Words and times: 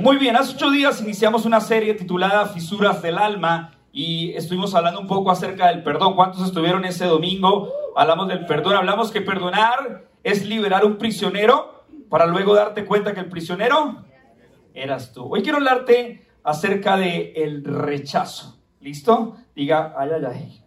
Muy 0.00 0.16
bien, 0.16 0.34
hace 0.34 0.54
ocho 0.54 0.70
días 0.70 1.02
iniciamos 1.02 1.44
una 1.44 1.60
serie 1.60 1.92
titulada 1.92 2.46
Fisuras 2.46 3.02
del 3.02 3.18
Alma 3.18 3.72
y 3.92 4.32
estuvimos 4.32 4.74
hablando 4.74 4.98
un 4.98 5.06
poco 5.06 5.30
acerca 5.30 5.66
del 5.68 5.82
perdón. 5.82 6.14
¿Cuántos 6.14 6.42
estuvieron 6.42 6.86
ese 6.86 7.04
domingo? 7.04 7.70
Hablamos 7.94 8.28
del 8.28 8.46
perdón, 8.46 8.76
hablamos 8.76 9.10
que 9.10 9.20
perdonar 9.20 10.06
es 10.22 10.46
liberar 10.46 10.86
un 10.86 10.96
prisionero 10.96 11.84
para 12.08 12.24
luego 12.24 12.54
darte 12.54 12.86
cuenta 12.86 13.12
que 13.12 13.20
el 13.20 13.28
prisionero 13.28 14.02
eras 14.72 15.12
tú. 15.12 15.34
Hoy 15.34 15.42
quiero 15.42 15.58
hablarte 15.58 16.26
acerca 16.44 16.96
de 16.96 17.34
el 17.36 17.62
rechazo. 17.62 18.58
¿Listo? 18.80 19.36
Diga, 19.54 19.94
ay, 19.98 20.08
ay, 20.14 20.24
ay. 20.26 20.64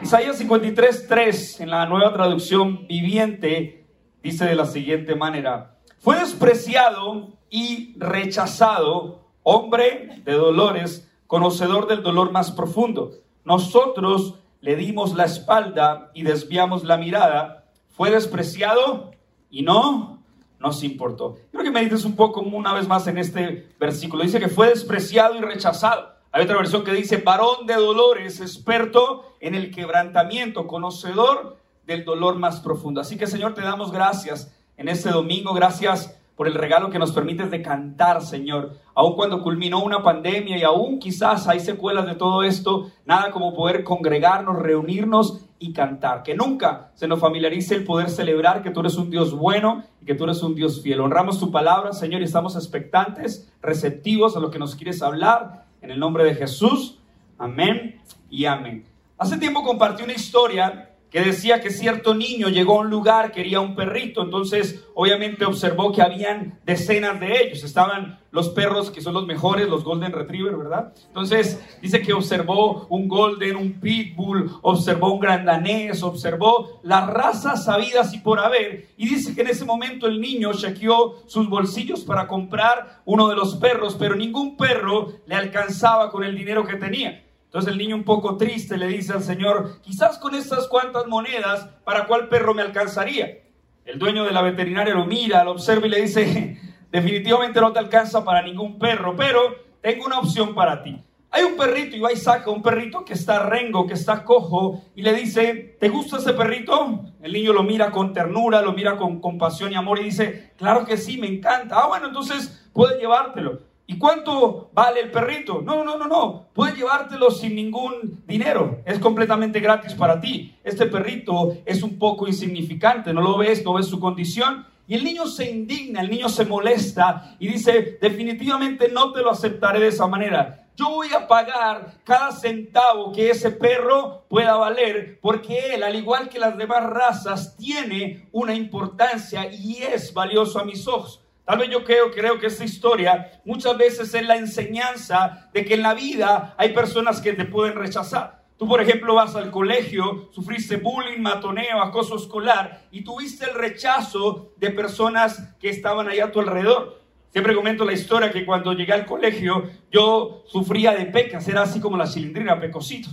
Isaías 0.00 0.38
53, 0.38 1.08
3 1.08 1.60
en 1.60 1.68
la 1.68 1.84
nueva 1.84 2.10
traducción 2.14 2.86
viviente 2.86 3.84
dice 4.22 4.46
de 4.46 4.54
la 4.54 4.64
siguiente 4.64 5.14
manera, 5.14 5.76
fue 6.02 6.18
despreciado 6.18 7.28
y 7.48 7.94
rechazado, 7.96 9.20
hombre 9.44 10.20
de 10.24 10.32
dolores, 10.32 11.08
conocedor 11.28 11.86
del 11.86 12.02
dolor 12.02 12.32
más 12.32 12.50
profundo. 12.50 13.12
Nosotros 13.44 14.34
le 14.60 14.74
dimos 14.74 15.14
la 15.14 15.26
espalda 15.26 16.10
y 16.12 16.24
desviamos 16.24 16.82
la 16.82 16.96
mirada. 16.96 17.66
Fue 17.90 18.10
despreciado 18.10 19.12
y 19.48 19.62
no 19.62 20.18
nos 20.58 20.82
importó. 20.82 21.38
Quiero 21.52 21.62
que 21.62 21.70
medites 21.70 22.04
un 22.04 22.16
poco 22.16 22.40
una 22.40 22.72
vez 22.72 22.88
más 22.88 23.06
en 23.06 23.18
este 23.18 23.68
versículo. 23.78 24.24
Dice 24.24 24.40
que 24.40 24.48
fue 24.48 24.70
despreciado 24.70 25.36
y 25.36 25.40
rechazado. 25.40 26.16
Hay 26.32 26.42
otra 26.42 26.56
versión 26.56 26.82
que 26.82 26.92
dice, 26.92 27.18
varón 27.18 27.64
de 27.64 27.74
dolores, 27.74 28.40
experto 28.40 29.36
en 29.38 29.54
el 29.54 29.70
quebrantamiento, 29.70 30.66
conocedor 30.66 31.58
del 31.86 32.04
dolor 32.04 32.40
más 32.40 32.58
profundo. 32.60 33.00
Así 33.00 33.16
que 33.16 33.28
Señor, 33.28 33.54
te 33.54 33.60
damos 33.60 33.92
gracias 33.92 34.52
en 34.82 34.88
este 34.88 35.10
domingo. 35.10 35.54
Gracias 35.54 36.18
por 36.36 36.48
el 36.48 36.54
regalo 36.54 36.90
que 36.90 36.98
nos 36.98 37.12
permites 37.12 37.50
de 37.50 37.62
cantar, 37.62 38.20
Señor. 38.20 38.76
Aun 38.94 39.14
cuando 39.14 39.42
culminó 39.42 39.82
una 39.82 40.02
pandemia 40.02 40.58
y 40.58 40.64
aún 40.64 40.98
quizás 40.98 41.46
hay 41.46 41.60
secuelas 41.60 42.04
de 42.06 42.16
todo 42.16 42.42
esto, 42.42 42.90
nada 43.06 43.30
como 43.30 43.54
poder 43.54 43.84
congregarnos, 43.84 44.58
reunirnos 44.58 45.44
y 45.60 45.72
cantar. 45.72 46.24
Que 46.24 46.34
nunca 46.34 46.90
se 46.94 47.06
nos 47.06 47.20
familiarice 47.20 47.76
el 47.76 47.84
poder 47.84 48.10
celebrar 48.10 48.62
que 48.62 48.70
tú 48.70 48.80
eres 48.80 48.96
un 48.96 49.08
Dios 49.08 49.32
bueno 49.32 49.84
y 50.00 50.04
que 50.04 50.16
tú 50.16 50.24
eres 50.24 50.42
un 50.42 50.56
Dios 50.56 50.82
fiel. 50.82 51.00
Honramos 51.00 51.38
tu 51.38 51.52
palabra, 51.52 51.92
Señor, 51.92 52.20
y 52.20 52.24
estamos 52.24 52.56
expectantes, 52.56 53.52
receptivos 53.62 54.36
a 54.36 54.40
lo 54.40 54.50
que 54.50 54.58
nos 54.58 54.74
quieres 54.74 55.00
hablar. 55.00 55.66
En 55.80 55.92
el 55.92 56.00
nombre 56.00 56.24
de 56.24 56.34
Jesús, 56.34 56.98
amén 57.38 58.00
y 58.30 58.46
amén. 58.46 58.84
Hace 59.16 59.38
tiempo 59.38 59.62
compartí 59.62 60.02
una 60.02 60.14
historia 60.14 60.91
que 61.12 61.20
decía 61.20 61.60
que 61.60 61.70
cierto 61.70 62.14
niño 62.14 62.48
llegó 62.48 62.78
a 62.78 62.80
un 62.80 62.90
lugar, 62.90 63.32
quería 63.32 63.60
un 63.60 63.76
perrito, 63.76 64.22
entonces 64.22 64.82
obviamente 64.94 65.44
observó 65.44 65.92
que 65.92 66.00
habían 66.00 66.58
decenas 66.64 67.20
de 67.20 67.42
ellos, 67.42 67.62
estaban 67.62 68.18
los 68.30 68.48
perros 68.48 68.90
que 68.90 69.02
son 69.02 69.12
los 69.12 69.26
mejores, 69.26 69.68
los 69.68 69.84
Golden 69.84 70.10
Retriever, 70.10 70.56
¿verdad? 70.56 70.94
Entonces 71.08 71.62
dice 71.82 72.00
que 72.00 72.14
observó 72.14 72.86
un 72.88 73.08
Golden, 73.08 73.56
un 73.56 73.74
Pitbull, 73.74 74.50
observó 74.62 75.12
un 75.12 75.20
Gran 75.20 75.44
Danés, 75.44 76.02
observó 76.02 76.80
las 76.82 77.06
razas 77.06 77.66
sabidas 77.66 78.14
y 78.14 78.20
por 78.20 78.40
haber, 78.40 78.88
y 78.96 79.06
dice 79.06 79.34
que 79.34 79.42
en 79.42 79.48
ese 79.48 79.66
momento 79.66 80.06
el 80.06 80.18
niño 80.18 80.54
chequeó 80.54 81.22
sus 81.26 81.46
bolsillos 81.46 82.00
para 82.00 82.26
comprar 82.26 83.02
uno 83.04 83.28
de 83.28 83.36
los 83.36 83.56
perros, 83.56 83.96
pero 83.98 84.16
ningún 84.16 84.56
perro 84.56 85.12
le 85.26 85.34
alcanzaba 85.34 86.10
con 86.10 86.24
el 86.24 86.34
dinero 86.34 86.66
que 86.66 86.76
tenía. 86.76 87.22
Entonces 87.52 87.72
el 87.72 87.78
niño 87.78 87.96
un 87.96 88.04
poco 88.04 88.38
triste 88.38 88.78
le 88.78 88.86
dice 88.86 89.12
al 89.12 89.22
Señor, 89.22 89.82
quizás 89.82 90.16
con 90.16 90.34
estas 90.34 90.68
cuantas 90.68 91.06
monedas, 91.06 91.68
¿para 91.84 92.06
cuál 92.06 92.30
perro 92.30 92.54
me 92.54 92.62
alcanzaría? 92.62 93.40
El 93.84 93.98
dueño 93.98 94.24
de 94.24 94.32
la 94.32 94.40
veterinaria 94.40 94.94
lo 94.94 95.04
mira, 95.04 95.44
lo 95.44 95.50
observa 95.50 95.86
y 95.86 95.90
le 95.90 96.00
dice, 96.00 96.58
definitivamente 96.90 97.60
no 97.60 97.70
te 97.70 97.78
alcanza 97.78 98.24
para 98.24 98.40
ningún 98.40 98.78
perro, 98.78 99.14
pero 99.14 99.54
tengo 99.82 100.06
una 100.06 100.20
opción 100.20 100.54
para 100.54 100.82
ti. 100.82 100.98
Hay 101.30 101.42
un 101.44 101.58
perrito 101.58 101.94
y 101.94 102.00
va 102.00 102.10
y 102.10 102.16
saca 102.16 102.48
un 102.48 102.62
perrito 102.62 103.04
que 103.04 103.12
está 103.12 103.44
rengo, 103.44 103.86
que 103.86 103.94
está 103.94 104.24
cojo, 104.24 104.84
y 104.94 105.02
le 105.02 105.12
dice, 105.12 105.76
¿te 105.78 105.90
gusta 105.90 106.16
ese 106.16 106.32
perrito? 106.32 107.04
El 107.20 107.34
niño 107.34 107.52
lo 107.52 107.64
mira 107.64 107.90
con 107.90 108.14
ternura, 108.14 108.62
lo 108.62 108.72
mira 108.72 108.96
con 108.96 109.20
compasión 109.20 109.72
y 109.72 109.74
amor 109.74 109.98
y 109.98 110.04
dice, 110.04 110.54
claro 110.56 110.86
que 110.86 110.96
sí, 110.96 111.18
me 111.18 111.26
encanta. 111.26 111.82
Ah, 111.82 111.88
bueno, 111.88 112.06
entonces 112.06 112.66
puedes 112.72 112.98
llevártelo. 112.98 113.71
¿Y 113.92 113.98
cuánto 113.98 114.70
vale 114.72 115.00
el 115.00 115.10
perrito? 115.10 115.60
No, 115.60 115.84
no, 115.84 115.98
no, 115.98 116.06
no. 116.06 116.46
Puedes 116.54 116.74
llevártelo 116.76 117.30
sin 117.30 117.54
ningún 117.54 118.22
dinero. 118.26 118.80
Es 118.86 118.98
completamente 118.98 119.60
gratis 119.60 119.92
para 119.92 120.18
ti. 120.18 120.56
Este 120.64 120.86
perrito 120.86 121.58
es 121.66 121.82
un 121.82 121.98
poco 121.98 122.26
insignificante. 122.26 123.12
No 123.12 123.20
lo 123.20 123.36
ves, 123.36 123.62
no 123.62 123.74
ves 123.74 123.88
su 123.88 124.00
condición. 124.00 124.64
Y 124.88 124.94
el 124.94 125.04
niño 125.04 125.26
se 125.26 125.50
indigna, 125.50 126.00
el 126.00 126.08
niño 126.08 126.30
se 126.30 126.46
molesta 126.46 127.36
y 127.38 127.48
dice, 127.48 127.98
definitivamente 128.00 128.88
no 128.88 129.12
te 129.12 129.20
lo 129.20 129.30
aceptaré 129.30 129.78
de 129.78 129.88
esa 129.88 130.06
manera. 130.06 130.70
Yo 130.74 130.88
voy 130.88 131.08
a 131.14 131.28
pagar 131.28 131.98
cada 132.02 132.32
centavo 132.32 133.12
que 133.12 133.28
ese 133.28 133.50
perro 133.50 134.24
pueda 134.28 134.56
valer, 134.56 135.18
porque 135.20 135.74
él, 135.74 135.82
al 135.82 135.96
igual 135.96 136.30
que 136.30 136.38
las 136.38 136.56
demás 136.56 136.84
razas, 136.84 137.58
tiene 137.58 138.26
una 138.32 138.54
importancia 138.54 139.52
y 139.52 139.82
es 139.82 140.14
valioso 140.14 140.58
a 140.58 140.64
mis 140.64 140.88
ojos. 140.88 141.21
Tal 141.44 141.58
vez 141.58 141.70
yo 141.70 141.84
creo, 141.84 142.10
creo 142.10 142.38
que 142.38 142.46
esta 142.46 142.64
historia 142.64 143.40
muchas 143.44 143.76
veces 143.76 144.14
es 144.14 144.26
la 144.26 144.36
enseñanza 144.36 145.50
de 145.52 145.64
que 145.64 145.74
en 145.74 145.82
la 145.82 145.94
vida 145.94 146.54
hay 146.56 146.72
personas 146.72 147.20
que 147.20 147.32
te 147.32 147.44
pueden 147.44 147.74
rechazar. 147.74 148.42
Tú, 148.56 148.68
por 148.68 148.80
ejemplo, 148.80 149.16
vas 149.16 149.34
al 149.34 149.50
colegio, 149.50 150.28
sufriste 150.30 150.76
bullying, 150.76 151.20
matoneo, 151.20 151.82
acoso 151.82 152.16
escolar 152.16 152.82
y 152.92 153.02
tuviste 153.02 153.44
el 153.46 153.54
rechazo 153.54 154.52
de 154.56 154.70
personas 154.70 155.56
que 155.58 155.68
estaban 155.68 156.06
ahí 156.08 156.20
a 156.20 156.30
tu 156.30 156.38
alrededor. 156.38 157.00
Siempre 157.32 157.56
comento 157.56 157.84
la 157.84 157.94
historia 157.94 158.30
que 158.30 158.46
cuando 158.46 158.72
llegué 158.72 158.92
al 158.92 159.04
colegio 159.04 159.68
yo 159.90 160.44
sufría 160.46 160.92
de 160.92 161.06
pecas, 161.06 161.48
era 161.48 161.62
así 161.62 161.80
como 161.80 161.96
la 161.96 162.06
cilindrina, 162.06 162.60
pecosito. 162.60 163.08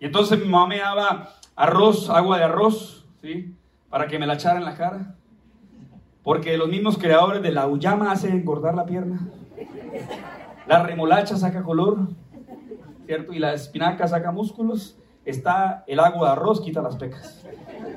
Y 0.00 0.06
entonces 0.06 0.38
mi 0.38 0.46
mamá 0.46 0.68
me 0.68 0.78
daba 0.78 1.34
arroz, 1.54 2.08
agua 2.08 2.38
de 2.38 2.44
arroz, 2.44 3.04
¿sí? 3.20 3.54
Para 3.90 4.06
que 4.06 4.18
me 4.18 4.26
la 4.26 4.34
echara 4.34 4.58
en 4.58 4.64
la 4.64 4.74
cara. 4.74 5.16
Porque 6.24 6.56
los 6.56 6.68
mismos 6.68 6.96
creadores 6.96 7.42
de 7.42 7.52
la 7.52 7.68
uyama 7.68 8.10
hacen 8.10 8.32
engordar 8.32 8.74
la 8.74 8.86
pierna. 8.86 9.28
La 10.66 10.82
remolacha 10.82 11.36
saca 11.36 11.62
color, 11.62 12.08
¿cierto? 13.04 13.32
Y 13.34 13.38
la 13.38 13.52
espinaca 13.52 14.08
saca 14.08 14.32
músculos. 14.32 14.96
Está 15.26 15.84
el 15.86 16.00
agua 16.00 16.28
de 16.28 16.32
arroz, 16.32 16.62
quita 16.62 16.82
las 16.82 16.96
pecas. 16.96 17.46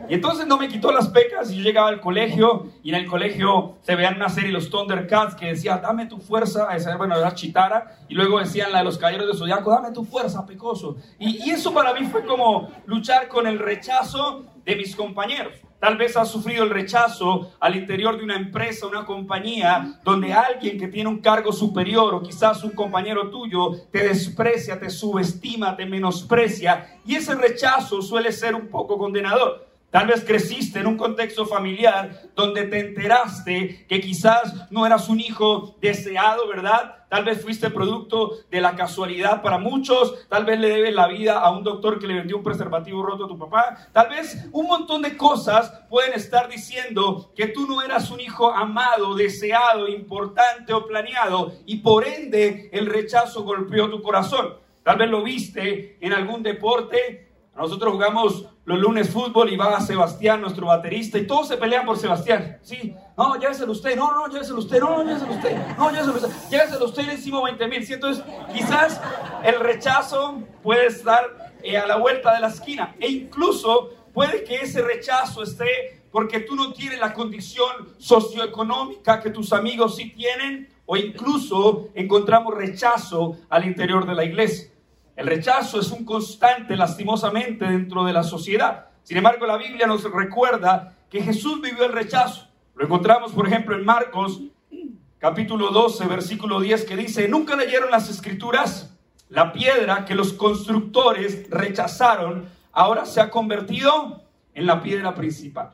Y 0.10 0.14
entonces 0.14 0.48
no 0.48 0.58
me 0.58 0.70
quitó 0.70 0.92
las 0.92 1.10
pecas 1.10 1.52
y 1.52 1.58
yo 1.58 1.64
llegaba 1.64 1.90
al 1.90 2.00
colegio 2.00 2.68
y 2.82 2.90
en 2.90 2.96
el 2.96 3.08
colegio 3.08 3.76
se 3.82 3.96
veían 3.96 4.16
una 4.16 4.30
serie 4.30 4.52
los 4.52 4.70
Thundercats 4.70 5.36
que 5.36 5.48
decía, 5.48 5.78
dame 5.78 6.06
tu 6.06 6.20
fuerza, 6.20 6.74
esa, 6.74 6.96
bueno, 6.96 7.18
era 7.18 7.34
Chitara, 7.34 7.98
y 8.08 8.16
luego 8.16 8.40
decían 8.40 8.72
la 8.72 8.80
de 8.80 8.84
los 8.86 8.98
caballeros 8.98 9.28
de 9.28 9.38
Zodiaco, 9.38 9.70
dame 9.72 9.92
tu 9.92 10.06
fuerza, 10.06 10.46
pecoso. 10.46 10.96
Y, 11.20 11.46
y 11.46 11.50
eso 11.50 11.74
para 11.74 11.94
mí 11.94 12.06
fue 12.06 12.26
como 12.26 12.70
luchar 12.86 13.28
con 13.28 13.48
el 13.48 13.60
rechazo 13.60 14.46
de 14.64 14.76
mis 14.78 14.96
compañeros. 14.96 15.67
Tal 15.80 15.96
vez 15.96 16.18
has 16.18 16.32
sufrido 16.32 16.64
el 16.64 16.72
rechazo 16.72 17.52
al 17.60 17.76
interior 17.76 18.18
de 18.18 18.24
una 18.24 18.36
empresa, 18.36 18.88
una 18.88 19.06
compañía, 19.06 20.00
donde 20.04 20.34
alguien 20.34 20.80
que 20.80 20.88
tiene 20.88 21.08
un 21.08 21.20
cargo 21.20 21.54
superior 21.54 22.16
o 22.16 22.24
quizás 22.24 22.64
un 22.64 22.72
compañero 22.72 23.30
tuyo 23.30 23.72
te 23.92 24.08
desprecia, 24.08 24.80
te 24.80 24.90
subestima, 24.90 25.76
te 25.76 25.86
menosprecia. 25.86 26.98
Y 27.06 27.16
ese 27.16 27.36
rechazo 27.36 28.02
suele 28.02 28.32
ser 28.32 28.56
un 28.56 28.70
poco 28.70 28.98
condenador. 28.98 29.68
Tal 29.92 30.08
vez 30.08 30.26
creciste 30.26 30.80
en 30.80 30.88
un 30.88 30.98
contexto 30.98 31.46
familiar 31.46 32.24
donde 32.36 32.64
te 32.64 32.80
enteraste 32.80 33.86
que 33.88 34.02
quizás 34.02 34.70
no 34.72 34.86
eras 34.86 35.08
un 35.10 35.20
hijo 35.20 35.78
deseado, 35.80 36.48
¿verdad? 36.48 36.97
Tal 37.10 37.24
vez 37.24 37.42
fuiste 37.42 37.70
producto 37.70 38.38
de 38.52 38.60
la 38.60 38.76
casualidad 38.76 39.42
para 39.42 39.58
muchos. 39.58 40.28
Tal 40.28 40.44
vez 40.44 40.60
le 40.60 40.70
debes 40.70 40.94
la 40.94 41.08
vida 41.08 41.40
a 41.40 41.52
un 41.52 41.64
doctor 41.64 42.00
que 42.00 42.08
le 42.08 42.16
vendió 42.16 42.38
un 42.38 42.44
preservativo 42.44 43.02
roto 43.02 43.26
a 43.26 43.28
tu 43.30 43.38
papá. 43.38 43.90
Tal 43.94 44.10
vez 44.10 44.48
un 44.52 44.68
montón 44.68 45.02
de 45.02 45.16
cosas 45.16 45.72
pueden 45.90 46.14
estar 46.14 46.50
diciendo 46.50 47.32
que 47.36 47.48
tú 47.48 47.66
no 47.66 47.82
eras 47.82 48.12
un 48.12 48.20
hijo 48.20 48.52
amado, 48.52 49.16
deseado, 49.16 49.88
importante 49.88 50.74
o 50.74 50.86
planeado 50.86 51.54
y 51.66 51.78
por 51.78 52.06
ende 52.06 52.70
el 52.74 52.88
rechazo 52.88 53.44
golpeó 53.44 53.90
tu 53.90 54.02
corazón. 54.02 54.56
Tal 54.84 54.98
vez 54.98 55.10
lo 55.10 55.24
viste 55.24 55.98
en 56.02 56.14
algún 56.14 56.44
deporte 56.44 57.27
nosotros 57.58 57.94
jugamos 57.94 58.46
los 58.66 58.80
lunes 58.80 59.10
fútbol 59.10 59.52
y 59.52 59.58
va 59.58 59.82
Sebastián, 59.82 60.42
nuestro 60.42 60.68
baterista, 60.68 61.18
y 61.18 61.26
todos 61.26 61.48
se 61.48 61.58
pelean 61.58 61.86
por 61.86 61.98
Sebastián. 61.98 62.60
Sí, 62.62 62.94
no, 63.18 63.36
lléveselo 63.36 63.72
usted, 63.72 63.96
no, 63.96 64.14
no, 64.14 64.28
lléveselo 64.28 64.60
usted, 64.60 64.80
no, 64.80 64.98
no, 64.98 65.04
lléveselo 65.04 65.34
usted, 65.34 65.58
no, 65.78 65.90
lléveselo 65.90 66.16
usted, 66.16 66.50
lléveselo 66.50 66.86
usted 66.86 67.04
y 67.04 67.06
le 67.08 67.14
hicimos 67.16 67.44
20 67.44 67.68
mil. 67.68 67.92
Entonces, 67.92 68.24
quizás 68.54 69.02
el 69.44 69.60
rechazo 69.60 70.44
puede 70.62 70.88
estar 70.88 71.54
eh, 71.64 71.78
a 71.78 71.88
la 71.88 71.98
vuelta 71.98 72.34
de 72.34 72.42
la 72.42 72.48
esquina, 72.48 72.96
e 73.00 73.08
incluso 73.08 73.90
puede 74.14 74.44
que 74.44 74.56
ese 74.58 74.82
rechazo 74.82 75.44
esté 75.44 76.04
porque 76.12 76.40
tú 76.42 76.56
no 76.56 76.74
tienes 76.74 77.00
la 77.00 77.14
condición 77.14 77.90
socioeconómica 77.98 79.20
que 79.20 79.30
tus 79.30 79.54
amigos 79.54 79.96
sí 79.96 80.12
tienen, 80.12 80.70
o 80.86 80.96
incluso 80.96 81.90
encontramos 81.96 82.54
rechazo 82.54 83.38
al 83.50 83.66
interior 83.66 84.06
de 84.06 84.16
la 84.16 84.24
iglesia. 84.24 84.72
El 85.18 85.26
rechazo 85.26 85.80
es 85.80 85.92
un 85.92 86.06
constante, 86.06 86.78
lastimosamente, 86.78 87.66
dentro 87.66 88.06
de 88.06 88.14
la 88.14 88.22
sociedad. 88.22 88.86
Sin 89.02 89.18
embargo, 89.18 89.48
la 89.48 89.58
Biblia 89.58 89.88
nos 89.88 90.04
recuerda 90.04 90.96
que 91.10 91.24
Jesús 91.24 91.60
vivió 91.60 91.86
el 91.86 91.92
rechazo. 91.92 92.48
Lo 92.76 92.86
encontramos, 92.86 93.32
por 93.32 93.48
ejemplo, 93.48 93.76
en 93.76 93.84
Marcos 93.84 94.44
capítulo 95.18 95.72
12, 95.72 96.06
versículo 96.06 96.60
10, 96.60 96.86
que 96.86 96.96
dice, 96.96 97.28
¿nunca 97.28 97.56
leyeron 97.56 97.90
las 97.90 98.12
escrituras? 98.12 98.96
La 99.30 99.52
piedra 99.54 100.06
que 100.06 100.14
los 100.14 100.34
constructores 100.34 101.50
rechazaron 101.50 102.48
ahora 102.72 103.08
se 103.08 103.20
ha 103.20 103.32
convertido 103.32 104.22
en 104.54 104.68
la 104.68 104.84
piedra 104.84 105.16
principal. 105.16 105.72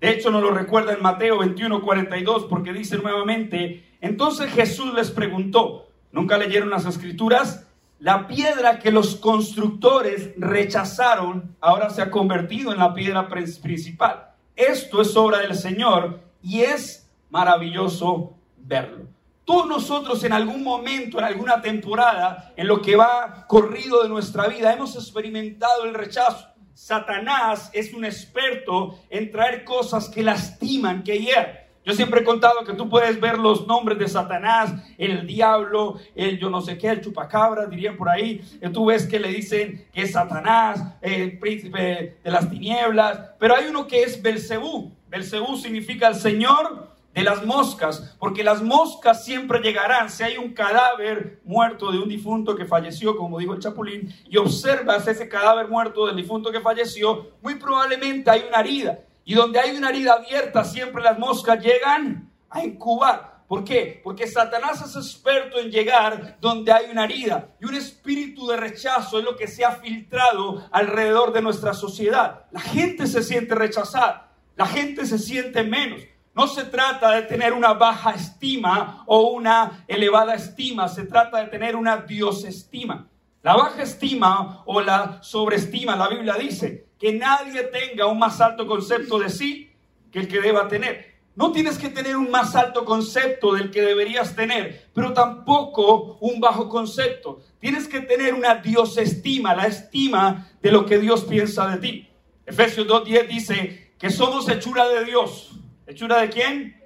De 0.00 0.10
hecho, 0.10 0.30
nos 0.30 0.40
lo 0.40 0.52
recuerda 0.52 0.92
en 0.92 1.02
Mateo 1.02 1.38
21, 1.38 1.82
42, 1.82 2.44
porque 2.44 2.72
dice 2.72 2.96
nuevamente, 2.98 3.84
entonces 4.00 4.52
Jesús 4.52 4.94
les 4.94 5.10
preguntó, 5.10 5.88
¿nunca 6.12 6.38
leyeron 6.38 6.70
las 6.70 6.86
escrituras? 6.86 7.66
La 8.04 8.26
piedra 8.28 8.80
que 8.80 8.90
los 8.90 9.16
constructores 9.16 10.32
rechazaron 10.36 11.56
ahora 11.58 11.88
se 11.88 12.02
ha 12.02 12.10
convertido 12.10 12.70
en 12.70 12.78
la 12.78 12.92
piedra 12.92 13.30
principal. 13.30 14.26
Esto 14.54 15.00
es 15.00 15.16
obra 15.16 15.38
del 15.38 15.54
Señor 15.54 16.20
y 16.42 16.60
es 16.60 17.10
maravilloso 17.30 18.34
verlo. 18.58 19.06
Todos 19.46 19.66
nosotros 19.66 20.22
en 20.22 20.34
algún 20.34 20.62
momento, 20.62 21.18
en 21.18 21.24
alguna 21.24 21.62
temporada, 21.62 22.52
en 22.58 22.68
lo 22.68 22.82
que 22.82 22.94
va 22.94 23.46
corrido 23.48 24.02
de 24.02 24.10
nuestra 24.10 24.48
vida, 24.48 24.74
hemos 24.74 24.94
experimentado 24.96 25.84
el 25.84 25.94
rechazo. 25.94 26.46
Satanás 26.74 27.70
es 27.72 27.94
un 27.94 28.04
experto 28.04 28.98
en 29.08 29.30
traer 29.30 29.64
cosas 29.64 30.10
que 30.10 30.22
lastiman, 30.22 31.02
que 31.04 31.20
hieran. 31.20 31.63
Yo 31.84 31.92
siempre 31.92 32.22
he 32.22 32.24
contado 32.24 32.64
que 32.64 32.72
tú 32.72 32.88
puedes 32.88 33.20
ver 33.20 33.38
los 33.38 33.66
nombres 33.66 33.98
de 33.98 34.08
Satanás, 34.08 34.72
el 34.96 35.26
diablo, 35.26 36.00
el 36.14 36.38
yo 36.38 36.48
no 36.48 36.62
sé 36.62 36.78
qué, 36.78 36.88
el 36.88 37.02
chupacabra, 37.02 37.66
dirían 37.66 37.96
por 37.98 38.08
ahí. 38.08 38.42
Tú 38.72 38.86
ves 38.86 39.06
que 39.06 39.20
le 39.20 39.28
dicen 39.28 39.86
que 39.92 40.02
es 40.02 40.12
Satanás, 40.12 40.82
el 41.02 41.38
príncipe 41.38 42.18
de 42.24 42.30
las 42.30 42.48
tinieblas. 42.48 43.32
Pero 43.38 43.54
hay 43.54 43.66
uno 43.68 43.86
que 43.86 44.02
es 44.02 44.22
Belcebú. 44.22 44.92
Belcebú 45.08 45.58
significa 45.58 46.08
el 46.08 46.14
Señor 46.14 46.94
de 47.12 47.22
las 47.22 47.44
moscas, 47.44 48.16
porque 48.18 48.42
las 48.42 48.62
moscas 48.62 49.24
siempre 49.24 49.60
llegarán. 49.60 50.10
Si 50.10 50.22
hay 50.22 50.38
un 50.38 50.54
cadáver 50.54 51.40
muerto 51.44 51.92
de 51.92 51.98
un 51.98 52.08
difunto 52.08 52.56
que 52.56 52.64
falleció, 52.64 53.14
como 53.16 53.38
dijo 53.38 53.52
el 53.52 53.60
Chapulín, 53.60 54.12
y 54.28 54.38
observas 54.38 55.06
ese 55.06 55.28
cadáver 55.28 55.68
muerto 55.68 56.06
del 56.06 56.16
difunto 56.16 56.50
que 56.50 56.60
falleció, 56.60 57.28
muy 57.42 57.56
probablemente 57.56 58.30
hay 58.30 58.44
una 58.48 58.60
herida. 58.60 58.98
Y 59.24 59.34
donde 59.34 59.58
hay 59.58 59.76
una 59.76 59.90
herida 59.90 60.14
abierta, 60.14 60.64
siempre 60.64 61.02
las 61.02 61.18
moscas 61.18 61.62
llegan 61.62 62.30
a 62.50 62.64
incubar. 62.64 63.34
¿Por 63.48 63.64
qué? 63.64 64.00
Porque 64.02 64.26
Satanás 64.26 64.82
es 64.82 64.96
experto 64.96 65.58
en 65.58 65.70
llegar 65.70 66.38
donde 66.40 66.72
hay 66.72 66.90
una 66.90 67.04
herida. 67.04 67.48
Y 67.60 67.66
un 67.66 67.74
espíritu 67.74 68.46
de 68.46 68.56
rechazo 68.56 69.18
es 69.18 69.24
lo 69.24 69.36
que 69.36 69.46
se 69.46 69.64
ha 69.64 69.72
filtrado 69.72 70.66
alrededor 70.70 71.32
de 71.32 71.42
nuestra 71.42 71.74
sociedad. 71.74 72.46
La 72.50 72.60
gente 72.60 73.06
se 73.06 73.22
siente 73.22 73.54
rechazada. 73.54 74.30
La 74.56 74.66
gente 74.66 75.06
se 75.06 75.18
siente 75.18 75.62
menos. 75.62 76.00
No 76.34 76.48
se 76.48 76.64
trata 76.64 77.12
de 77.12 77.22
tener 77.22 77.52
una 77.52 77.74
baja 77.74 78.10
estima 78.10 79.04
o 79.06 79.30
una 79.30 79.84
elevada 79.86 80.34
estima. 80.34 80.88
Se 80.88 81.04
trata 81.04 81.38
de 81.38 81.46
tener 81.46 81.76
una 81.76 81.98
diosestima. 81.98 83.08
La 83.42 83.54
baja 83.54 83.82
estima 83.82 84.62
o 84.64 84.80
la 84.80 85.22
sobreestima, 85.22 85.94
la 85.96 86.08
Biblia 86.08 86.34
dice, 86.34 86.86
que 87.04 87.12
nadie 87.12 87.64
tenga 87.64 88.06
un 88.06 88.18
más 88.18 88.40
alto 88.40 88.66
concepto 88.66 89.18
de 89.18 89.28
sí 89.28 89.70
que 90.10 90.20
el 90.20 90.26
que 90.26 90.40
deba 90.40 90.68
tener. 90.68 91.16
No 91.36 91.52
tienes 91.52 91.76
que 91.76 91.90
tener 91.90 92.16
un 92.16 92.30
más 92.30 92.56
alto 92.56 92.86
concepto 92.86 93.52
del 93.52 93.70
que 93.70 93.82
deberías 93.82 94.34
tener, 94.34 94.86
pero 94.94 95.12
tampoco 95.12 96.16
un 96.22 96.40
bajo 96.40 96.66
concepto. 96.66 97.42
Tienes 97.58 97.88
que 97.88 98.00
tener 98.00 98.32
una 98.32 98.54
Dios 98.54 98.96
estima, 98.96 99.54
la 99.54 99.66
estima 99.66 100.50
de 100.62 100.72
lo 100.72 100.86
que 100.86 100.96
Dios 100.96 101.24
piensa 101.24 101.68
de 101.68 101.76
ti. 101.76 102.08
Efesios 102.46 102.86
2.10 102.86 103.28
dice 103.28 103.92
que 103.98 104.08
somos 104.08 104.48
hechura 104.48 104.88
de 104.88 105.04
Dios. 105.04 105.50
¿Hechura 105.86 106.22
de 106.22 106.30
quién? 106.30 106.80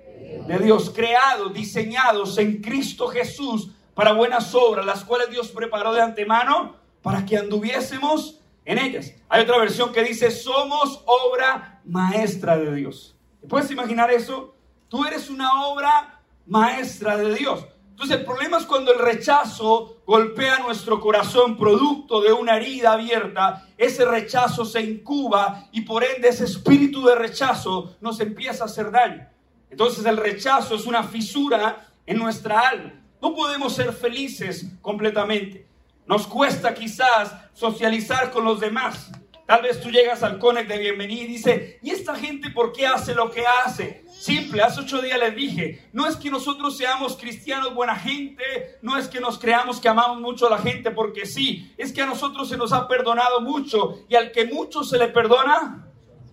De 0.48 0.58
Dios, 0.58 0.90
creados, 0.90 1.54
diseñados 1.54 2.38
en 2.38 2.60
Cristo 2.60 3.06
Jesús 3.06 3.70
para 3.94 4.14
buenas 4.14 4.52
obras, 4.52 4.84
las 4.84 5.04
cuales 5.04 5.30
Dios 5.30 5.52
preparó 5.52 5.92
de 5.92 6.02
antemano 6.02 6.74
para 7.02 7.24
que 7.24 7.38
anduviésemos 7.38 8.37
en 8.68 8.78
ellas. 8.78 9.14
Hay 9.30 9.42
otra 9.42 9.56
versión 9.56 9.92
que 9.92 10.04
dice, 10.04 10.30
somos 10.30 11.02
obra 11.06 11.80
maestra 11.86 12.58
de 12.58 12.74
Dios. 12.74 13.16
¿Te 13.40 13.46
puedes 13.46 13.70
imaginar 13.70 14.10
eso? 14.10 14.54
Tú 14.88 15.06
eres 15.06 15.30
una 15.30 15.64
obra 15.64 16.20
maestra 16.46 17.16
de 17.16 17.34
Dios. 17.34 17.66
Entonces 17.88 18.18
el 18.18 18.26
problema 18.26 18.58
es 18.58 18.66
cuando 18.66 18.92
el 18.92 18.98
rechazo 18.98 20.02
golpea 20.06 20.58
nuestro 20.58 21.00
corazón 21.00 21.56
producto 21.56 22.20
de 22.20 22.30
una 22.34 22.58
herida 22.58 22.92
abierta, 22.92 23.66
ese 23.78 24.04
rechazo 24.04 24.66
se 24.66 24.82
incuba 24.82 25.66
y 25.72 25.80
por 25.80 26.04
ende 26.04 26.28
ese 26.28 26.44
espíritu 26.44 27.02
de 27.06 27.14
rechazo 27.14 27.96
nos 28.02 28.20
empieza 28.20 28.64
a 28.64 28.66
hacer 28.66 28.90
daño. 28.90 29.26
Entonces 29.70 30.04
el 30.04 30.18
rechazo 30.18 30.74
es 30.74 30.84
una 30.84 31.04
fisura 31.04 31.88
en 32.04 32.18
nuestra 32.18 32.68
alma. 32.68 32.92
No 33.22 33.34
podemos 33.34 33.74
ser 33.74 33.94
felices 33.94 34.66
completamente. 34.82 35.67
Nos 36.08 36.26
cuesta 36.26 36.72
quizás 36.72 37.34
socializar 37.52 38.30
con 38.30 38.42
los 38.42 38.60
demás. 38.60 39.10
Tal 39.44 39.60
vez 39.60 39.78
tú 39.78 39.90
llegas 39.90 40.22
al 40.22 40.38
Conec 40.38 40.66
de 40.66 40.78
bienvenida 40.78 41.22
y 41.22 41.26
dice, 41.26 41.78
¿y 41.82 41.90
esta 41.90 42.14
gente 42.14 42.48
por 42.48 42.72
qué 42.72 42.86
hace 42.86 43.14
lo 43.14 43.30
que 43.30 43.44
hace? 43.46 44.04
Simple, 44.18 44.62
hace 44.62 44.80
ocho 44.80 45.02
días 45.02 45.18
les 45.18 45.36
dije, 45.36 45.86
no 45.92 46.06
es 46.06 46.16
que 46.16 46.30
nosotros 46.30 46.78
seamos 46.78 47.14
cristianos 47.18 47.74
buena 47.74 47.94
gente, 47.94 48.42
no 48.80 48.96
es 48.96 49.06
que 49.08 49.20
nos 49.20 49.38
creamos 49.38 49.80
que 49.80 49.88
amamos 49.88 50.18
mucho 50.20 50.46
a 50.46 50.50
la 50.50 50.58
gente 50.58 50.90
porque 50.90 51.26
sí, 51.26 51.74
es 51.76 51.92
que 51.92 52.00
a 52.00 52.06
nosotros 52.06 52.48
se 52.48 52.56
nos 52.56 52.72
ha 52.72 52.88
perdonado 52.88 53.42
mucho 53.42 54.00
y 54.08 54.14
al 54.14 54.32
que 54.32 54.46
mucho 54.46 54.84
se 54.84 54.96
le 54.96 55.08
perdona, 55.08 55.86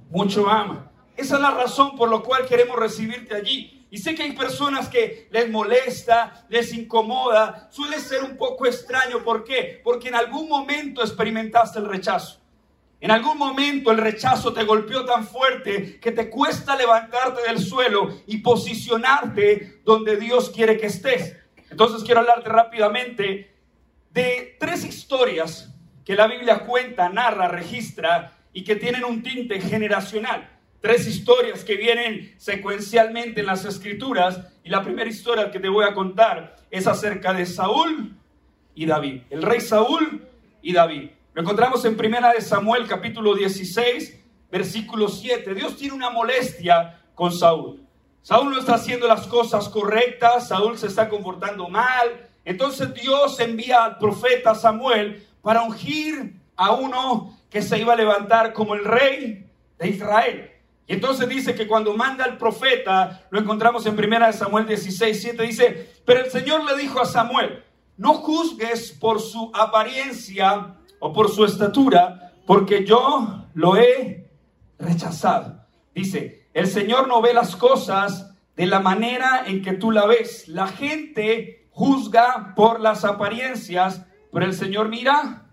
mucho 0.09 0.49
ama. 0.49 0.89
Esa 1.17 1.35
es 1.35 1.41
la 1.41 1.51
razón 1.51 1.97
por 1.97 2.09
la 2.09 2.19
cual 2.19 2.45
queremos 2.45 2.77
recibirte 2.77 3.35
allí. 3.35 3.84
Y 3.95 3.97
sé 3.99 4.13
que 4.13 4.23
hay 4.23 4.33
personas 4.33 4.89
que 4.89 5.29
les 5.31 5.49
molesta, 5.49 6.45
les 6.49 6.73
incomoda, 6.73 7.69
suele 7.71 7.97
ser 8.01 8.25
un 8.25 8.35
poco 8.35 8.65
extraño. 8.65 9.23
¿Por 9.23 9.45
qué? 9.45 9.79
Porque 9.85 10.09
en 10.09 10.15
algún 10.15 10.49
momento 10.49 11.01
experimentaste 11.01 11.79
el 11.79 11.87
rechazo. 11.87 12.41
En 12.99 13.09
algún 13.09 13.37
momento 13.37 13.91
el 13.91 13.99
rechazo 13.99 14.51
te 14.51 14.65
golpeó 14.65 15.05
tan 15.05 15.25
fuerte 15.25 15.97
que 16.01 16.11
te 16.11 16.29
cuesta 16.29 16.75
levantarte 16.75 17.43
del 17.47 17.57
suelo 17.57 18.19
y 18.27 18.39
posicionarte 18.39 19.79
donde 19.85 20.17
Dios 20.17 20.49
quiere 20.49 20.75
que 20.77 20.87
estés. 20.87 21.37
Entonces 21.71 22.03
quiero 22.03 22.19
hablarte 22.19 22.49
rápidamente 22.49 23.55
de 24.11 24.57
tres 24.59 24.83
historias 24.83 25.73
que 26.03 26.15
la 26.15 26.27
Biblia 26.27 26.65
cuenta, 26.65 27.07
narra, 27.07 27.47
registra 27.47 28.33
y 28.51 28.65
que 28.65 28.75
tienen 28.75 29.05
un 29.05 29.23
tinte 29.23 29.61
generacional 29.61 30.54
tres 30.85 31.07
historias 31.07 31.63
que 31.63 31.77
vienen 31.77 32.35
secuencialmente 32.37 33.39
en 33.39 33.47
las 33.47 33.65
escrituras. 33.65 34.39
Y 34.63 34.69
la 34.69 34.83
primera 34.83 35.09
historia 35.09 35.49
que 35.49 35.59
te 35.59 35.67
voy 35.67 35.83
a 35.83 35.95
contar 35.95 36.57
es 36.69 36.85
acerca 36.85 37.33
de 37.33 37.47
Saúl 37.47 38.15
y 38.75 38.85
David. 38.85 39.23
El 39.31 39.41
rey 39.41 39.61
Saúl 39.61 40.27
y 40.61 40.73
David. 40.73 41.09
Lo 41.33 41.41
encontramos 41.41 41.83
en 41.85 41.97
primera 41.97 42.31
de 42.33 42.39
Samuel 42.39 42.85
capítulo 42.85 43.33
16, 43.33 44.25
versículo 44.51 45.07
7. 45.07 45.55
Dios 45.55 45.75
tiene 45.75 45.95
una 45.95 46.11
molestia 46.11 47.01
con 47.15 47.31
Saúl. 47.31 47.81
Saúl 48.21 48.51
no 48.51 48.59
está 48.59 48.75
haciendo 48.75 49.07
las 49.07 49.25
cosas 49.25 49.67
correctas, 49.69 50.49
Saúl 50.49 50.77
se 50.77 50.85
está 50.85 51.09
comportando 51.09 51.67
mal. 51.67 52.29
Entonces 52.43 52.93
Dios 52.93 53.39
envía 53.39 53.85
al 53.85 53.97
profeta 53.97 54.53
Samuel 54.53 55.25
para 55.41 55.63
ungir 55.63 56.35
a 56.55 56.73
uno 56.73 57.35
que 57.49 57.63
se 57.63 57.79
iba 57.79 57.93
a 57.93 57.95
levantar 57.95 58.53
como 58.53 58.75
el 58.75 58.85
rey 58.85 59.49
de 59.79 59.89
Israel. 59.89 60.51
Y 60.87 60.93
entonces 60.93 61.27
dice 61.27 61.55
que 61.55 61.67
cuando 61.67 61.93
manda 61.95 62.25
al 62.25 62.37
profeta, 62.37 63.25
lo 63.31 63.39
encontramos 63.39 63.85
en 63.85 63.97
1 63.97 64.33
Samuel 64.33 64.67
16, 64.67 65.21
7, 65.21 65.43
dice, 65.43 65.93
pero 66.05 66.23
el 66.23 66.31
Señor 66.31 66.63
le 66.63 66.77
dijo 66.77 67.01
a 67.01 67.05
Samuel, 67.05 67.63
no 67.97 68.15
juzgues 68.15 68.91
por 68.91 69.19
su 69.19 69.51
apariencia 69.53 70.75
o 70.99 71.11
por 71.11 71.29
su 71.29 71.45
estatura, 71.45 72.33
porque 72.45 72.85
yo 72.85 73.47
lo 73.53 73.77
he 73.77 74.29
rechazado. 74.77 75.65
Dice, 75.93 76.49
el 76.53 76.67
Señor 76.67 77.07
no 77.07 77.21
ve 77.21 77.33
las 77.33 77.55
cosas 77.55 78.35
de 78.55 78.65
la 78.67 78.79
manera 78.79 79.43
en 79.47 79.61
que 79.61 79.73
tú 79.73 79.91
la 79.91 80.05
ves. 80.05 80.47
La 80.47 80.67
gente 80.67 81.67
juzga 81.71 82.53
por 82.55 82.79
las 82.79 83.03
apariencias, 83.05 84.05
pero 84.31 84.45
el 84.45 84.53
Señor 84.53 84.89
mira 84.89 85.49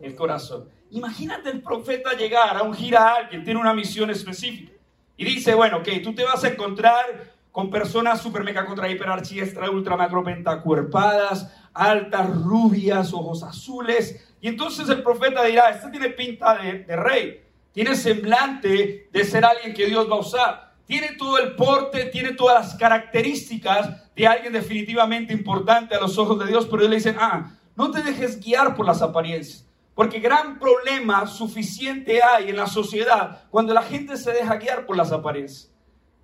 el 0.00 0.14
corazón. 0.14 0.68
Imagínate 0.90 1.50
el 1.50 1.62
profeta 1.62 2.12
llegar 2.14 2.56
a 2.56 2.62
ungir 2.62 2.96
a 2.96 3.14
alguien, 3.14 3.44
tiene 3.44 3.60
una 3.60 3.74
misión 3.74 4.10
específica. 4.10 4.72
Y 5.16 5.24
dice, 5.24 5.54
bueno, 5.54 5.78
ok, 5.78 5.88
tú 6.02 6.14
te 6.14 6.24
vas 6.24 6.44
a 6.44 6.48
encontrar 6.48 7.34
con 7.50 7.70
personas 7.70 8.20
super 8.20 8.44
mega 8.44 8.66
contra 8.66 8.88
hiper 8.88 9.08
archiestra, 9.08 9.70
ultra 9.70 9.96
macro 9.96 10.22
pentacuerpadas, 10.22 11.50
altas, 11.72 12.28
rubias, 12.42 13.12
ojos 13.14 13.42
azules. 13.42 14.34
Y 14.40 14.48
entonces 14.48 14.88
el 14.90 15.02
profeta 15.02 15.42
dirá, 15.42 15.70
este 15.70 15.90
tiene 15.90 16.10
pinta 16.10 16.58
de, 16.58 16.80
de 16.80 16.96
rey, 16.96 17.42
tiene 17.72 17.96
semblante 17.96 19.08
de 19.10 19.24
ser 19.24 19.44
alguien 19.44 19.72
que 19.72 19.86
Dios 19.86 20.08
va 20.10 20.16
a 20.16 20.20
usar. 20.20 20.74
Tiene 20.86 21.12
todo 21.18 21.38
el 21.38 21.56
porte, 21.56 22.04
tiene 22.06 22.32
todas 22.32 22.64
las 22.64 22.74
características 22.76 24.14
de 24.14 24.26
alguien 24.26 24.52
definitivamente 24.52 25.32
importante 25.32 25.94
a 25.94 26.00
los 26.00 26.16
ojos 26.16 26.38
de 26.38 26.46
Dios, 26.46 26.66
pero 26.66 26.82
ellos 26.82 26.90
le 26.90 26.96
dicen, 26.96 27.16
ah, 27.18 27.50
no 27.74 27.90
te 27.90 28.02
dejes 28.02 28.38
guiar 28.38 28.76
por 28.76 28.86
las 28.86 29.02
apariencias. 29.02 29.66
Porque 29.96 30.20
gran 30.20 30.58
problema 30.58 31.26
suficiente 31.26 32.22
hay 32.22 32.50
en 32.50 32.56
la 32.56 32.66
sociedad 32.66 33.46
cuando 33.48 33.72
la 33.72 33.80
gente 33.80 34.18
se 34.18 34.30
deja 34.30 34.56
guiar 34.56 34.84
por 34.84 34.94
las 34.94 35.10
apariencias. 35.10 35.72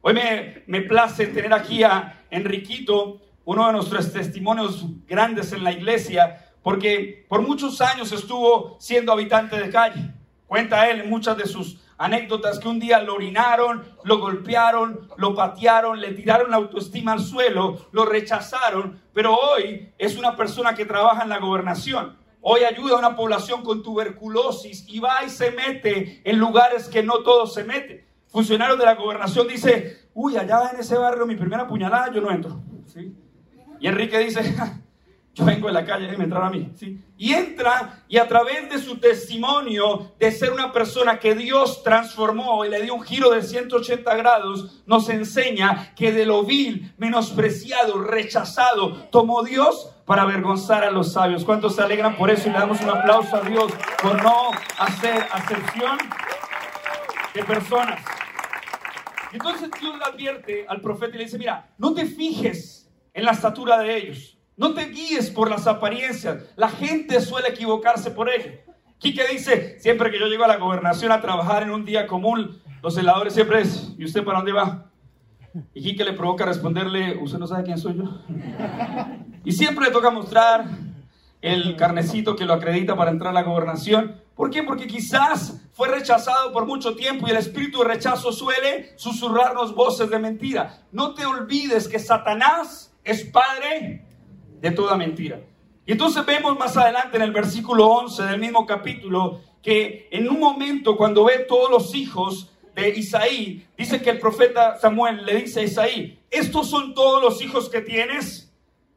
Hoy 0.02 0.12
me, 0.12 0.62
me 0.67 0.83
place 0.83 1.29
tener 1.29 1.55
aquí 1.55 1.83
a 1.83 2.23
Enriquito 2.31 3.23
uno 3.47 3.67
de 3.67 3.73
nuestros 3.73 4.12
testimonios 4.12 4.85
grandes 5.07 5.55
en 5.55 5.64
la 5.64 5.73
iglesia, 5.73 6.52
porque 6.62 7.25
por 7.31 7.41
muchos 7.41 7.81
años 7.81 8.12
estuvo 8.12 8.76
siendo 8.79 9.11
habitante 9.11 9.59
de 9.59 9.71
calle. 9.71 10.11
Cuenta 10.47 10.91
él 10.91 11.00
en 11.00 11.09
muchas 11.09 11.38
de 11.38 11.47
sus 11.47 11.79
anécdotas 11.97 12.59
que 12.59 12.69
un 12.69 12.79
día 12.79 13.00
lo 13.00 13.14
orinaron, 13.14 13.85
lo 14.05 14.19
golpearon, 14.19 15.09
lo 15.17 15.35
patearon, 15.35 15.99
le 15.99 16.12
tiraron 16.12 16.50
la 16.50 16.59
autoestima 16.59 17.12
al 17.12 17.21
suelo, 17.21 17.87
lo 17.93 18.05
rechazaron, 18.05 19.00
pero 19.14 19.35
hoy 19.35 19.95
es 19.97 20.19
una 20.19 20.37
persona 20.37 20.75
que 20.75 20.85
trabaja 20.85 21.23
en 21.23 21.31
la 21.31 21.38
gobernación. 21.38 22.21
Hoy 22.45 22.65
ayuda 22.65 22.97
a 22.97 22.99
una 22.99 23.15
población 23.15 23.63
con 23.63 23.85
tuberculosis 23.85 24.85
y 24.89 24.99
va 24.99 25.25
y 25.25 25.31
se 25.31 25.53
mete 25.53 26.21
en 26.25 26.39
lugares 26.39 26.89
que 26.89 27.03
no 27.03 27.21
todos 27.21 27.55
se 27.55 27.63
meten. 27.63 28.05
Funcionario 28.27 28.77
de 28.77 28.85
la 28.85 28.97
gobernación 28.97 29.47
dice, 29.47 30.09
uy, 30.13 30.37
allá 30.37 30.71
en 30.75 30.81
ese 30.81 30.97
barrio 30.97 31.25
mi 31.25 31.37
primera 31.37 31.69
puñalada, 31.69 32.13
yo 32.13 32.21
no 32.21 32.33
entro. 32.33 32.61
Y 33.79 33.87
Enrique 33.87 34.19
dice, 34.19 34.43
yo 35.35 35.45
vengo 35.45 35.69
de 35.69 35.73
la 35.73 35.85
calle, 35.85 36.07
déjeme 36.07 36.25
entrar 36.25 36.43
a 36.43 36.51
mí. 36.51 36.73
¿sí? 36.75 37.01
Y 37.17 37.33
entra 37.33 38.03
y 38.09 38.19
a 38.19 38.27
través 38.27 38.69
de 38.69 38.79
su 38.79 38.99
testimonio 38.99 40.13
de 40.19 40.33
ser 40.33 40.53
una 40.53 40.73
persona 40.73 41.21
que 41.21 41.37
Dios 41.37 41.85
transformó 41.85 42.65
y 42.65 42.69
le 42.69 42.83
dio 42.83 42.95
un 42.95 43.03
giro 43.03 43.31
de 43.31 43.43
180 43.43 44.17
grados, 44.17 44.83
nos 44.85 45.09
enseña 45.09 45.95
que 45.95 46.11
de 46.11 46.27
lo 46.27 46.43
vil, 46.43 46.93
menospreciado, 46.99 48.03
rechazado, 48.03 48.95
tomó 49.11 49.45
Dios 49.45 49.92
para 50.05 50.23
avergonzar 50.23 50.85
a 50.85 50.91
los 50.91 51.13
sabios. 51.13 51.45
¿Cuántos 51.45 51.77
se 51.77 51.83
alegran 51.83 52.17
por 52.17 52.31
eso? 52.31 52.49
Y 52.49 52.53
le 52.53 52.59
damos 52.59 52.81
un 52.81 52.91
aplauso 52.91 53.37
a 53.37 53.41
Dios 53.41 53.73
por 54.03 54.23
no 54.23 54.51
hacer 54.79 55.27
acepción 55.33 55.99
de 57.35 57.45
personas. 57.45 58.01
Entonces 59.33 59.71
Dios 59.81 59.97
le 59.99 60.05
advierte 60.05 60.67
al 60.69 60.81
profeta 60.81 61.15
y 61.15 61.19
le 61.19 61.25
dice, 61.25 61.39
mira, 61.39 61.71
no 61.79 61.95
te 61.95 62.07
fijes 62.07 62.91
en 63.15 63.25
la 63.25 63.33
estatura 63.33 63.79
de 63.79 63.97
ellos 63.97 64.39
no 64.57 64.75
te 64.75 64.87
guíes 64.87 65.31
por 65.31 65.51
las 65.51 65.67
apariencias. 65.67 66.45
La 66.57 66.69
gente 66.69 67.21
suele 67.21 67.49
equivocarse 67.49 68.11
por 68.11 68.29
ello. 68.31 68.53
Quique 68.99 69.27
dice, 69.27 69.79
siempre 69.81 70.11
que 70.11 70.19
yo 70.19 70.27
llego 70.27 70.45
a 70.45 70.49
la 70.49 70.57
gobernación 70.57 71.11
a 71.11 71.21
trabajar 71.21 71.65
en 71.65 71.71
un 71.71 71.85
día 71.85 72.07
común, 72.07 72.61
los 72.83 72.95
celadores 72.95 73.35
siempre 73.35 73.63
es, 73.63 73.93
¿y 73.99 74.05
usted 74.05 74.23
para 74.23 74.39
dónde 74.39 74.53
va? 74.53 74.91
Y 75.75 75.83
Quique 75.83 76.05
le 76.05 76.13
provoca 76.13 76.47
responderle, 76.47 77.19
¿usted 77.19 77.39
no 77.39 77.47
sabe 77.47 77.65
quién 77.65 77.79
soy 77.79 77.97
yo? 77.97 78.05
Y 79.45 79.53
siempre 79.53 79.87
le 79.87 79.91
toca 79.91 80.11
mostrar 80.11 80.65
el 81.41 81.77
carnecito 81.77 82.37
que 82.37 82.45
lo 82.45 82.55
acredita 82.55 82.97
para 82.97 83.11
entrar 83.11 83.31
a 83.31 83.35
la 83.35 83.43
gobernación. 83.43 84.21
¿Por 84.37 84.51
qué? 84.51 84.63
Porque 84.63 84.87
quizás 84.87 85.61
fue 85.73 85.89
rechazado 85.89 86.53
por 86.53 86.67
mucho 86.67 86.95
tiempo 86.95 87.27
y 87.27 87.33
el 87.33 87.37
espíritu 87.37 87.81
de 87.81 87.89
rechazo 87.89 88.33
suele 88.33 88.93
susurrarnos 88.97 89.75
voces 89.75 90.09
de 90.09 90.19
mentira. 90.19 90.79
No 90.93 91.15
te 91.15 91.27
olvides 91.27 91.89
que 91.89 91.99
Satanás 91.99 92.95
es 93.03 93.25
padre 93.25 94.05
de 94.61 94.71
toda 94.71 94.97
mentira. 94.97 95.41
Y 95.85 95.93
entonces 95.93 96.25
vemos 96.25 96.57
más 96.57 96.77
adelante 96.77 97.17
en 97.17 97.25
el 97.25 97.33
versículo 97.33 97.87
11 97.87 98.23
del 98.23 98.41
mismo 98.41 98.65
capítulo 98.65 99.41
que 99.61 100.09
en 100.13 100.29
un 100.29 100.39
momento 100.39 100.97
cuando 100.97 101.25
ve 101.25 101.41
todos 101.49 101.71
los 101.71 101.95
hijos 101.95 102.51
de 102.75 102.89
Isaí, 102.91 103.67
dice 103.77 104.01
que 104.01 104.11
el 104.11 104.19
profeta 104.19 104.79
Samuel 104.79 105.27
le 105.27 105.43
dice 105.43 105.61
a 105.61 105.65
Isaí, 105.65 106.21
¿estos 106.31 106.71
son 106.71 106.95
todos 106.95 107.23
los 107.23 107.43
hijos 107.43 107.69
que 107.69 107.81
tienes? 107.81 108.52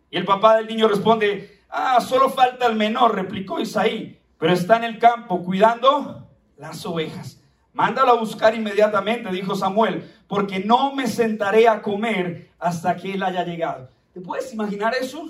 Y 0.10 0.18
el 0.18 0.26
papá 0.26 0.58
del 0.58 0.68
niño 0.68 0.88
responde, 0.88 1.62
ah, 1.70 2.00
solo 2.02 2.30
falta 2.30 2.68
el 2.68 2.76
menor, 2.76 3.16
replicó 3.16 3.60
Isaí, 3.60 4.20
pero 4.38 4.54
está 4.54 4.78
en 4.78 4.84
el 4.86 5.00
campo 5.00 5.44
cuidando 5.44 6.28
las 6.58 6.86
ovejas. 6.86 7.42
Mándalo 7.74 8.12
a 8.12 8.20
buscar 8.20 8.56
inmediatamente, 8.56 9.30
dijo 9.32 9.56
Samuel, 9.56 10.10
porque 10.28 10.60
no 10.60 10.94
me 10.96 11.08
sentaré 11.08 11.68
a 11.68 11.82
comer 11.82 12.52
hasta 12.58 12.96
que 12.96 13.14
él 13.14 13.24
haya 13.24 13.44
llegado. 13.44 13.90
¿Te 14.14 14.22
puedes 14.22 14.54
imaginar 14.54 14.96
eso? 14.96 15.30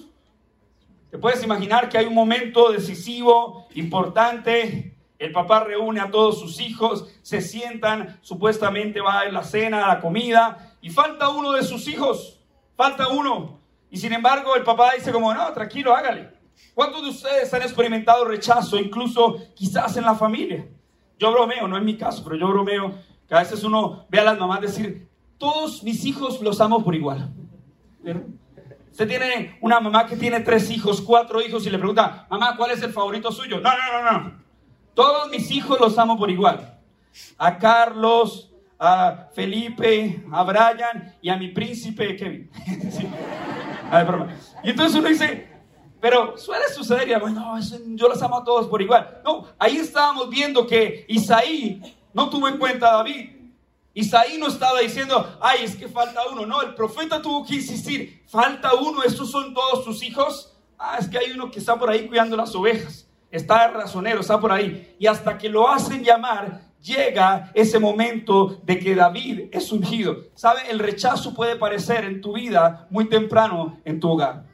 Te 1.09 1.17
puedes 1.17 1.43
imaginar 1.43 1.89
que 1.89 1.97
hay 1.97 2.05
un 2.05 2.13
momento 2.13 2.71
decisivo, 2.71 3.67
importante. 3.73 4.95
El 5.17 5.31
papá 5.31 5.63
reúne 5.63 6.01
a 6.01 6.11
todos 6.11 6.39
sus 6.39 6.59
hijos, 6.59 7.07
se 7.21 7.41
sientan, 7.41 8.19
supuestamente 8.21 9.01
va 9.01 9.21
a 9.21 9.29
la 9.29 9.43
cena, 9.43 9.85
a 9.85 9.95
la 9.95 10.01
comida, 10.01 10.75
y 10.81 10.89
falta 10.89 11.29
uno 11.29 11.53
de 11.53 11.63
sus 11.63 11.87
hijos, 11.87 12.41
falta 12.75 13.07
uno. 13.07 13.59
Y 13.95 13.97
sin 13.97 14.11
embargo 14.11 14.57
el 14.57 14.63
papá 14.63 14.91
dice 14.93 15.13
como, 15.13 15.33
no, 15.33 15.53
tranquilo, 15.53 15.95
hágale. 15.95 16.29
¿Cuántos 16.73 17.01
de 17.01 17.11
ustedes 17.11 17.53
han 17.53 17.61
experimentado 17.61 18.25
rechazo, 18.25 18.77
incluso 18.77 19.37
quizás 19.55 19.95
en 19.95 20.03
la 20.03 20.15
familia? 20.15 20.67
Yo 21.17 21.31
bromeo, 21.31 21.65
no 21.65 21.77
es 21.77 21.83
mi 21.83 21.95
caso, 21.95 22.21
pero 22.21 22.35
yo 22.35 22.49
bromeo 22.49 22.93
que 23.25 23.33
a 23.33 23.39
veces 23.39 23.63
uno 23.63 24.05
ve 24.09 24.19
a 24.19 24.25
las 24.25 24.37
mamás 24.37 24.59
decir, 24.59 25.07
todos 25.37 25.81
mis 25.81 26.03
hijos 26.03 26.41
los 26.41 26.59
amo 26.59 26.83
por 26.83 26.93
igual. 26.93 27.31
Usted 28.91 29.07
tiene 29.07 29.57
una 29.61 29.79
mamá 29.79 30.07
que 30.07 30.17
tiene 30.17 30.41
tres 30.41 30.69
hijos, 30.71 30.99
cuatro 30.99 31.41
hijos 31.41 31.65
y 31.65 31.69
le 31.69 31.77
pregunta, 31.77 32.27
mamá, 32.29 32.57
¿cuál 32.57 32.71
es 32.71 32.81
el 32.81 32.91
favorito 32.91 33.31
suyo? 33.31 33.61
No, 33.61 33.69
no, 33.77 34.03
no, 34.03 34.11
no. 34.11 34.41
Todos 34.93 35.29
mis 35.29 35.49
hijos 35.51 35.79
los 35.79 35.97
amo 35.97 36.17
por 36.17 36.29
igual. 36.29 36.81
A 37.37 37.57
Carlos, 37.57 38.51
a 38.79 39.29
Felipe, 39.33 40.23
a 40.31 40.43
Brian 40.43 41.15
y 41.21 41.29
a 41.29 41.37
mi 41.37 41.49
príncipe 41.49 42.15
Kevin. 42.15 42.49
a 43.91 43.97
ver, 43.97 44.07
broma. 44.07 44.35
Y 44.63 44.69
entonces 44.71 44.99
uno 44.99 45.09
dice, 45.09 45.47
pero 45.99 46.37
suele 46.37 46.67
suceder 46.69 47.09
y 47.09 47.15
bueno, 47.15 47.57
yo 47.95 48.07
los 48.07 48.21
amo 48.21 48.37
a 48.37 48.43
todos 48.43 48.67
por 48.67 48.81
igual. 48.81 49.21
No, 49.23 49.45
ahí 49.57 49.77
estábamos 49.77 50.29
viendo 50.29 50.67
que 50.67 51.05
Isaí 51.07 51.81
no 52.13 52.29
tuvo 52.29 52.47
en 52.47 52.57
cuenta 52.57 52.89
a 52.89 52.97
David. 52.97 53.31
Isaí 53.93 54.37
no 54.37 54.47
estaba 54.47 54.81
diciendo, 54.81 55.37
ay, 55.41 55.63
es 55.63 55.75
que 55.75 55.87
falta 55.87 56.21
uno. 56.31 56.45
No, 56.45 56.61
el 56.61 56.75
profeta 56.75 57.21
tuvo 57.21 57.45
que 57.45 57.55
insistir, 57.55 58.23
falta 58.27 58.73
uno, 58.73 59.03
estos 59.03 59.31
son 59.31 59.53
todos 59.53 59.85
sus 59.85 60.03
hijos. 60.03 60.53
Ah, 60.77 60.97
es 60.99 61.07
que 61.07 61.17
hay 61.17 61.31
uno 61.31 61.49
que 61.49 61.59
está 61.59 61.79
por 61.79 61.89
ahí 61.89 62.07
cuidando 62.07 62.35
las 62.35 62.53
ovejas. 62.53 63.07
Está 63.31 63.69
razonero, 63.69 64.19
está 64.19 64.39
por 64.39 64.51
ahí. 64.51 64.95
Y 64.99 65.07
hasta 65.07 65.37
que 65.37 65.49
lo 65.49 65.69
hacen 65.69 66.03
llamar, 66.03 66.64
llega 66.85 67.51
ese 67.53 67.79
momento 67.79 68.61
de 68.63 68.77
que 68.79 68.95
David 68.95 69.49
es 69.51 69.71
ungido. 69.71 70.25
¿Sabe? 70.35 70.61
El 70.69 70.79
rechazo 70.79 71.33
puede 71.33 71.55
parecer 71.55 72.05
en 72.05 72.21
tu 72.21 72.33
vida 72.33 72.87
muy 72.89 73.09
temprano 73.09 73.79
en 73.83 73.99
tu 73.99 74.09
hogar, 74.09 74.45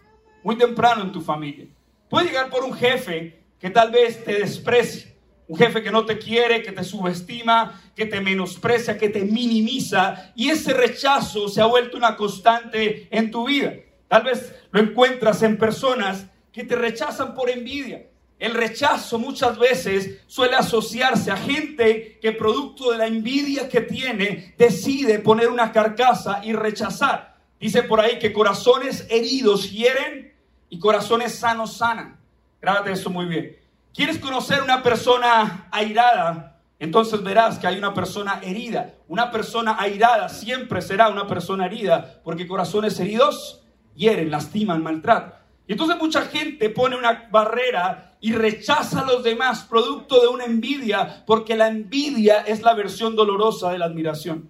muy 0.43 0.57
temprano 0.57 1.01
en 1.01 1.11
tu 1.11 1.21
familia. 1.21 1.67
Puede 2.09 2.27
llegar 2.27 2.49
por 2.49 2.63
un 2.63 2.73
jefe 2.73 3.43
que 3.59 3.69
tal 3.69 3.91
vez 3.91 4.23
te 4.23 4.39
desprecie 4.39 5.11
un 5.51 5.57
jefe 5.57 5.83
que 5.83 5.91
no 5.91 6.05
te 6.05 6.17
quiere, 6.17 6.63
que 6.63 6.71
te 6.71 6.81
subestima, 6.81 7.77
que 7.93 8.05
te 8.05 8.21
menosprecia, 8.21 8.97
que 8.97 9.09
te 9.09 9.25
minimiza. 9.25 10.31
Y 10.33 10.49
ese 10.49 10.71
rechazo 10.71 11.49
se 11.49 11.59
ha 11.59 11.65
vuelto 11.65 11.97
una 11.97 12.15
constante 12.15 13.09
en 13.11 13.31
tu 13.31 13.45
vida. 13.45 13.73
Tal 14.07 14.23
vez 14.23 14.55
lo 14.71 14.79
encuentras 14.79 15.43
en 15.43 15.57
personas 15.57 16.25
que 16.53 16.63
te 16.63 16.77
rechazan 16.77 17.35
por 17.35 17.49
envidia. 17.49 18.07
El 18.41 18.55
rechazo 18.55 19.19
muchas 19.19 19.59
veces 19.59 20.23
suele 20.25 20.55
asociarse 20.55 21.29
a 21.29 21.37
gente 21.37 22.17
que 22.19 22.31
producto 22.31 22.91
de 22.91 22.97
la 22.97 23.05
envidia 23.05 23.69
que 23.69 23.81
tiene 23.81 24.55
decide 24.57 25.19
poner 25.19 25.47
una 25.51 25.71
carcasa 25.71 26.41
y 26.43 26.51
rechazar. 26.51 27.37
Dice 27.59 27.83
por 27.83 28.01
ahí 28.01 28.17
que 28.17 28.33
corazones 28.33 29.05
heridos 29.11 29.69
hieren 29.69 30.33
y 30.69 30.79
corazones 30.79 31.35
sanos 31.35 31.77
sanan. 31.77 32.19
Grábate 32.59 32.93
eso 32.93 33.11
muy 33.11 33.27
bien. 33.27 33.57
¿Quieres 33.93 34.17
conocer 34.17 34.63
una 34.63 34.81
persona 34.81 35.67
airada? 35.69 36.59
Entonces 36.79 37.21
verás 37.21 37.59
que 37.59 37.67
hay 37.67 37.77
una 37.77 37.93
persona 37.93 38.39
herida. 38.41 38.95
Una 39.07 39.29
persona 39.29 39.75
airada 39.79 40.29
siempre 40.29 40.81
será 40.81 41.09
una 41.09 41.27
persona 41.27 41.67
herida, 41.67 42.19
porque 42.23 42.47
corazones 42.47 42.99
heridos 42.99 43.61
hieren, 43.93 44.31
lastiman, 44.31 44.81
maltratan. 44.81 45.35
Y 45.67 45.73
entonces 45.73 45.95
mucha 45.99 46.23
gente 46.23 46.71
pone 46.71 46.95
una 46.95 47.27
barrera 47.29 48.10
y 48.21 48.33
rechaza 48.33 49.01
a 49.01 49.05
los 49.05 49.23
demás 49.23 49.63
producto 49.63 50.21
de 50.21 50.27
una 50.27 50.45
envidia, 50.45 51.23
porque 51.25 51.55
la 51.55 51.67
envidia 51.67 52.41
es 52.41 52.61
la 52.61 52.75
versión 52.75 53.15
dolorosa 53.15 53.71
de 53.71 53.79
la 53.79 53.85
admiración. 53.85 54.49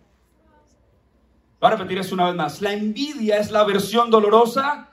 Voy 1.60 1.68
a 1.68 1.76
repetir 1.76 1.98
eso 2.00 2.14
una 2.14 2.26
vez 2.26 2.36
más. 2.36 2.62
La 2.62 2.74
envidia 2.74 3.38
es 3.38 3.50
la 3.50 3.64
versión 3.64 4.12
dolorosa 4.12 4.90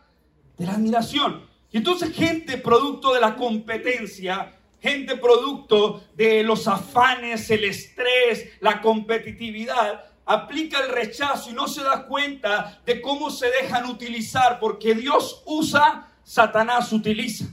de 0.57 0.67
la 0.67 0.75
admiración. 0.75 1.43
Y 1.73 1.79
entonces 1.79 2.15
gente 2.15 2.57
producto 2.57 3.13
de 3.13 3.21
la 3.21 3.35
competencia, 3.35 4.55
gente 4.81 5.17
producto 5.17 6.05
de 6.15 6.45
los 6.45 6.69
afanes, 6.69 7.51
el 7.51 7.65
estrés, 7.65 8.51
la 8.61 8.81
competitividad, 8.81 10.05
aplica 10.25 10.79
el 10.81 10.91
rechazo 10.91 11.51
y 11.51 11.55
no 11.55 11.67
se 11.67 11.83
da 11.83 12.07
cuenta 12.07 12.81
de 12.87 13.01
cómo 13.01 13.31
se 13.31 13.51
dejan 13.51 13.87
utilizar, 13.87 14.61
porque 14.61 14.95
Dios 14.95 15.43
usa, 15.47 16.13
Satanás 16.23 16.93
utiliza. 16.93 17.47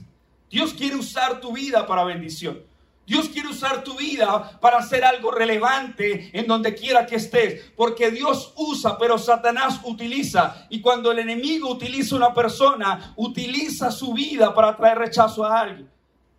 Dios 0.50 0.74
quiere 0.74 0.96
usar 0.96 1.40
tu 1.40 1.52
vida 1.52 1.86
para 1.86 2.04
bendición. 2.04 2.62
Dios 3.06 3.28
quiere 3.28 3.48
usar 3.48 3.84
tu 3.84 3.96
vida 3.96 4.58
para 4.60 4.78
hacer 4.78 5.04
algo 5.04 5.30
relevante 5.30 6.28
en 6.32 6.46
donde 6.48 6.74
quiera 6.74 7.06
que 7.06 7.16
estés, 7.16 7.70
porque 7.76 8.10
Dios 8.10 8.52
usa, 8.56 8.98
pero 8.98 9.16
Satanás 9.16 9.80
utiliza. 9.84 10.66
Y 10.70 10.80
cuando 10.80 11.12
el 11.12 11.20
enemigo 11.20 11.70
utiliza 11.70 12.16
una 12.16 12.34
persona, 12.34 13.14
utiliza 13.16 13.92
su 13.92 14.12
vida 14.12 14.52
para 14.52 14.76
traer 14.76 14.98
rechazo 14.98 15.44
a 15.44 15.60
alguien. 15.60 15.88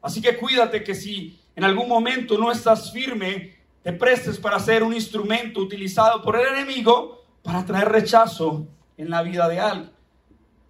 Así 0.02 0.22
que 0.22 0.36
cuídate 0.38 0.84
que 0.84 0.94
si 0.94 1.40
en 1.56 1.64
algún 1.64 1.88
momento 1.88 2.38
no 2.38 2.52
estás 2.52 2.92
firme, 2.92 3.56
te 3.82 3.94
prestes 3.94 4.38
para 4.38 4.60
ser 4.60 4.84
un 4.84 4.94
instrumento 4.94 5.62
utilizado 5.62 6.22
por 6.22 6.36
el 6.36 6.48
enemigo 6.54 7.24
para 7.42 7.66
traer 7.66 7.88
rechazo 7.88 8.68
en 8.98 9.10
la 9.10 9.22
vida 9.22 9.48
de 9.48 9.62
alguien. 9.62 9.92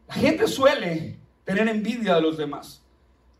La 0.07 0.13
gente 0.13 0.47
suele 0.47 1.17
tener 1.43 1.67
envidia 1.67 2.13
de 2.15 2.21
los 2.21 2.37
demás. 2.37 2.83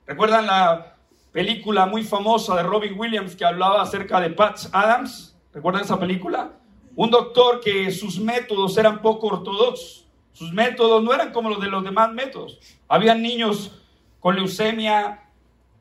¿Recuerdan 0.07 0.47
la 0.47 0.95
película 1.33 1.85
muy 1.85 2.01
famosa 2.01 2.55
de 2.55 2.63
Robin 2.63 2.97
Williams 2.97 3.35
que 3.35 3.43
hablaba 3.43 3.81
acerca 3.81 4.21
de 4.21 4.29
Patch 4.29 4.67
Adams? 4.71 5.37
¿Recuerdan 5.53 5.83
esa 5.83 5.99
película? 5.99 6.53
Un 6.95 7.11
doctor 7.11 7.59
que 7.59 7.91
sus 7.91 8.17
métodos 8.17 8.77
eran 8.77 9.01
poco 9.01 9.27
ortodoxos. 9.27 10.07
Sus 10.31 10.53
métodos 10.53 11.03
no 11.03 11.13
eran 11.13 11.33
como 11.33 11.49
los 11.49 11.59
de 11.59 11.67
los 11.67 11.83
demás 11.83 12.13
métodos. 12.13 12.57
Habían 12.87 13.21
niños 13.21 13.83
con 14.21 14.37
leucemia, 14.37 15.25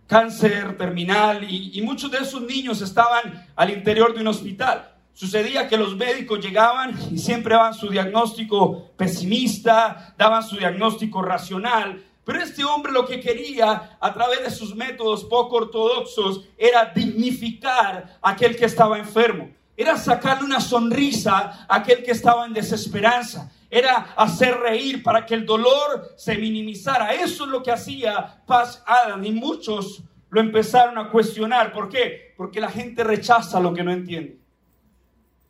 cáncer 0.09 0.77
terminal 0.77 1.45
y, 1.49 1.79
y 1.79 1.83
muchos 1.83 2.11
de 2.11 2.19
esos 2.19 2.43
niños 2.43 2.83
estaban 2.83 3.47
al 3.55 3.71
interior 3.71 4.13
de 4.13 4.23
un 4.23 4.27
hospital. 4.27 4.93
Sucedía 5.13 5.69
que 5.69 5.77
los 5.77 5.95
médicos 5.95 6.45
llegaban 6.45 6.99
y 7.13 7.19
siempre 7.19 7.55
daban 7.55 7.75
su 7.75 7.91
diagnóstico 7.91 8.91
pesimista, 8.97 10.17
daban 10.19 10.43
su 10.43 10.57
diagnóstico 10.57 11.23
racional, 11.23 12.03
pero 12.27 12.43
este 12.43 12.65
hombre 12.65 12.91
lo 12.91 13.07
que 13.07 13.21
quería 13.21 13.97
a 14.01 14.13
través 14.13 14.43
de 14.43 14.51
sus 14.51 14.75
métodos 14.75 15.23
poco 15.23 15.59
ortodoxos 15.59 16.45
era 16.59 16.87
dignificar 16.87 18.19
a 18.21 18.31
aquel 18.31 18.57
que 18.57 18.65
estaba 18.65 18.99
enfermo, 18.99 19.49
era 19.77 19.97
sacarle 19.97 20.45
una 20.45 20.61
sonrisa 20.61 21.67
a 21.69 21.77
aquel 21.77 22.03
que 22.03 22.11
estaba 22.11 22.45
en 22.45 22.53
desesperanza, 22.53 23.53
era 23.71 24.13
hacer 24.17 24.59
reír 24.59 25.05
para 25.05 25.25
que 25.25 25.35
el 25.35 25.47
dolor 25.47 26.15
se 26.17 26.37
minimizara. 26.37 27.15
Eso 27.15 27.45
es 27.45 27.51
lo 27.51 27.63
que 27.63 27.71
hacía 27.71 28.43
Paz 28.45 28.83
Adam 28.87 29.25
y 29.25 29.31
muchos 29.31 30.03
lo 30.29 30.41
empezaron 30.41 30.99
a 30.99 31.09
cuestionar. 31.11 31.73
¿Por 31.73 31.89
qué? 31.89 32.35
Porque 32.37 32.61
la 32.61 32.71
gente 32.71 33.05
rechaza 33.05 33.61
lo 33.61 33.73
que 33.73 33.85
no 33.85 33.93
entiende. 33.93 34.41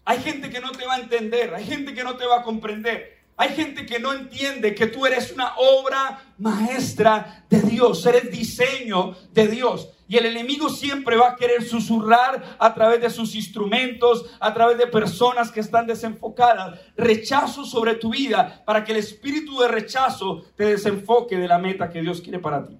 Hay 0.04 0.18
gente 0.18 0.50
que 0.50 0.60
no 0.60 0.72
te 0.72 0.84
va 0.84 0.96
a 0.96 1.00
entender, 1.00 1.54
hay 1.54 1.64
gente 1.64 1.94
que 1.94 2.04
no 2.04 2.18
te 2.18 2.26
va 2.26 2.40
a 2.40 2.42
comprender. 2.42 3.15
Hay 3.38 3.50
gente 3.50 3.84
que 3.84 3.98
no 3.98 4.14
entiende 4.14 4.74
que 4.74 4.86
tú 4.86 5.04
eres 5.04 5.30
una 5.30 5.54
obra 5.56 6.22
maestra 6.38 7.44
de 7.50 7.60
Dios, 7.60 8.04
eres 8.06 8.30
diseño 8.30 9.14
de 9.32 9.46
Dios. 9.48 9.90
Y 10.08 10.16
el 10.16 10.26
enemigo 10.26 10.70
siempre 10.70 11.16
va 11.16 11.30
a 11.30 11.36
querer 11.36 11.62
susurrar 11.62 12.56
a 12.58 12.72
través 12.72 13.00
de 13.00 13.10
sus 13.10 13.34
instrumentos, 13.34 14.24
a 14.40 14.54
través 14.54 14.78
de 14.78 14.86
personas 14.86 15.50
que 15.50 15.60
están 15.60 15.86
desenfocadas, 15.86 16.80
rechazo 16.96 17.64
sobre 17.64 17.96
tu 17.96 18.10
vida 18.10 18.62
para 18.64 18.84
que 18.84 18.92
el 18.92 18.98
espíritu 18.98 19.58
de 19.60 19.68
rechazo 19.68 20.44
te 20.56 20.64
desenfoque 20.64 21.36
de 21.36 21.48
la 21.48 21.58
meta 21.58 21.90
que 21.90 22.00
Dios 22.00 22.22
quiere 22.22 22.38
para 22.38 22.64
ti. 22.64 22.78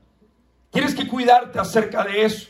Tienes 0.71 0.95
que 0.95 1.07
cuidarte 1.07 1.59
acerca 1.59 2.05
de 2.05 2.25
eso. 2.25 2.49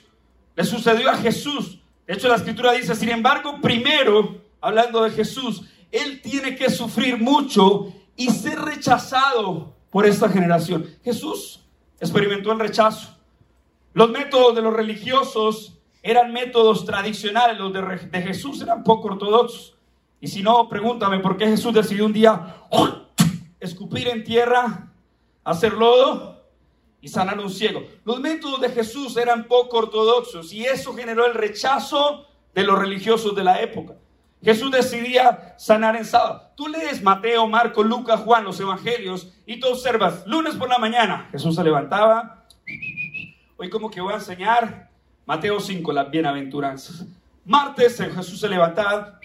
Le 0.54 0.62
sucedió 0.64 1.10
a 1.10 1.16
Jesús. 1.16 1.80
De 2.06 2.14
hecho, 2.14 2.28
la 2.28 2.36
escritura 2.36 2.72
dice, 2.72 2.94
sin 2.94 3.08
embargo, 3.08 3.60
primero 3.60 4.42
hablando 4.60 5.02
de 5.04 5.10
Jesús, 5.10 5.62
Él 5.96 6.20
tiene 6.22 6.56
que 6.56 6.70
sufrir 6.70 7.18
mucho 7.18 7.92
y 8.16 8.30
ser 8.30 8.58
rechazado 8.60 9.74
por 9.90 10.06
esta 10.06 10.28
generación. 10.28 10.86
Jesús 11.04 11.64
experimentó 12.00 12.52
el 12.52 12.58
rechazo. 12.58 13.16
Los 13.92 14.10
métodos 14.10 14.54
de 14.54 14.62
los 14.62 14.74
religiosos 14.74 15.78
eran 16.02 16.32
métodos 16.32 16.84
tradicionales, 16.84 17.58
los 17.58 17.72
de, 17.72 18.22
Jesús 18.22 18.60
eran 18.60 18.84
poco 18.84 19.08
ortodoxos. 19.08 19.74
Y 20.20 20.28
si 20.28 20.42
no, 20.42 20.68
pregúntame 20.68 21.18
por 21.20 21.36
qué 21.36 21.46
Jesús 21.46 21.72
decidió 21.74 22.06
un 22.06 22.12
día 22.12 22.56
escupir 23.58 24.08
en 24.08 24.22
tierra, 24.22 24.92
hacer 25.44 25.72
lodo 25.72 26.44
y 27.00 27.08
sanar 27.08 27.38
un 27.40 27.50
ciego. 27.50 27.82
Los 28.04 28.20
métodos 28.20 28.60
de 28.60 28.68
Jesús 28.70 29.16
eran 29.16 29.44
poco 29.44 29.78
ortodoxos 29.78 30.52
y 30.52 30.64
eso 30.64 30.94
generó 30.94 31.26
el 31.26 31.34
rechazo 31.34 32.26
de 32.54 32.62
los 32.62 32.78
religiosos 32.78 33.34
de 33.34 33.44
la 33.44 33.60
época. 33.60 33.94
Jesús 34.42 34.70
decidía 34.70 35.54
sanar 35.58 35.96
en 35.96 36.04
sábado. 36.04 36.50
Tú 36.54 36.68
lees 36.68 37.02
Mateo, 37.02 37.46
Marco, 37.46 37.82
Lucas, 37.82 38.20
Juan, 38.20 38.44
los 38.44 38.60
evangelios 38.60 39.32
y 39.46 39.58
tú 39.58 39.68
observas, 39.68 40.26
lunes 40.26 40.54
por 40.54 40.68
la 40.68 40.78
mañana, 40.78 41.28
Jesús 41.32 41.54
se 41.54 41.64
levantaba. 41.64 42.44
Hoy 43.56 43.70
como 43.70 43.90
que 43.90 44.00
voy 44.00 44.12
a 44.12 44.16
enseñar 44.16 44.90
Mateo 45.24 45.58
5, 45.58 45.92
las 45.92 46.10
bienaventuranzas. 46.10 47.06
Martes 47.44 47.96
Jesús 47.96 48.40
se 48.40 48.48
levantaba. 48.48 49.18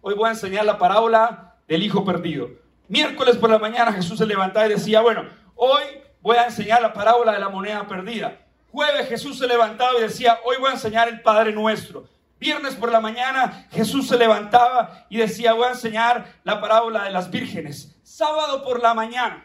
Hoy 0.00 0.14
voy 0.14 0.28
a 0.28 0.32
enseñar 0.32 0.64
la 0.64 0.78
parábola 0.78 1.54
del 1.68 1.82
hijo 1.82 2.04
perdido. 2.04 2.48
Miércoles 2.88 3.36
por 3.36 3.50
la 3.50 3.58
mañana 3.58 3.92
Jesús 3.92 4.18
se 4.18 4.26
levantaba 4.26 4.66
y 4.66 4.70
decía, 4.70 5.00
bueno, 5.00 5.24
hoy 5.54 5.82
voy 6.20 6.36
a 6.36 6.44
enseñar 6.44 6.82
la 6.82 6.92
parábola 6.92 7.32
de 7.32 7.38
la 7.38 7.48
moneda 7.48 7.86
perdida. 7.86 8.38
Jueves 8.70 9.08
Jesús 9.08 9.38
se 9.38 9.46
levantaba 9.46 9.98
y 9.98 10.02
decía, 10.02 10.38
hoy 10.44 10.56
voy 10.58 10.70
a 10.70 10.74
enseñar 10.74 11.08
el 11.08 11.22
Padre 11.22 11.52
Nuestro. 11.52 12.04
Viernes 12.38 12.74
por 12.74 12.92
la 12.92 13.00
mañana 13.00 13.66
Jesús 13.70 14.08
se 14.08 14.18
levantaba 14.18 15.06
y 15.08 15.16
decía, 15.16 15.54
voy 15.54 15.66
a 15.66 15.70
enseñar 15.70 16.40
la 16.44 16.60
parábola 16.60 17.04
de 17.04 17.10
las 17.10 17.30
vírgenes. 17.30 17.96
Sábado 18.02 18.62
por 18.62 18.82
la 18.82 18.94
mañana, 18.94 19.44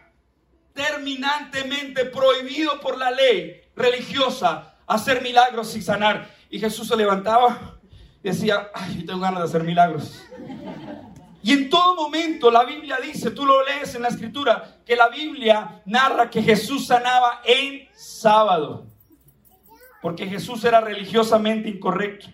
terminantemente 0.73 2.05
prohibido 2.05 2.79
por 2.79 2.97
la 2.97 3.11
ley 3.11 3.61
religiosa 3.75 4.75
hacer 4.87 5.21
milagros 5.21 5.75
y 5.75 5.81
sanar. 5.81 6.29
Y 6.49 6.59
Jesús 6.59 6.87
se 6.87 6.97
levantaba 6.97 7.79
y 8.23 8.29
decía, 8.29 8.69
ay, 8.73 9.05
tengo 9.05 9.19
ganas 9.19 9.39
de 9.39 9.45
hacer 9.45 9.63
milagros. 9.63 10.21
Y 11.43 11.53
en 11.53 11.69
todo 11.69 11.95
momento 11.95 12.51
la 12.51 12.63
Biblia 12.65 12.99
dice, 13.01 13.31
tú 13.31 13.45
lo 13.45 13.65
lees 13.65 13.95
en 13.95 14.03
la 14.03 14.09
escritura, 14.09 14.79
que 14.85 14.95
la 14.95 15.07
Biblia 15.07 15.81
narra 15.85 16.29
que 16.29 16.41
Jesús 16.41 16.87
sanaba 16.87 17.41
en 17.45 17.87
sábado. 17.95 18.85
Porque 20.01 20.27
Jesús 20.27 20.63
era 20.65 20.81
religiosamente 20.81 21.69
incorrecto. 21.69 22.27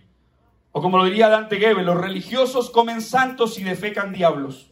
O 0.78 0.82
como 0.82 1.00
lo 1.00 1.06
diría 1.06 1.28
Dante 1.28 1.58
Gebel, 1.58 1.88
los 1.88 1.98
religiosos 1.98 2.70
comen 2.70 3.02
santos 3.02 3.58
y 3.58 3.64
defecan 3.64 4.14
diablos. 4.14 4.72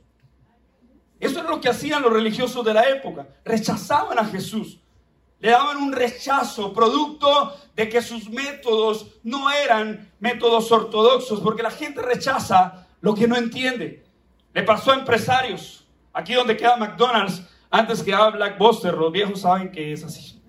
Eso 1.20 1.40
es 1.40 1.46
lo 1.50 1.60
que 1.60 1.68
hacían 1.68 2.04
los 2.04 2.14
religiosos 2.14 2.64
de 2.64 2.76
la 2.76 2.88
época. 2.90 3.28
Rechazaban 3.44 4.20
a 4.20 4.26
Jesús. 4.26 4.80
Le 5.40 5.50
daban 5.50 5.78
un 5.78 5.92
rechazo 5.92 6.74
producto 6.74 7.56
de 7.76 7.90
que 7.90 8.04
sus 8.04 8.30
métodos 8.30 9.16
no 9.24 9.50
eran 9.50 10.12
métodos 10.20 10.72
ortodoxos, 10.72 11.40
porque 11.40 11.64
la 11.64 11.72
gente 11.72 12.04
rechaza 12.04 12.86
lo 13.02 13.16
que 13.16 13.28
no 13.28 13.36
entiende. 13.36 14.06
Le 14.54 14.62
pasó 14.62 14.92
a 14.92 15.00
empresarios. 15.00 15.88
Aquí 16.14 16.36
donde 16.36 16.56
queda 16.56 16.78
McDonald's, 16.78 17.42
antes 17.72 18.04
quedaba 18.04 18.30
Blackbuster, 18.30 18.94
los 18.94 19.12
viejos 19.12 19.42
saben 19.42 19.72
que 19.72 19.92
es 19.92 20.04
así. 20.04 20.40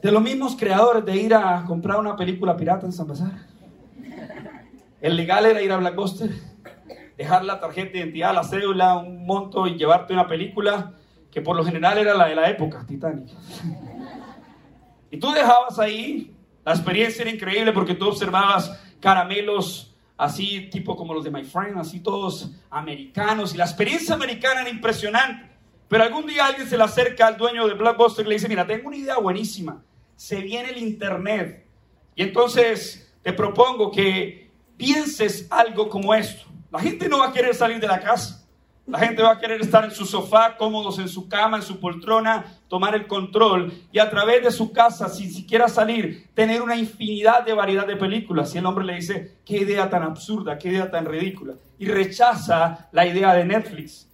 De 0.00 0.12
los 0.12 0.22
mismos 0.22 0.54
creadores 0.54 1.04
de 1.04 1.16
ir 1.16 1.34
a 1.34 1.64
comprar 1.64 1.98
una 1.98 2.14
película 2.14 2.56
pirata 2.56 2.86
en 2.86 2.92
San 2.92 3.08
Bazar. 3.08 3.49
El 5.00 5.16
legal 5.16 5.46
era 5.46 5.62
ir 5.62 5.72
a 5.72 5.78
Blackbuster, 5.78 6.30
dejar 7.16 7.44
la 7.44 7.58
tarjeta 7.58 7.92
de 7.92 7.98
identidad, 8.00 8.34
la 8.34 8.44
cédula, 8.44 8.96
un 8.96 9.24
monto 9.24 9.66
y 9.66 9.76
llevarte 9.76 10.12
una 10.12 10.26
película 10.26 10.92
que 11.30 11.40
por 11.40 11.56
lo 11.56 11.64
general 11.64 11.98
era 11.98 12.14
la 12.14 12.26
de 12.26 12.34
la 12.34 12.50
época, 12.50 12.84
Titanic. 12.86 13.28
Y 15.10 15.18
tú 15.18 15.30
dejabas 15.32 15.78
ahí, 15.78 16.34
la 16.64 16.72
experiencia 16.72 17.22
era 17.22 17.30
increíble 17.30 17.72
porque 17.72 17.94
tú 17.94 18.08
observabas 18.08 18.78
caramelos 19.00 19.94
así, 20.16 20.68
tipo 20.70 20.96
como 20.96 21.14
los 21.14 21.24
de 21.24 21.30
My 21.30 21.44
Friend, 21.44 21.78
así 21.78 22.00
todos 22.00 22.50
americanos, 22.68 23.54
y 23.54 23.56
la 23.56 23.64
experiencia 23.64 24.14
americana 24.14 24.60
era 24.60 24.70
impresionante. 24.70 25.48
Pero 25.88 26.04
algún 26.04 26.26
día 26.26 26.46
alguien 26.46 26.68
se 26.68 26.76
le 26.76 26.84
acerca 26.84 27.26
al 27.26 27.36
dueño 27.36 27.66
de 27.66 27.74
Blackbuster 27.74 28.24
y 28.26 28.28
le 28.28 28.34
dice, 28.34 28.48
mira, 28.48 28.66
tengo 28.66 28.88
una 28.88 28.96
idea 28.96 29.18
buenísima, 29.18 29.82
se 30.14 30.40
viene 30.40 30.70
el 30.70 30.78
Internet. 30.78 31.66
Y 32.14 32.22
entonces 32.22 33.12
te 33.22 33.32
propongo 33.32 33.90
que 33.90 34.49
pienses 34.80 35.46
algo 35.50 35.90
como 35.90 36.14
esto. 36.14 36.46
La 36.72 36.80
gente 36.80 37.08
no 37.08 37.18
va 37.18 37.28
a 37.28 37.32
querer 37.32 37.54
salir 37.54 37.78
de 37.78 37.86
la 37.86 38.00
casa. 38.00 38.38
La 38.86 38.98
gente 38.98 39.22
va 39.22 39.32
a 39.32 39.38
querer 39.38 39.60
estar 39.60 39.84
en 39.84 39.92
su 39.92 40.04
sofá, 40.04 40.56
cómodos 40.56 40.98
en 40.98 41.08
su 41.08 41.28
cama, 41.28 41.58
en 41.58 41.62
su 41.62 41.78
poltrona, 41.78 42.58
tomar 42.66 42.94
el 42.94 43.06
control 43.06 43.72
y 43.92 43.98
a 44.00 44.10
través 44.10 44.42
de 44.42 44.50
su 44.50 44.72
casa, 44.72 45.08
sin 45.08 45.32
siquiera 45.32 45.68
salir, 45.68 46.28
tener 46.34 46.60
una 46.60 46.74
infinidad 46.74 47.44
de 47.44 47.52
variedad 47.52 47.86
de 47.86 47.96
películas. 47.96 48.52
Y 48.54 48.58
el 48.58 48.66
hombre 48.66 48.84
le 48.84 48.96
dice, 48.96 49.38
qué 49.44 49.58
idea 49.58 49.88
tan 49.90 50.02
absurda, 50.02 50.58
qué 50.58 50.70
idea 50.70 50.90
tan 50.90 51.04
ridícula. 51.04 51.54
Y 51.78 51.86
rechaza 51.86 52.88
la 52.90 53.06
idea 53.06 53.34
de 53.34 53.44
Netflix. 53.44 54.08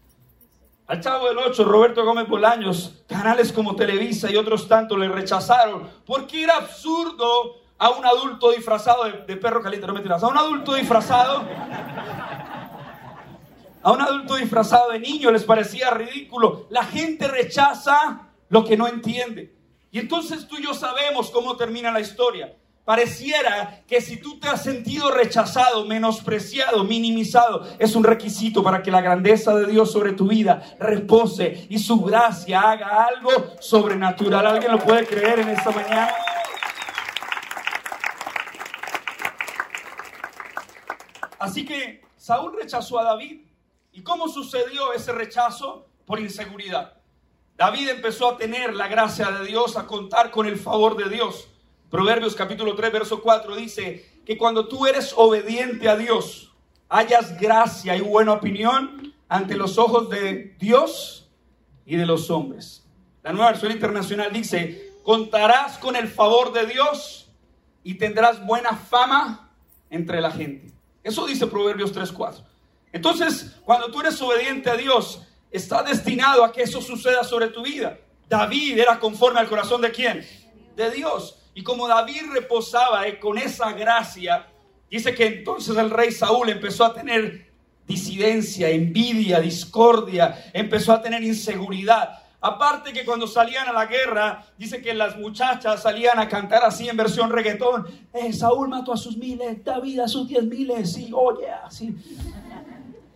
Al 0.89 1.01
Chavo 1.01 1.29
del 1.29 1.39
8, 1.39 1.65
Roberto 1.65 2.05
Gómez 2.05 2.29
Bolaños, 2.29 3.03
canales 3.09 3.53
como 3.53 3.77
Televisa 3.77 4.31
y 4.31 4.37
otros 4.37 4.69
tantos 4.69 4.99
le 4.99 5.09
rechazaron 5.09 5.89
porque 6.05 6.43
era 6.43 6.57
absurdo 6.57 7.66
a 7.79 7.91
un 7.91 8.05
adulto 8.05 8.53
disfrazado 8.53 9.05
de, 9.05 9.37
perro 9.37 9.63
caliente, 9.63 9.87
no 9.87 9.95
me 9.95 10.01
tiras, 10.01 10.23
a 10.23 10.29
un 10.29 10.39
adulto 10.39 10.75
disfrazado, 10.75 11.45
a 13.83 13.93
un 13.93 14.01
adulto 14.01 14.37
disfrazado 14.37 14.91
de 14.91 14.99
niño 14.99 15.31
les 15.31 15.45
parecía 15.45 15.91
ridículo. 15.91 16.67
La 16.71 16.85
gente 16.85 17.29
rechaza 17.29 18.29
lo 18.49 18.65
que 18.65 18.77
no 18.77 18.89
entiende. 18.89 19.55
Y 19.91 19.99
entonces 19.99 20.49
tú 20.49 20.57
y 20.59 20.65
yo 20.65 20.75
sabemos 20.75 21.31
cómo 21.31 21.57
termina 21.57 21.93
la 21.93 22.01
historia. 22.01 22.53
Pareciera 22.85 23.83
que 23.89 24.01
si 24.01 24.17
tú 24.17 24.39
te 24.39 24.49
has 24.49 24.63
sentido 24.63 25.11
rechazado, 25.11 25.85
menospreciado, 25.87 26.85
minimizado, 26.85 27.67
es 27.79 27.97
un 27.97 28.05
requisito 28.05 28.63
para 28.63 28.83
que 28.83 28.93
la 28.93 29.01
grandeza 29.01 29.55
de 29.57 29.67
Dios 29.67 29.91
sobre 29.91 30.13
tu 30.13 30.29
vida 30.29 30.63
repose 30.79 31.67
y 31.69 31.81
su 31.81 32.01
gracia 32.01 32.61
haga 32.61 33.07
algo 33.07 33.31
sobrenatural. 33.61 34.47
¿Alguien 34.47 34.71
lo 34.71 34.79
puede 34.79 35.05
creer 35.05 35.41
en 35.41 35.49
esta 35.49 35.71
mañana? 35.71 36.13
Así 41.39 41.65
que 41.65 42.03
Saúl 42.17 42.57
rechazó 42.59 42.99
a 42.99 43.05
David. 43.05 43.43
¿Y 43.93 44.03
cómo 44.03 44.29
sucedió 44.29 44.93
ese 44.93 45.13
rechazo? 45.13 45.87
Por 46.05 46.21
inseguridad. 46.21 46.95
David 47.57 47.89
empezó 47.89 48.31
a 48.31 48.37
tener 48.37 48.75
la 48.75 48.87
gracia 48.89 49.31
de 49.31 49.47
Dios, 49.47 49.77
a 49.77 49.87
contar 49.87 50.31
con 50.31 50.47
el 50.47 50.59
favor 50.59 50.97
de 50.97 51.09
Dios. 51.09 51.49
Proverbios 51.91 52.35
capítulo 52.35 52.75
3, 52.75 52.93
verso 52.93 53.23
4 53.23 53.57
dice 53.57 54.21
que 54.27 54.37
cuando 54.37 54.69
tú 54.69 54.87
eres 54.87 55.15
obediente 55.17 55.89
a 55.89 55.97
Dios, 55.97 56.53
hayas 56.89 57.41
gracia 57.41 57.97
y 57.97 58.03
buena 58.03 58.33
opinión 58.33 59.15
ante 59.29 59.57
los 59.57 59.79
ojos 59.79 60.11
de 60.11 60.55
Dios 60.59 61.31
y 61.87 61.97
de 61.97 62.07
los 62.07 62.31
hombres. 62.31 62.85
La 63.23 63.33
nueva 63.33 63.53
versión 63.53 63.73
internacional 63.73 64.33
dice, 64.33 64.93
contarás 65.03 65.79
con 65.79 65.97
el 65.97 66.09
favor 66.09 66.53
de 66.53 66.67
Dios 66.67 67.31
y 67.83 67.95
tendrás 67.95 68.45
buena 68.45 68.77
fama 68.77 69.51
entre 69.89 70.21
la 70.21 70.31
gente. 70.31 70.76
Eso 71.07 71.25
dice 71.25 71.47
Proverbios 71.47 71.95
3.4. 71.95 72.43
Entonces, 72.93 73.55
cuando 73.65 73.93
tú 73.93 74.01
eres 74.01 74.21
obediente 74.21 74.69
a 74.69 74.77
Dios, 74.77 75.23
está 75.53 75.85
destinado 75.85 76.45
a 76.45 76.51
que 76.51 76.63
eso 76.63 76.83
suceda 76.83 77.23
sobre 77.23 77.47
tu 77.47 77.63
vida. 77.63 77.97
David 78.29 78.77
era 78.77 78.99
conforme 78.99 79.39
al 79.39 79.49
corazón 79.49 79.83
de 79.83 79.93
quién? 79.93 80.27
De 80.75 80.91
Dios. 80.91 81.39
Y 81.55 81.63
como 81.63 81.87
David 81.87 82.23
reposaba 82.33 83.07
eh, 83.07 83.21
con 83.21 83.39
esa 83.39 83.71
gracia, 83.73 84.49
dice 84.91 85.15
que 85.15 85.27
entonces 85.27 85.77
el 85.77 85.91
rey 85.91 86.11
Saúl 86.11 86.49
empezó 86.49 86.85
a 86.85 86.93
tener 86.93 87.53
disidencia, 87.87 88.69
envidia, 88.69 89.39
discordia, 89.39 90.51
empezó 90.53 90.93
a 90.93 91.03
tener 91.03 91.23
inseguridad. 91.23 92.19
Aparte 92.41 92.93
que 92.93 93.05
cuando 93.05 93.27
salían 93.27 93.69
a 93.69 93.73
la 93.73 93.87
guerra, 93.87 94.45
dice 94.59 94.81
que 94.83 94.95
las 94.95 95.17
muchachas 95.17 95.83
salían 95.83 96.19
a 96.19 96.29
cantar 96.29 96.65
así 96.65 96.89
en 96.89 96.97
versión 96.97 97.31
reggaetón. 97.31 97.87
Eh, 98.13 98.33
Saúl 98.33 98.69
mató 98.69 98.93
a 98.93 98.97
sus 98.97 99.17
miles, 99.17 99.65
David 99.65 100.01
a 100.01 100.09
sus 100.09 100.29
diez 100.29 100.45
miles, 100.45 100.93
sí, 100.93 101.11
oye, 101.13 101.51
así. 101.51 101.97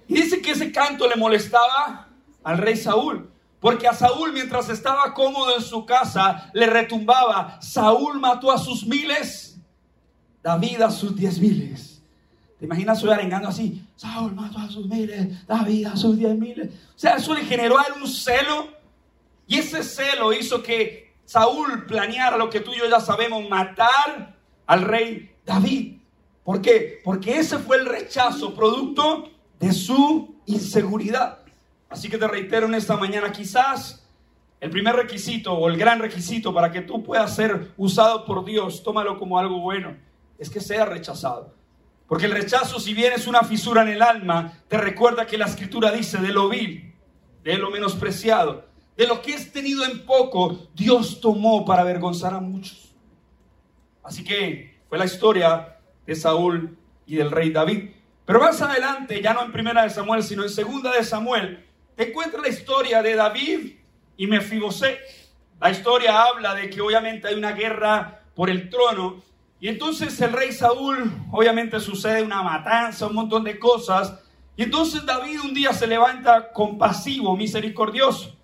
Y 0.08 0.14
dice 0.14 0.40
que 0.40 0.52
ese 0.52 0.72
canto 0.72 1.06
le 1.08 1.16
molestaba 1.16 2.08
al 2.42 2.58
rey 2.58 2.76
Saúl. 2.76 3.30
Porque 3.60 3.86
a 3.86 3.92
Saúl, 3.92 4.32
mientras 4.32 4.70
estaba 4.70 5.12
cómodo 5.12 5.54
en 5.54 5.62
su 5.62 5.84
casa, 5.84 6.50
le 6.54 6.66
retumbaba, 6.66 7.60
Saúl 7.60 8.18
mató 8.18 8.50
a 8.50 8.58
sus 8.58 8.86
miles, 8.86 9.58
David 10.42 10.80
a 10.80 10.90
sus 10.90 11.14
diez 11.14 11.38
miles. 11.38 12.02
¿Te 12.58 12.64
imaginas 12.64 12.98
su 12.98 13.10
arengando 13.10 13.48
así? 13.48 13.82
Saúl 13.96 14.34
mató 14.34 14.58
a 14.58 14.68
sus 14.68 14.86
miles, 14.86 15.46
David 15.46 15.86
a 15.86 15.96
sus 15.96 16.16
diez 16.16 16.36
miles. 16.36 16.68
O 16.68 16.98
sea, 16.98 17.16
eso 17.16 17.34
le 17.34 17.44
generó 17.44 17.78
a 17.78 17.84
él 17.84 18.02
un 18.02 18.08
celo. 18.08 18.79
Y 19.50 19.58
ese 19.58 19.82
celo 19.82 20.32
hizo 20.32 20.62
que 20.62 21.12
Saúl 21.24 21.84
planeara 21.84 22.36
lo 22.36 22.48
que 22.48 22.60
tú 22.60 22.72
y 22.72 22.78
yo 22.78 22.88
ya 22.88 23.00
sabemos, 23.00 23.48
matar 23.50 24.36
al 24.64 24.82
rey 24.82 25.34
David. 25.44 25.96
¿Por 26.44 26.62
qué? 26.62 27.00
Porque 27.02 27.36
ese 27.36 27.58
fue 27.58 27.78
el 27.78 27.86
rechazo 27.86 28.54
producto 28.54 29.28
de 29.58 29.72
su 29.72 30.36
inseguridad. 30.46 31.40
Así 31.88 32.08
que 32.08 32.16
te 32.16 32.28
reitero 32.28 32.66
en 32.66 32.74
esta 32.74 32.96
mañana, 32.96 33.32
quizás 33.32 34.06
el 34.60 34.70
primer 34.70 34.94
requisito 34.94 35.52
o 35.52 35.68
el 35.68 35.76
gran 35.76 35.98
requisito 35.98 36.54
para 36.54 36.70
que 36.70 36.82
tú 36.82 37.02
puedas 37.02 37.34
ser 37.34 37.72
usado 37.76 38.24
por 38.24 38.44
Dios, 38.44 38.84
tómalo 38.84 39.18
como 39.18 39.36
algo 39.36 39.58
bueno, 39.58 39.96
es 40.38 40.48
que 40.48 40.60
sea 40.60 40.84
rechazado. 40.84 41.52
Porque 42.06 42.26
el 42.26 42.32
rechazo, 42.32 42.78
si 42.78 42.94
bien 42.94 43.14
es 43.14 43.26
una 43.26 43.42
fisura 43.42 43.82
en 43.82 43.88
el 43.88 44.02
alma, 44.02 44.60
te 44.68 44.78
recuerda 44.78 45.26
que 45.26 45.36
la 45.36 45.46
escritura 45.46 45.90
dice 45.90 46.18
de 46.18 46.28
lo 46.28 46.48
vil, 46.48 46.94
de 47.42 47.58
lo 47.58 47.72
menospreciado, 47.72 48.69
de 49.00 49.06
lo 49.06 49.22
que 49.22 49.32
es 49.32 49.50
tenido 49.50 49.82
en 49.86 50.04
poco, 50.04 50.68
Dios 50.74 51.22
tomó 51.22 51.64
para 51.64 51.80
avergonzar 51.80 52.34
a 52.34 52.38
muchos. 52.38 52.94
Así 54.02 54.22
que 54.22 54.78
fue 54.90 54.98
la 54.98 55.06
historia 55.06 55.78
de 56.04 56.14
Saúl 56.14 56.76
y 57.06 57.16
del 57.16 57.30
rey 57.30 57.48
David. 57.48 57.92
Pero 58.26 58.40
más 58.40 58.60
adelante, 58.60 59.22
ya 59.22 59.32
no 59.32 59.42
en 59.42 59.52
primera 59.52 59.84
de 59.84 59.88
Samuel, 59.88 60.22
sino 60.22 60.42
en 60.42 60.50
segunda 60.50 60.92
de 60.92 61.02
Samuel, 61.02 61.64
encuentra 61.96 62.42
la 62.42 62.48
historia 62.48 63.00
de 63.00 63.14
David 63.14 63.72
y 64.18 64.26
Mefiboset. 64.26 64.98
La 65.58 65.70
historia 65.70 66.22
habla 66.24 66.54
de 66.54 66.68
que 66.68 66.82
obviamente 66.82 67.26
hay 67.26 67.36
una 67.36 67.52
guerra 67.52 68.24
por 68.34 68.50
el 68.50 68.68
trono 68.68 69.22
y 69.60 69.68
entonces 69.68 70.20
el 70.20 70.30
rey 70.30 70.52
Saúl, 70.52 71.10
obviamente 71.32 71.80
sucede 71.80 72.22
una 72.22 72.42
matanza, 72.42 73.06
un 73.06 73.14
montón 73.14 73.44
de 73.44 73.58
cosas. 73.58 74.20
Y 74.58 74.62
entonces 74.64 75.06
David 75.06 75.40
un 75.40 75.54
día 75.54 75.72
se 75.72 75.86
levanta 75.86 76.52
compasivo, 76.52 77.34
misericordioso. 77.34 78.36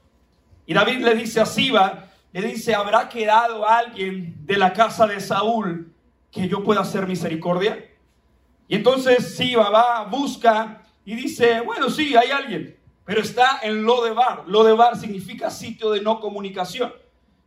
Y 0.66 0.74
David 0.74 0.98
le 0.98 1.14
dice 1.14 1.40
a 1.40 1.46
Siba, 1.46 2.10
le 2.32 2.42
dice, 2.42 2.74
¿habrá 2.74 3.08
quedado 3.08 3.66
alguien 3.68 4.34
de 4.44 4.58
la 4.58 4.72
casa 4.72 5.06
de 5.06 5.20
Saúl 5.20 5.92
que 6.30 6.48
yo 6.48 6.62
pueda 6.62 6.82
hacer 6.82 7.06
misericordia? 7.06 7.88
Y 8.68 8.74
entonces 8.74 9.36
Siba 9.36 9.70
va, 9.70 10.04
busca 10.04 10.82
y 11.04 11.14
dice, 11.14 11.60
bueno, 11.60 11.88
sí, 11.88 12.16
hay 12.16 12.30
alguien 12.30 12.76
pero 13.06 13.22
está 13.22 13.60
en 13.62 13.84
Lodebar. 13.84 14.42
Lodebar 14.48 14.98
significa 14.98 15.48
sitio 15.48 15.92
de 15.92 16.02
no 16.02 16.20
comunicación. 16.20 16.92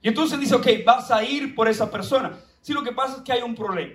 Y 0.02 0.08
entonces 0.08 0.40
dice, 0.40 0.56
ok, 0.56 0.68
vas 0.86 1.12
a 1.12 1.22
ir 1.22 1.54
por 1.54 1.68
esa 1.68 1.92
persona. 1.92 2.40
Si 2.62 2.72
lo 2.72 2.82
que 2.82 2.94
pasa 2.94 3.18
es 3.18 3.24
que 3.24 3.34
hay 3.34 3.42
un 3.42 3.54
problema. 3.54 3.94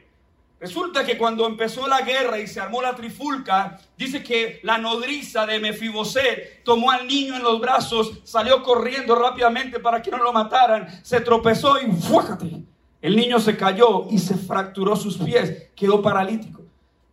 Resulta 0.61 1.05
que 1.05 1.19
cuando 1.19 1.47
empezó 1.47 1.87
la 1.87 2.01
guerra 2.03 2.39
y 2.39 2.47
se 2.47 2.61
armó 2.61 2.81
la 2.81 2.95
trifulca, 2.95 3.79
dice 3.99 4.23
que 4.23 4.61
la 4.63 4.79
nodriza 4.79 5.45
de 5.45 5.59
Mefiboset 5.59 6.63
tomó 6.65 6.91
al 6.91 7.07
niño 7.07 7.37
en 7.37 7.43
los 7.43 7.61
brazos, 7.61 8.21
salió 8.25 8.63
corriendo 8.63 9.15
rápidamente 9.15 9.81
para 9.81 10.01
que 10.01 10.11
no 10.11 10.19
lo 10.19 10.33
mataran, 10.33 11.05
se 11.05 11.21
tropezó 11.21 11.81
y 11.81 11.91
¡fuájate! 11.93 12.63
El 13.03 13.17
niño 13.17 13.39
se 13.39 13.57
cayó 13.57 14.07
y 14.11 14.19
se 14.19 14.37
fracturó 14.37 14.97
sus 14.97 15.19
pies, 15.19 15.71
quedó 15.77 16.01
paralítico. 16.01 16.63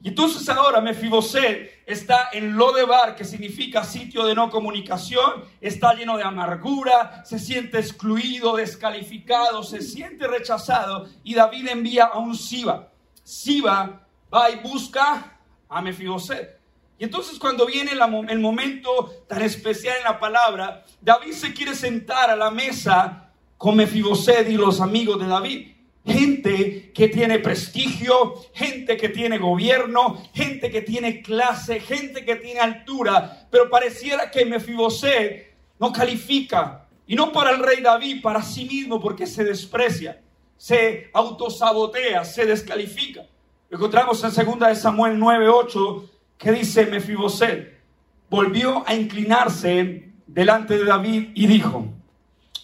Y 0.04 0.10
entonces 0.10 0.48
ahora 0.50 0.82
Mefiboset 0.82 1.84
está 1.86 2.30
en 2.32 2.56
Lodebar, 2.56 3.16
que 3.16 3.26
significa 3.26 3.84
sitio 3.84 4.26
de 4.26 4.34
no 4.34 4.50
comunicación, 4.50 5.44
está 5.60 5.94
lleno 5.94 6.18
de 6.18 6.24
amargura, 6.24 7.24
se 7.26 7.38
siente 7.38 7.78
excluido, 7.78 8.56
descalificado, 8.56 9.62
se 9.62 9.82
siente 9.82 10.26
rechazado 10.28 11.08
y 11.24 11.36
David 11.36 11.68
envía 11.68 12.06
a 12.06 12.18
un 12.18 12.36
Siba. 12.36 12.91
Siba 13.24 14.08
va 14.34 14.50
y 14.50 14.60
busca 14.60 15.40
a 15.68 15.82
Mefiboset. 15.82 16.60
Y 16.98 17.04
entonces 17.04 17.40
cuando 17.40 17.66
viene 17.66 17.92
el 17.92 18.40
momento 18.40 19.24
tan 19.28 19.42
especial 19.42 19.98
en 19.98 20.04
la 20.04 20.20
palabra, 20.20 20.86
David 21.02 21.34
se 21.34 21.54
quiere 21.54 21.74
sentar 21.74 22.30
a 22.30 22.36
la 22.36 22.52
mesa 22.52 23.32
con 23.58 23.76
Mefiboset 23.76 24.50
y 24.50 24.54
los 24.54 24.80
amigos 24.82 25.20
de 25.20 25.28
David. 25.28 25.68
Gente 26.06 26.92
que 26.94 27.08
tiene 27.10 27.40
prestigio, 27.40 28.36
gente 28.54 28.98
que 28.98 29.10
tiene 29.10 29.38
gobierno, 29.38 30.22
gente 30.34 30.72
que 30.72 30.82
tiene 30.82 31.22
clase, 31.22 31.80
gente 31.80 32.26
que 32.26 32.36
tiene 32.38 32.60
altura, 32.60 33.48
pero 33.52 33.70
pareciera 33.70 34.32
que 34.32 34.46
Mefiboset 34.46 35.56
no 35.80 35.92
califica, 35.92 36.88
y 37.08 37.16
no 37.16 37.32
para 37.32 37.52
el 37.52 37.60
rey 37.60 37.82
David, 37.82 38.22
para 38.22 38.42
sí 38.42 38.66
mismo, 38.66 39.02
porque 39.02 39.28
se 39.28 39.44
desprecia, 39.44 40.22
se 40.62 41.10
autosabotea, 41.12 42.24
se 42.24 42.46
descalifica. 42.46 43.26
encontramos 43.72 44.24
en 44.24 44.46
2 44.46 44.60
de 44.60 44.76
Samuel 44.76 45.18
9:8 45.20 46.08
que 46.38 46.52
dice 46.52 46.86
Mefiboset 46.86 47.82
volvió 48.30 48.84
a 48.86 48.94
inclinarse 48.94 50.12
delante 50.28 50.78
de 50.78 50.86
David 50.86 51.32
y 51.34 51.48
dijo: 51.48 51.88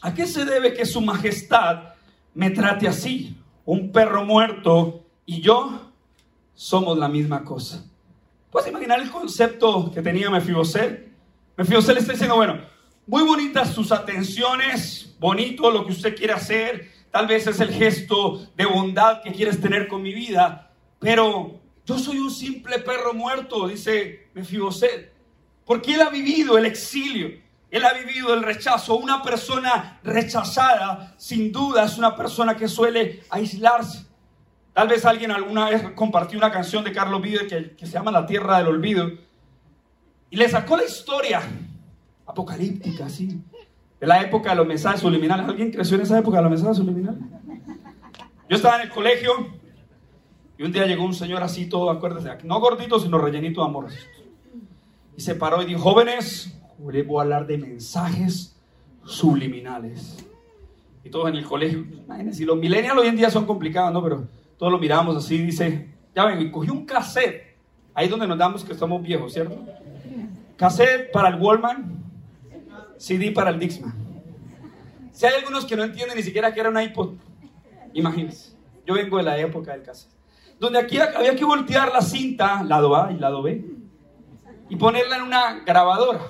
¿A 0.02 0.14
qué 0.14 0.28
se 0.28 0.46
debe 0.46 0.76
que 0.76 0.86
su 0.86 1.02
majestad 1.02 1.96
me 2.36 2.52
trate 2.52 2.88
así. 2.88 3.36
Un 3.66 3.92
perro 3.92 4.24
muerto 4.24 5.04
y 5.26 5.42
yo 5.42 5.92
somos 6.54 7.00
la 7.00 7.08
misma 7.08 7.44
cosa. 7.44 7.84
¿Puedes 8.52 8.70
imaginar 8.70 9.00
el 9.00 9.10
concepto 9.10 9.92
que 9.92 10.04
tenía 10.04 10.30
Mefiboset? 10.30 11.12
Mefiboset 11.58 11.96
le 11.96 12.02
está 12.02 12.12
diciendo, 12.14 12.36
bueno, 12.36 12.62
muy 13.08 13.24
bonitas 13.24 13.74
sus 13.74 13.92
atenciones, 13.92 15.16
bonito 15.20 15.72
lo 15.72 15.84
que 15.84 15.94
usted 15.94 16.16
quiere 16.16 16.34
hacer, 16.34 16.97
tal 17.18 17.26
vez 17.26 17.48
es 17.48 17.60
el 17.62 17.74
gesto 17.74 18.48
de 18.56 18.68
bondad 18.68 19.24
que 19.24 19.32
quieres 19.32 19.60
tener 19.60 19.88
con 19.88 20.04
mi 20.04 20.14
vida, 20.14 20.70
pero 21.00 21.60
yo 21.84 21.98
soy 21.98 22.20
un 22.20 22.30
simple 22.30 22.78
perro 22.78 23.16
muerto, 23.16 23.68
dice 23.68 24.30
Mefiboset, 24.36 25.12
porque 25.66 25.96
él 25.96 26.02
ha 26.02 26.12
vivido 26.12 26.60
el 26.60 26.68
exilio. 26.68 27.42
Él 27.72 27.84
ha 27.86 27.94
vivido 27.94 28.36
el 28.36 28.44
rechazo. 28.44 28.98
Una 28.98 29.24
persona 29.24 30.00
rechazada, 30.04 31.16
sin 31.18 31.52
duda, 31.52 31.86
es 31.86 31.98
una 31.98 32.16
persona 32.16 32.56
que 32.56 32.68
suele 32.68 33.24
aislarse. 33.32 34.06
Tal 34.72 34.88
vez 34.88 35.04
alguien 35.04 35.32
alguna 35.32 35.72
vez 35.72 35.82
compartió 35.96 36.38
una 36.38 36.52
canción 36.52 36.84
de 36.84 36.92
Carlos 36.92 37.20
Vives 37.20 37.48
que, 37.76 37.88
se 37.88 37.94
llama 37.94 38.12
La 38.12 38.28
Tierra 38.28 38.60
del 38.60 38.68
Olvido. 38.68 39.10
Y 40.30 40.36
le 40.36 40.48
sacó 40.48 40.78
la 40.78 40.86
historia 40.86 41.42
apocalíptica, 42.28 43.08
así, 43.08 43.42
de 44.00 44.08
la 44.08 44.22
época 44.22 44.52
de 44.52 44.56
los 44.56 44.68
mensajes 44.68 45.02
subliminales. 45.02 45.48
¿Alguien 45.48 45.72
creció 45.72 45.96
en 45.96 46.04
esa 46.04 46.20
época 46.20 46.38
de 46.38 46.44
los 46.44 46.52
mensajes 46.52 46.78
subliminales? 46.78 47.20
Yo 48.50 48.56
estaba 48.56 48.78
en 48.78 48.84
el 48.84 48.90
colegio 48.90 49.32
y 50.58 50.64
un 50.64 50.72
día 50.72 50.86
llegó 50.86 51.04
un 51.04 51.14
señor 51.14 51.44
así, 51.44 51.68
todo, 51.68 51.90
acuérdese, 51.90 52.30
no 52.44 52.60
gordito, 52.60 53.00
sino 53.00 53.18
rellenito 53.18 53.62
de 53.62 53.68
amor. 53.68 53.88
Y 55.16 55.22
se 55.22 55.36
paró 55.36 55.62
y 55.62 55.66
dijo, 55.66 55.80
jóvenes, 55.80 56.58
voy 56.78 57.06
a 57.18 57.22
hablar 57.22 57.48
de 57.48 57.58
mensajes 57.58 58.56
subliminales. 59.04 60.26
Y 61.04 61.10
todos 61.10 61.30
en 61.30 61.36
el 61.36 61.46
colegio, 61.46 61.80
imagínense, 61.80 62.46
los 62.46 62.58
millennials 62.58 63.00
hoy 63.00 63.08
en 63.08 63.16
día 63.16 63.30
son 63.30 63.46
complicados, 63.46 63.94
¿no? 63.94 64.04
Pero 64.04 64.28
todos 64.58 64.72
lo 64.72 64.80
miramos 64.80 65.16
así, 65.16 65.38
dice, 65.38 65.90
ya 66.16 66.26
ven, 66.26 66.42
y 66.42 66.52
cogí 66.52 66.70
un 66.70 66.86
cassette, 66.86 67.56
ahí 67.94 68.08
donde 68.08 68.28
nos 68.28 68.38
damos 68.38 68.64
que 68.64 68.74
estamos 68.74 69.02
viejos, 69.02 69.34
¿cierto? 69.34 69.58
Cassette 70.58 71.12
para 71.12 71.30
el 71.30 71.36
Wallman, 71.36 72.04
CD 72.98 73.32
para 73.32 73.50
el 73.50 73.60
Dixman. 73.60 73.94
Si 75.12 75.26
hay 75.26 75.36
algunos 75.36 75.66
que 75.66 75.76
no 75.76 75.84
entienden 75.84 76.16
ni 76.16 76.24
siquiera 76.24 76.54
que 76.54 76.60
era 76.60 76.70
un 76.70 76.80
iPod, 76.80 77.14
imagínense. 77.94 78.56
Yo 78.86 78.94
vengo 78.94 79.18
de 79.18 79.24
la 79.24 79.38
época 79.38 79.72
del 79.74 79.84
cassette. 79.84 80.12
Donde 80.60 80.80
aquí 80.80 80.98
había 81.00 81.36
que 81.36 81.46
voltear 81.46 81.92
la 81.92 82.02
cinta, 82.02 82.64
lado 82.64 82.96
A 82.96 83.12
y 83.12 83.18
lado 83.18 83.42
B, 83.42 83.64
y 84.70 84.76
ponerla 84.76 85.18
en 85.18 85.24
una 85.24 85.60
grabadora. 85.66 86.22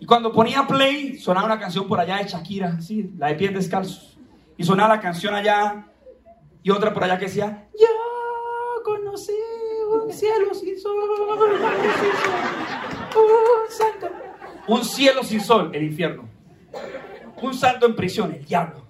Y 0.00 0.06
cuando 0.06 0.32
ponía 0.32 0.66
play, 0.66 1.18
sonaba 1.18 1.46
una 1.46 1.58
canción 1.58 1.86
por 1.86 2.00
allá 2.00 2.16
de 2.18 2.24
Shakira, 2.24 2.80
sí, 2.80 3.12
la 3.18 3.28
de 3.28 3.34
pies 3.34 3.54
descalzos. 3.54 4.18
Y 4.56 4.64
sonaba 4.64 4.96
la 4.96 5.00
canción 5.00 5.34
allá, 5.34 5.86
y 6.62 6.70
otra 6.70 6.92
por 6.92 7.04
allá 7.04 7.18
que 7.18 7.26
decía, 7.26 7.68
yo 7.78 8.82
conocí 8.84 9.32
un 9.90 10.12
cielo 10.12 10.54
sin 10.54 10.78
sol, 10.78 10.94
un 13.16 13.70
santo. 13.70 14.21
Un 14.68 14.84
cielo 14.84 15.22
sin 15.22 15.40
sol, 15.40 15.70
el 15.72 15.82
infierno. 15.82 16.28
Un 17.40 17.54
santo 17.54 17.86
en 17.86 17.96
prisión, 17.96 18.32
el 18.32 18.44
diablo. 18.44 18.82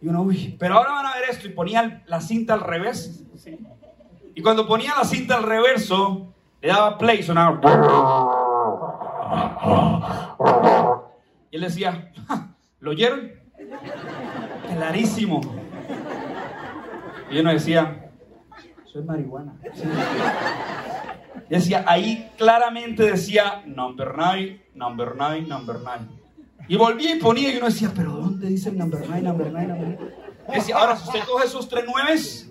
Y 0.00 0.08
uno, 0.08 0.22
uy, 0.22 0.56
pero 0.58 0.74
ahora 0.74 0.92
van 0.92 1.06
a 1.06 1.14
ver 1.14 1.30
esto. 1.30 1.48
Y 1.48 1.50
ponía 1.50 2.02
la 2.06 2.20
cinta 2.20 2.54
al 2.54 2.60
revés. 2.60 3.24
Y 4.34 4.42
cuando 4.42 4.66
ponía 4.66 4.94
la 4.96 5.04
cinta 5.04 5.36
al 5.36 5.42
reverso, 5.42 6.34
le 6.60 6.68
daba 6.68 6.98
play, 6.98 7.22
sonaba. 7.22 7.60
Y 11.50 11.56
él 11.56 11.62
decía, 11.62 12.12
¿lo 12.80 12.90
oyeron? 12.90 13.32
Clarísimo. 14.68 15.40
Y 17.30 17.38
uno 17.40 17.50
decía, 17.50 18.05
soy 18.96 19.04
marihuana. 19.04 19.52
Decía, 21.50 21.84
ahí 21.86 22.30
claramente 22.36 23.04
decía, 23.04 23.62
number 23.66 24.16
nine, 24.16 24.62
number 24.74 25.14
nine, 25.14 25.46
number 25.46 25.76
nine. 25.76 26.08
Y 26.68 26.76
volvía 26.76 27.14
y 27.14 27.18
ponía 27.18 27.52
y 27.52 27.58
uno 27.58 27.66
decía, 27.66 27.92
pero 27.94 28.12
¿dónde 28.12 28.48
dice 28.48 28.72
number 28.72 29.00
nine, 29.08 29.22
number 29.22 29.52
nine, 29.52 29.66
number 29.66 29.88
nine? 29.88 30.12
Decía, 30.52 30.76
ahora 30.76 30.96
si 30.96 31.08
usted 31.08 31.20
coge 31.24 31.46
esos 31.46 31.68
tres 31.68 31.84
nueves 31.84 32.50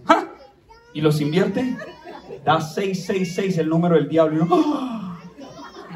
y 0.94 1.02
los 1.02 1.20
invierte, 1.20 1.76
da 2.46 2.62
666 2.62 3.58
el 3.58 3.68
número 3.68 3.96
del 3.96 4.08
diablo. 4.08 4.38
Y 4.38 4.42
uno, 4.42 4.64
¡ah! 4.78 5.20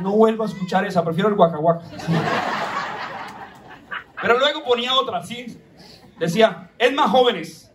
no 0.02 0.12
vuelvo 0.12 0.44
a 0.44 0.48
escuchar 0.48 0.86
esa, 0.86 1.04
prefiero 1.06 1.30
el 1.30 1.36
guacahuaca. 1.36 1.86
Pero 4.22 4.40
luego 4.40 4.64
ponía 4.66 4.96
otra, 4.96 5.24
¿sí? 5.24 5.58
Decía, 6.20 6.72
es 6.78 6.94
más 6.94 7.10
jóvenes, 7.10 7.69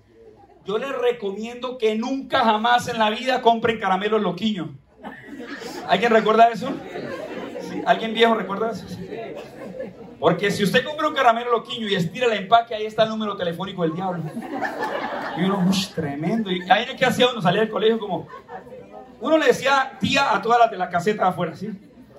yo 0.64 0.78
les 0.78 0.92
recomiendo 0.96 1.78
que 1.78 1.94
nunca 1.94 2.40
jamás 2.40 2.88
en 2.88 2.98
la 2.98 3.10
vida 3.10 3.42
compren 3.42 3.78
caramelos 3.78 4.22
loquiños. 4.22 4.68
¿Alguien 5.88 6.12
recuerda 6.12 6.48
eso? 6.48 6.72
¿Alguien 7.86 8.14
viejo 8.14 8.34
recuerda 8.34 8.70
eso? 8.70 8.86
Porque 10.18 10.50
si 10.50 10.64
usted 10.64 10.84
compra 10.84 11.08
un 11.08 11.14
caramelo 11.14 11.50
loquiño 11.50 11.86
y 11.86 11.94
estira 11.94 12.26
el 12.26 12.32
empaque, 12.32 12.74
ahí 12.74 12.86
está 12.86 13.02
el 13.02 13.10
número 13.10 13.36
telefónico 13.36 13.82
del 13.82 13.94
diablo. 13.94 14.22
Y 15.36 15.42
uno, 15.42 15.70
tremendo. 15.94 16.50
Y 16.50 16.62
ahí 16.70 16.86
que 16.96 17.04
hacía 17.04 17.28
uno 17.28 17.42
salía 17.42 17.60
del 17.60 17.70
colegio 17.70 17.98
como... 17.98 18.26
Uno 19.20 19.38
le 19.38 19.46
decía 19.46 19.96
tía 20.00 20.34
a 20.34 20.40
todas 20.40 20.58
las 20.58 20.70
de 20.70 20.78
la 20.78 20.88
caseta 20.88 21.28
afuera, 21.28 21.54
¿sí? 21.56 21.68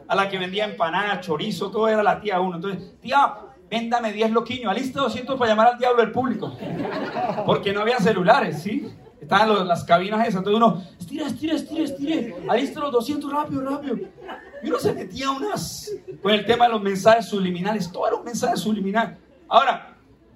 A 0.07 0.15
la 0.15 0.29
que 0.29 0.37
vendía 0.37 0.65
empanada, 0.65 1.19
chorizo, 1.19 1.71
todo 1.71 1.87
era 1.87 2.03
la 2.03 2.19
tía 2.19 2.39
uno. 2.39 2.57
Entonces, 2.57 2.93
tía, 3.01 3.37
véndame 3.69 4.11
10 4.11 4.31
loquiños, 4.31 4.71
alista 4.71 5.01
200 5.01 5.37
para 5.37 5.51
llamar 5.51 5.67
al 5.67 5.77
diablo 5.77 6.01
del 6.01 6.11
público. 6.11 6.57
Porque 7.45 7.73
no 7.73 7.81
había 7.81 7.97
celulares, 7.99 8.61
¿sí? 8.61 8.87
Estaban 9.19 9.67
las 9.67 9.83
cabinas 9.83 10.21
esas. 10.21 10.39
Entonces 10.39 10.57
uno, 10.57 10.83
estira, 10.99 11.27
estira, 11.27 11.55
estira, 11.55 11.83
estira. 11.83 12.35
Alista 12.47 12.79
los 12.79 12.91
200 12.91 13.31
rápido, 13.31 13.61
rápido. 13.61 13.97
Y 14.61 14.69
uno 14.69 14.79
se 14.79 14.93
metía 14.93 15.31
unas 15.31 15.91
con 16.21 16.31
el 16.31 16.45
tema 16.45 16.65
de 16.65 16.73
los 16.73 16.81
mensajes 16.81 17.25
subliminales. 17.25 17.91
Todo 17.91 18.07
era 18.07 18.15
un 18.15 18.23
mensaje 18.23 18.57
subliminal. 18.57 19.17
Ahora, 19.47 19.95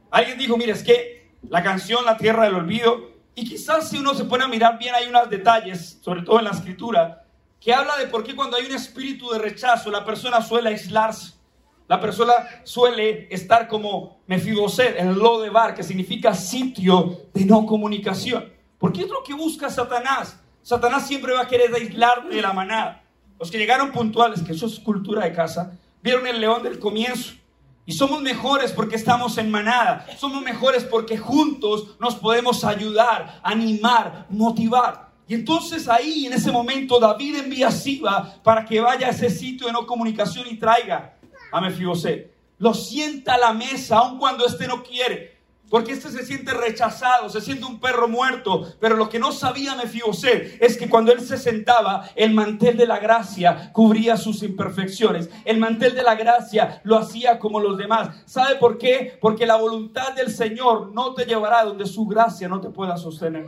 alguien 0.09 0.37
dijo, 0.37 0.57
mire, 0.57 0.71
es 0.71 0.83
que 0.83 1.31
la 1.47 1.63
canción 1.63 2.03
La 2.05 2.17
Tierra 2.17 2.43
del 2.45 2.55
Olvido, 2.55 3.11
y 3.35 3.47
quizás 3.47 3.89
si 3.89 3.97
uno 3.97 4.13
se 4.13 4.25
pone 4.25 4.43
a 4.43 4.47
mirar 4.47 4.77
bien 4.77 4.93
hay 4.93 5.07
unos 5.07 5.29
detalles, 5.29 5.99
sobre 6.01 6.23
todo 6.23 6.39
en 6.39 6.45
la 6.45 6.51
escritura, 6.51 7.25
que 7.59 7.73
habla 7.73 7.97
de 7.97 8.07
por 8.07 8.23
qué 8.23 8.35
cuando 8.35 8.57
hay 8.57 8.65
un 8.65 8.75
espíritu 8.75 9.29
de 9.29 9.39
rechazo 9.39 9.91
la 9.91 10.05
persona 10.05 10.41
suele 10.41 10.69
aislarse. 10.69 11.38
La 11.89 11.99
persona 11.99 12.33
suele 12.63 13.27
estar 13.31 13.67
como 13.67 14.21
Mefiboset, 14.27 14.95
el 14.99 15.15
lo 15.15 15.41
de 15.41 15.49
bar, 15.49 15.73
que 15.73 15.81
significa 15.81 16.35
sitio 16.35 17.21
de 17.33 17.45
no 17.45 17.65
comunicación. 17.65 18.47
Porque 18.77 19.01
es 19.01 19.09
lo 19.09 19.23
que 19.23 19.33
busca 19.33 19.71
Satanás. 19.71 20.39
Satanás 20.61 21.07
siempre 21.07 21.33
va 21.33 21.41
a 21.41 21.47
querer 21.47 21.73
aislar 21.73 22.29
de 22.29 22.43
la 22.43 22.53
manada. 22.53 23.01
Los 23.39 23.49
que 23.49 23.57
llegaron 23.57 23.91
puntuales, 23.91 24.43
que 24.43 24.51
eso 24.51 24.67
es 24.67 24.79
cultura 24.79 25.23
de 25.23 25.33
casa, 25.33 25.79
vieron 26.03 26.27
el 26.27 26.39
león 26.39 26.61
del 26.61 26.77
comienzo. 26.77 27.33
Y 27.87 27.93
somos 27.93 28.21
mejores 28.21 28.71
porque 28.71 28.95
estamos 28.95 29.39
en 29.39 29.49
manada. 29.49 30.05
Somos 30.15 30.43
mejores 30.43 30.83
porque 30.83 31.17
juntos 31.17 31.95
nos 31.99 32.13
podemos 32.13 32.63
ayudar, 32.65 33.39
animar, 33.41 34.27
motivar. 34.29 35.09
Y 35.27 35.33
entonces 35.33 35.87
ahí, 35.87 36.27
en 36.27 36.33
ese 36.33 36.51
momento, 36.51 36.99
David 36.99 37.37
envía 37.37 37.69
a 37.69 37.71
Siba 37.71 38.35
para 38.43 38.63
que 38.63 38.79
vaya 38.79 39.07
a 39.07 39.09
ese 39.09 39.31
sitio 39.31 39.65
de 39.65 39.73
no 39.73 39.87
comunicación 39.87 40.45
y 40.47 40.57
traiga 40.57 41.15
a 41.51 41.61
Mefiboset. 41.61 42.33
Lo 42.57 42.73
sienta 42.73 43.35
a 43.35 43.37
la 43.37 43.53
mesa, 43.53 43.97
aun 43.97 44.19
cuando 44.19 44.45
éste 44.45 44.67
no 44.67 44.83
quiere. 44.83 45.39
Porque 45.69 45.91
este 45.91 46.09
se 46.09 46.25
siente 46.25 46.51
rechazado, 46.51 47.29
se 47.29 47.41
siente 47.41 47.65
un 47.65 47.79
perro 47.79 48.07
muerto. 48.07 48.73
Pero 48.79 48.95
lo 48.95 49.07
que 49.07 49.19
no 49.19 49.31
sabía 49.31 49.75
Mefiboset 49.75 50.57
es 50.59 50.75
que 50.75 50.89
cuando 50.89 51.11
él 51.11 51.21
se 51.21 51.37
sentaba, 51.37 52.09
el 52.15 52.33
mantel 52.33 52.75
de 52.75 52.87
la 52.87 52.97
gracia 52.97 53.71
cubría 53.71 54.17
sus 54.17 54.41
imperfecciones. 54.41 55.29
El 55.45 55.59
mantel 55.59 55.93
de 55.93 56.01
la 56.01 56.15
gracia 56.15 56.81
lo 56.83 56.97
hacía 56.97 57.37
como 57.37 57.59
los 57.59 57.77
demás. 57.77 58.09
¿Sabe 58.25 58.55
por 58.55 58.79
qué? 58.79 59.17
Porque 59.21 59.45
la 59.45 59.57
voluntad 59.57 60.13
del 60.13 60.31
Señor 60.31 60.91
no 60.91 61.13
te 61.13 61.25
llevará 61.25 61.63
donde 61.63 61.85
su 61.85 62.07
gracia 62.07 62.47
no 62.47 62.59
te 62.59 62.69
pueda 62.69 62.97
sostener. 62.97 63.45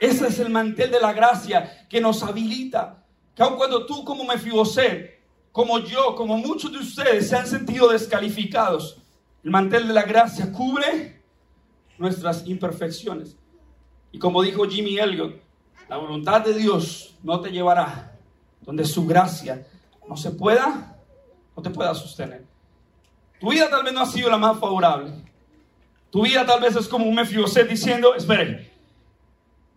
Ese 0.00 0.28
es 0.28 0.38
el 0.38 0.48
mantel 0.48 0.92
de 0.92 1.00
la 1.00 1.12
gracia 1.12 1.86
que 1.88 2.00
nos 2.00 2.22
habilita. 2.22 3.04
Que 3.34 3.42
aun 3.42 3.56
cuando 3.56 3.84
tú 3.84 4.04
como 4.04 4.24
Mefiboset, 4.24 5.19
como 5.52 5.78
yo, 5.80 6.14
como 6.14 6.36
muchos 6.38 6.72
de 6.72 6.78
ustedes 6.78 7.28
se 7.28 7.36
han 7.36 7.46
sentido 7.46 7.88
descalificados, 7.88 8.98
el 9.42 9.50
mantel 9.50 9.88
de 9.88 9.94
la 9.94 10.02
gracia 10.02 10.52
cubre 10.52 11.22
nuestras 11.98 12.46
imperfecciones. 12.46 13.36
Y 14.12 14.18
como 14.18 14.42
dijo 14.42 14.68
Jimmy 14.68 14.98
Elliot, 14.98 15.40
la 15.88 15.96
voluntad 15.96 16.42
de 16.42 16.54
Dios 16.54 17.16
no 17.22 17.40
te 17.40 17.50
llevará 17.50 18.16
donde 18.60 18.84
su 18.84 19.06
gracia 19.06 19.66
no 20.08 20.16
se 20.16 20.30
pueda, 20.30 20.96
no 21.56 21.62
te 21.62 21.70
pueda 21.70 21.94
sostener. 21.94 22.44
Tu 23.40 23.50
vida 23.50 23.68
tal 23.70 23.82
vez 23.82 23.92
no 23.92 24.00
ha 24.00 24.06
sido 24.06 24.30
la 24.30 24.38
más 24.38 24.58
favorable. 24.58 25.12
Tu 26.10 26.22
vida 26.22 26.44
tal 26.44 26.60
vez 26.60 26.76
es 26.76 26.88
como 26.88 27.06
un 27.06 27.14
Mefiboset 27.14 27.68
diciendo, 27.68 28.14
espere, 28.14 28.69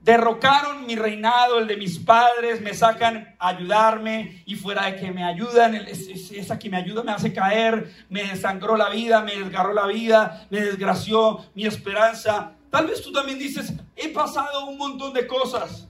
derrocaron 0.03 0.85
mi 0.85 0.95
reinado, 0.95 1.59
el 1.59 1.67
de 1.67 1.77
mis 1.77 1.97
padres, 1.97 2.61
me 2.61 2.73
sacan 2.73 3.35
a 3.39 3.49
ayudarme 3.49 4.43
y 4.45 4.55
fuera 4.55 4.85
de 4.85 4.97
que 4.97 5.11
me 5.11 5.23
ayudan, 5.23 5.75
esa 5.75 6.59
que 6.59 6.69
me 6.69 6.77
ayuda 6.77 7.03
me 7.03 7.13
hace 7.13 7.33
caer, 7.33 7.89
me 8.09 8.23
desangró 8.23 8.75
la 8.75 8.89
vida, 8.89 9.21
me 9.21 9.35
desgarró 9.35 9.73
la 9.73 9.87
vida, 9.87 10.45
me 10.49 10.59
desgració 10.59 11.45
mi 11.55 11.65
esperanza. 11.65 12.53
Tal 12.69 12.87
vez 12.87 13.01
tú 13.01 13.13
también 13.13 13.39
dices, 13.39 13.73
he 13.95 14.09
pasado 14.09 14.65
un 14.65 14.77
montón 14.77 15.13
de 15.13 15.25
cosas. 15.25 15.87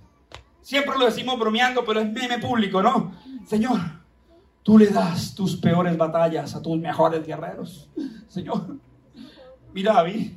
Siempre 0.61 0.97
lo 0.97 1.05
decimos 1.05 1.37
bromeando, 1.39 1.83
pero 1.83 1.99
es 1.99 2.11
meme 2.11 2.37
público, 2.37 2.83
¿no? 2.83 3.15
Señor, 3.47 3.79
tú 4.61 4.77
le 4.77 4.87
das 4.87 5.33
tus 5.33 5.55
peores 5.55 5.97
batallas 5.97 6.55
a 6.55 6.61
tus 6.61 6.77
mejores 6.77 7.25
guerreros. 7.25 7.89
Señor, 8.27 8.77
mira 9.73 9.93
David, 9.93 10.33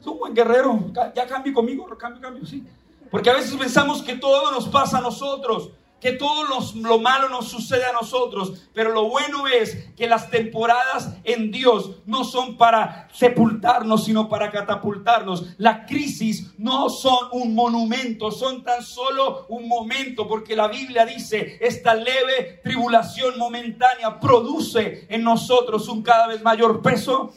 es 0.00 0.06
un 0.06 0.18
buen 0.18 0.34
guerrero, 0.34 0.90
ya 1.14 1.26
cambio 1.26 1.52
conmigo, 1.52 1.86
cambio, 1.98 2.22
cambio, 2.22 2.46
sí. 2.46 2.66
Porque 3.10 3.30
a 3.30 3.34
veces 3.34 3.54
pensamos 3.56 4.02
que 4.02 4.16
todo 4.16 4.50
nos 4.50 4.68
pasa 4.68 4.98
a 4.98 5.02
nosotros, 5.02 5.70
que 6.00 6.12
todo 6.12 6.44
lo 6.74 6.98
malo 7.00 7.28
nos 7.28 7.48
sucede 7.48 7.84
a 7.84 7.92
nosotros, 7.92 8.68
pero 8.72 8.92
lo 8.92 9.08
bueno 9.08 9.48
es 9.48 9.90
que 9.96 10.06
las 10.06 10.30
temporadas 10.30 11.16
en 11.24 11.50
Dios 11.50 11.96
no 12.06 12.22
son 12.22 12.56
para 12.56 13.08
sepultarnos, 13.12 14.04
sino 14.04 14.28
para 14.28 14.50
catapultarnos. 14.50 15.56
La 15.58 15.86
crisis 15.86 16.52
no 16.56 16.88
son 16.88 17.28
un 17.32 17.54
monumento, 17.54 18.30
son 18.30 18.62
tan 18.62 18.82
solo 18.82 19.46
un 19.48 19.66
momento, 19.66 20.28
porque 20.28 20.54
la 20.54 20.68
Biblia 20.68 21.04
dice, 21.04 21.58
esta 21.60 21.94
leve 21.94 22.60
tribulación 22.62 23.36
momentánea 23.36 24.20
produce 24.20 25.06
en 25.08 25.24
nosotros 25.24 25.88
un 25.88 26.02
cada 26.02 26.28
vez 26.28 26.42
mayor 26.42 26.80
peso 26.80 27.32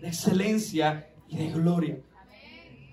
de 0.00 0.08
excelencia 0.08 1.10
y 1.28 1.36
de 1.38 1.50
gloria. 1.50 1.98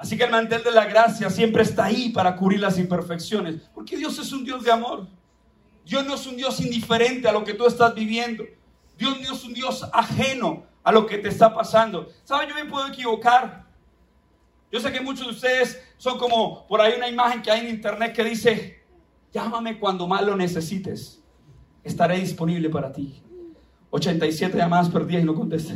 Así 0.03 0.17
que 0.17 0.25
el 0.25 0.31
mantel 0.31 0.61
de 0.61 0.71
la 0.71 0.83
gracia 0.83 1.29
siempre 1.29 1.63
está 1.63 1.85
ahí 1.85 2.09
para 2.09 2.35
cubrir 2.35 2.59
las 2.59 2.77
imperfecciones. 2.77 3.55
Porque 3.73 3.95
Dios 3.95 4.19
es 4.19 4.33
un 4.33 4.43
Dios 4.43 4.61
de 4.61 4.69
amor. 4.69 5.07
Dios 5.85 6.05
no 6.05 6.15
es 6.15 6.27
un 6.27 6.35
Dios 6.35 6.59
indiferente 6.59 7.25
a 7.29 7.31
lo 7.31 7.45
que 7.45 7.53
tú 7.53 7.65
estás 7.65 7.95
viviendo. 7.95 8.43
Dios 8.97 9.17
no 9.21 9.33
es 9.33 9.43
un 9.45 9.53
Dios 9.53 9.89
ajeno 9.93 10.65
a 10.83 10.91
lo 10.91 11.05
que 11.05 11.19
te 11.19 11.29
está 11.29 11.53
pasando. 11.53 12.09
¿Sabe? 12.25 12.49
Yo 12.49 12.53
me 12.53 12.65
puedo 12.65 12.85
equivocar. 12.85 13.65
Yo 14.69 14.81
sé 14.81 14.91
que 14.91 14.99
muchos 14.99 15.25
de 15.25 15.31
ustedes 15.31 15.81
son 15.95 16.17
como 16.17 16.67
por 16.67 16.81
ahí 16.81 16.95
una 16.97 17.07
imagen 17.07 17.41
que 17.41 17.49
hay 17.49 17.61
en 17.61 17.69
internet 17.69 18.11
que 18.13 18.25
dice, 18.25 18.83
llámame 19.31 19.79
cuando 19.79 20.05
más 20.05 20.21
lo 20.23 20.35
necesites. 20.35 21.23
Estaré 21.81 22.19
disponible 22.19 22.69
para 22.69 22.91
ti. 22.91 23.23
87 23.91 24.57
llamadas 24.57 24.89
perdidas 24.89 25.23
y 25.23 25.25
no 25.25 25.33
contesta. 25.33 25.75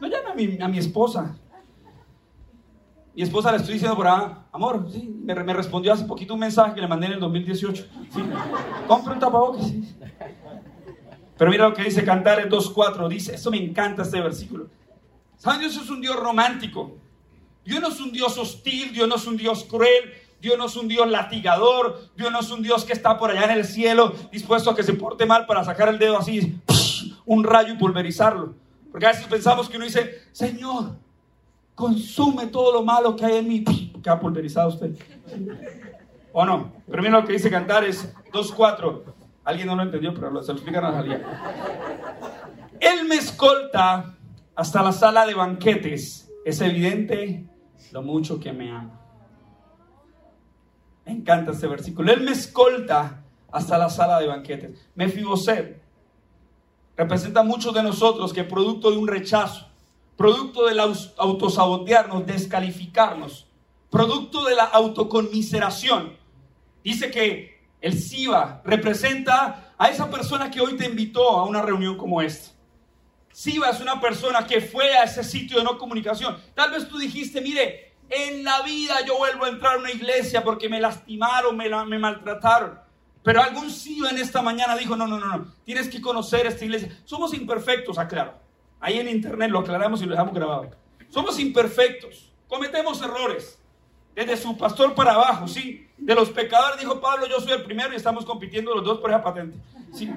No 0.00 0.08
llame 0.08 0.58
a 0.60 0.66
mi 0.66 0.78
esposa. 0.78 1.38
Mi 3.18 3.24
esposa 3.24 3.50
le 3.50 3.56
estoy 3.56 3.74
diciendo 3.74 3.96
por 3.96 4.06
ahí, 4.06 4.30
amor, 4.52 4.86
me, 5.24 5.52
respondió 5.52 5.92
hace 5.92 6.04
poquito 6.04 6.34
un 6.34 6.38
mensaje 6.38 6.76
que 6.76 6.80
le 6.80 6.86
mandé 6.86 7.06
en 7.06 7.14
el 7.14 7.18
2018. 7.18 7.86
Sí, 8.14 8.20
compre 8.86 9.14
un 9.14 9.18
tapabocas. 9.18 9.66
Sí. 9.66 9.92
Pero 11.36 11.50
mira 11.50 11.68
lo 11.68 11.74
que 11.74 11.82
dice 11.82 12.04
Cantares 12.04 12.46
2.4. 12.48 13.08
Dice, 13.08 13.34
eso 13.34 13.50
me 13.50 13.56
encanta 13.56 14.02
este 14.02 14.20
versículo. 14.20 14.68
¿Saben? 15.36 15.58
Dios 15.58 15.76
es 15.82 15.90
un 15.90 16.00
Dios 16.00 16.14
romántico. 16.14 16.96
Dios 17.64 17.80
no 17.80 17.88
es 17.88 18.00
un 18.00 18.12
Dios 18.12 18.38
hostil, 18.38 18.92
Dios 18.92 19.08
no 19.08 19.16
es 19.16 19.26
un 19.26 19.36
Dios 19.36 19.64
cruel, 19.64 20.12
Dios 20.40 20.56
no 20.56 20.66
es 20.66 20.76
un 20.76 20.86
Dios 20.86 21.10
latigador, 21.10 21.98
Dios 22.16 22.30
no 22.30 22.38
es 22.38 22.50
un 22.52 22.62
Dios 22.62 22.84
que 22.84 22.92
está 22.92 23.18
por 23.18 23.32
allá 23.32 23.46
en 23.46 23.58
el 23.58 23.64
cielo 23.64 24.14
dispuesto 24.30 24.70
a 24.70 24.76
que 24.76 24.84
se 24.84 24.92
porte 24.92 25.26
mal 25.26 25.44
para 25.46 25.64
sacar 25.64 25.88
el 25.88 25.98
dedo 25.98 26.16
así, 26.18 26.60
un 27.26 27.42
rayo 27.42 27.74
y 27.74 27.78
pulverizarlo. 27.78 28.54
Porque 28.92 29.06
a 29.06 29.08
veces 29.10 29.26
pensamos 29.26 29.68
que 29.68 29.76
uno 29.76 29.86
dice, 29.86 30.22
Señor, 30.30 30.92
consume 31.78 32.48
todo 32.48 32.72
lo 32.72 32.82
malo 32.82 33.14
que 33.14 33.24
hay 33.24 33.36
en 33.38 33.48
mí. 33.48 33.64
Que 34.02 34.10
ha 34.10 34.20
pulverizado 34.20 34.68
usted. 34.68 34.96
¿O 36.32 36.44
no? 36.44 36.72
Pero 36.88 37.02
mira 37.02 37.20
lo 37.20 37.26
que 37.26 37.32
dice 37.32 37.50
Cantares 37.50 38.14
2.4. 38.32 39.02
Alguien 39.44 39.66
no 39.66 39.74
lo 39.74 39.82
entendió, 39.82 40.14
pero 40.14 40.40
se 40.40 40.52
lo 40.52 40.58
explican 40.58 40.84
a 40.84 40.92
Jalía. 40.92 41.20
Él 42.78 43.08
me 43.08 43.16
escolta 43.16 44.16
hasta 44.54 44.82
la 44.84 44.92
sala 44.92 45.26
de 45.26 45.34
banquetes. 45.34 46.30
Es 46.44 46.60
evidente 46.60 47.48
lo 47.90 48.02
mucho 48.02 48.38
que 48.38 48.52
me 48.52 48.70
ama. 48.70 49.00
Me 51.04 51.12
encanta 51.12 51.50
este 51.50 51.66
versículo. 51.66 52.12
Él 52.12 52.20
me 52.20 52.30
escolta 52.30 53.24
hasta 53.50 53.78
la 53.78 53.90
sala 53.90 54.20
de 54.20 54.28
banquetes. 54.28 54.88
Mefiboset 54.94 55.82
representa 56.96 57.40
a 57.40 57.44
muchos 57.44 57.74
de 57.74 57.82
nosotros 57.82 58.32
que 58.32 58.44
producto 58.44 58.92
de 58.92 58.96
un 58.96 59.08
rechazo, 59.08 59.68
producto 60.18 60.66
del 60.66 60.80
autosabotearnos, 60.80 62.26
descalificarnos, 62.26 63.46
producto 63.88 64.44
de 64.44 64.56
la 64.56 64.64
autoconmiseración, 64.64 66.16
dice 66.82 67.08
que 67.12 67.62
el 67.80 67.96
SIVA 67.96 68.60
representa 68.64 69.72
a 69.78 69.88
esa 69.88 70.10
persona 70.10 70.50
que 70.50 70.60
hoy 70.60 70.76
te 70.76 70.86
invitó 70.86 71.30
a 71.30 71.44
una 71.44 71.62
reunión 71.62 71.96
como 71.96 72.20
esta. 72.20 72.50
SIVA 73.32 73.70
es 73.70 73.80
una 73.80 74.00
persona 74.00 74.44
que 74.44 74.60
fue 74.60 74.96
a 74.96 75.04
ese 75.04 75.22
sitio 75.22 75.58
de 75.58 75.64
no 75.64 75.78
comunicación. 75.78 76.36
Tal 76.52 76.72
vez 76.72 76.88
tú 76.88 76.98
dijiste, 76.98 77.40
mire, 77.40 77.94
en 78.10 78.42
la 78.42 78.62
vida 78.62 78.96
yo 79.06 79.18
vuelvo 79.18 79.44
a 79.44 79.50
entrar 79.50 79.76
a 79.76 79.78
una 79.78 79.92
iglesia 79.92 80.42
porque 80.42 80.68
me 80.68 80.80
lastimaron, 80.80 81.56
me, 81.56 81.68
me 81.86 81.98
maltrataron. 82.00 82.76
Pero 83.22 83.40
algún 83.40 83.70
SIVA 83.70 84.10
en 84.10 84.18
esta 84.18 84.42
mañana 84.42 84.76
dijo, 84.76 84.96
no, 84.96 85.06
no, 85.06 85.20
no, 85.20 85.26
no, 85.38 85.54
tienes 85.64 85.88
que 85.88 86.00
conocer 86.00 86.44
esta 86.46 86.64
iglesia. 86.64 87.00
Somos 87.04 87.32
imperfectos, 87.34 87.98
aclaro. 87.98 88.47
Ahí 88.80 88.98
en 88.98 89.08
internet 89.08 89.50
lo 89.50 89.60
aclaramos 89.60 90.02
y 90.02 90.06
lo 90.06 90.12
dejamos 90.12 90.34
grabado. 90.34 90.70
Somos 91.08 91.38
imperfectos, 91.38 92.32
cometemos 92.46 93.00
errores. 93.02 93.58
Desde 94.14 94.36
su 94.36 94.56
pastor 94.56 94.94
para 94.94 95.12
abajo, 95.12 95.46
sí. 95.46 95.88
De 95.96 96.14
los 96.14 96.30
pecadores 96.30 96.80
dijo 96.80 97.00
Pablo, 97.00 97.26
yo 97.26 97.40
soy 97.40 97.52
el 97.52 97.62
primero 97.62 97.92
y 97.92 97.96
estamos 97.96 98.24
compitiendo 98.24 98.74
los 98.74 98.84
dos 98.84 98.98
por 98.98 99.10
esa 99.10 99.22
patente. 99.22 99.58
Sí. 99.92 100.10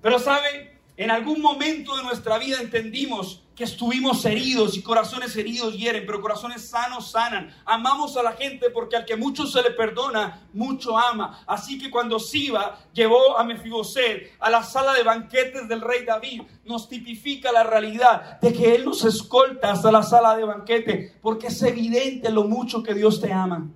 Pero 0.00 0.18
sabe, 0.18 0.73
en 0.96 1.10
algún 1.10 1.40
momento 1.40 1.96
de 1.96 2.04
nuestra 2.04 2.38
vida 2.38 2.60
entendimos 2.60 3.42
que 3.56 3.64
estuvimos 3.64 4.24
heridos 4.24 4.76
y 4.76 4.82
corazones 4.82 5.36
heridos 5.36 5.76
hieren, 5.76 6.04
pero 6.06 6.20
corazones 6.20 6.68
sanos 6.68 7.12
sanan. 7.12 7.54
Amamos 7.64 8.16
a 8.16 8.22
la 8.22 8.32
gente 8.32 8.70
porque 8.70 8.96
al 8.96 9.04
que 9.04 9.16
mucho 9.16 9.46
se 9.46 9.62
le 9.62 9.70
perdona, 9.70 10.42
mucho 10.52 10.98
ama. 10.98 11.42
Así 11.46 11.78
que 11.78 11.90
cuando 11.90 12.18
Siba 12.18 12.78
llevó 12.92 13.38
a 13.38 13.44
Mefiboset 13.44 14.32
a 14.40 14.50
la 14.50 14.62
sala 14.62 14.92
de 14.94 15.04
banquetes 15.04 15.68
del 15.68 15.80
rey 15.80 16.04
David, 16.04 16.42
nos 16.64 16.88
tipifica 16.88 17.52
la 17.52 17.62
realidad 17.62 18.40
de 18.40 18.52
que 18.52 18.74
él 18.74 18.84
nos 18.84 19.04
escolta 19.04 19.72
hasta 19.72 19.92
la 19.92 20.02
sala 20.02 20.36
de 20.36 20.44
banquete, 20.44 21.16
porque 21.22 21.48
es 21.48 21.62
evidente 21.62 22.30
lo 22.30 22.44
mucho 22.44 22.82
que 22.82 22.94
Dios 22.94 23.20
te 23.20 23.32
ama. 23.32 23.68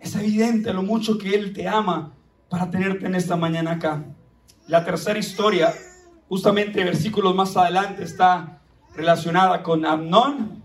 Es 0.00 0.14
evidente 0.14 0.72
lo 0.72 0.82
mucho 0.82 1.18
que 1.18 1.34
Él 1.34 1.52
te 1.52 1.68
ama 1.68 2.14
para 2.48 2.70
tenerte 2.70 3.06
en 3.06 3.14
esta 3.14 3.36
mañana 3.36 3.72
acá. 3.72 4.02
La 4.66 4.82
tercera 4.82 5.18
historia 5.18 5.74
justamente 6.30 6.84
versículos 6.84 7.34
más 7.34 7.56
adelante 7.56 8.04
está 8.04 8.60
relacionada 8.94 9.64
con 9.64 9.84
Amnón 9.84 10.62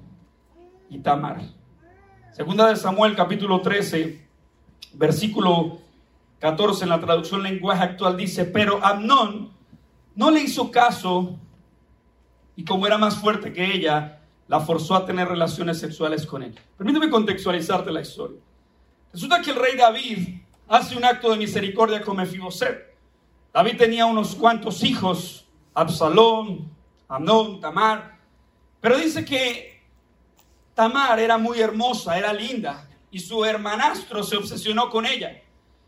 y 0.92 1.00
Tamar. 1.00 1.42
Segunda 2.34 2.68
de 2.68 2.76
Samuel 2.76 3.16
capítulo 3.16 3.62
13, 3.62 4.28
versículo 4.94 5.80
14 6.38 6.84
en 6.84 6.90
la 6.92 7.00
traducción 7.00 7.42
lenguaje 7.42 7.82
actual 7.82 8.16
dice, 8.16 8.46
pero 8.46 8.80
Amnón 8.86 9.54
no 10.14 10.30
le 10.30 10.42
hizo 10.42 10.70
caso 10.70 11.36
y 12.56 12.64
como 12.64 12.86
era 12.86 13.00
más 13.00 13.16
fuerte 13.16 13.52
que 13.52 13.74
ella, 13.74 14.22
la 14.48 14.60
forzó 14.60 14.94
a 14.94 15.04
tener 15.08 15.28
relaciones 15.28 15.80
sexuales 15.80 16.28
con 16.28 16.44
él. 16.44 16.54
Permíteme 16.78 17.10
contextualizarte 17.10 17.90
la 17.90 18.02
historia. 18.02 18.38
Resulta 19.12 19.42
que 19.42 19.50
el 19.50 19.58
rey 19.58 19.76
David 19.76 20.42
hace 20.68 20.96
un 20.96 21.06
acto 21.06 21.32
de 21.32 21.38
misericordia 21.38 22.04
con 22.04 22.18
Mefiboset. 22.18 22.96
David 23.52 23.78
tenía 23.78 24.06
unos 24.06 24.36
cuantos 24.36 24.84
hijos 24.84 25.45
Absalón, 25.76 26.72
Amnón, 27.08 27.60
Tamar. 27.60 28.18
Pero 28.82 28.98
dice 28.98 29.24
que 29.24 29.84
Tamar 30.74 31.20
era 31.20 31.38
muy 31.38 31.60
hermosa, 31.60 32.18
era 32.18 32.34
linda, 32.34 32.88
y 33.12 33.20
su 33.20 33.46
hermanastro 33.46 34.24
se 34.24 34.38
obsesionó 34.38 34.90
con 34.90 35.06
ella. 35.06 35.42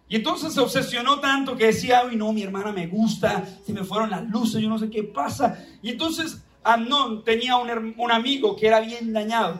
Y 0.10 0.15
entonces 0.15 0.54
se 0.54 0.62
obsesionó 0.62 1.19
tanto 1.19 1.58
que 1.58 1.67
decía, 1.67 2.04
ay 2.06 2.15
no, 2.15 2.32
mi 2.32 2.43
hermana 2.43 2.71
me 2.71 2.88
gusta, 2.88 3.45
se 3.65 3.73
me 3.73 3.84
fueron 3.84 4.10
las 4.10 4.23
luces, 4.30 4.62
yo 4.62 4.69
no 4.69 4.78
sé 4.78 4.89
qué 4.89 5.04
pasa. 5.04 5.65
Y 5.82 5.89
entonces 5.89 6.43
Amnón 6.63 7.23
tenía 7.23 7.58
un, 7.58 7.95
un 7.97 8.12
amigo 8.12 8.56
que 8.56 8.67
era 8.67 8.80
bien 8.80 9.12
dañado. 9.12 9.60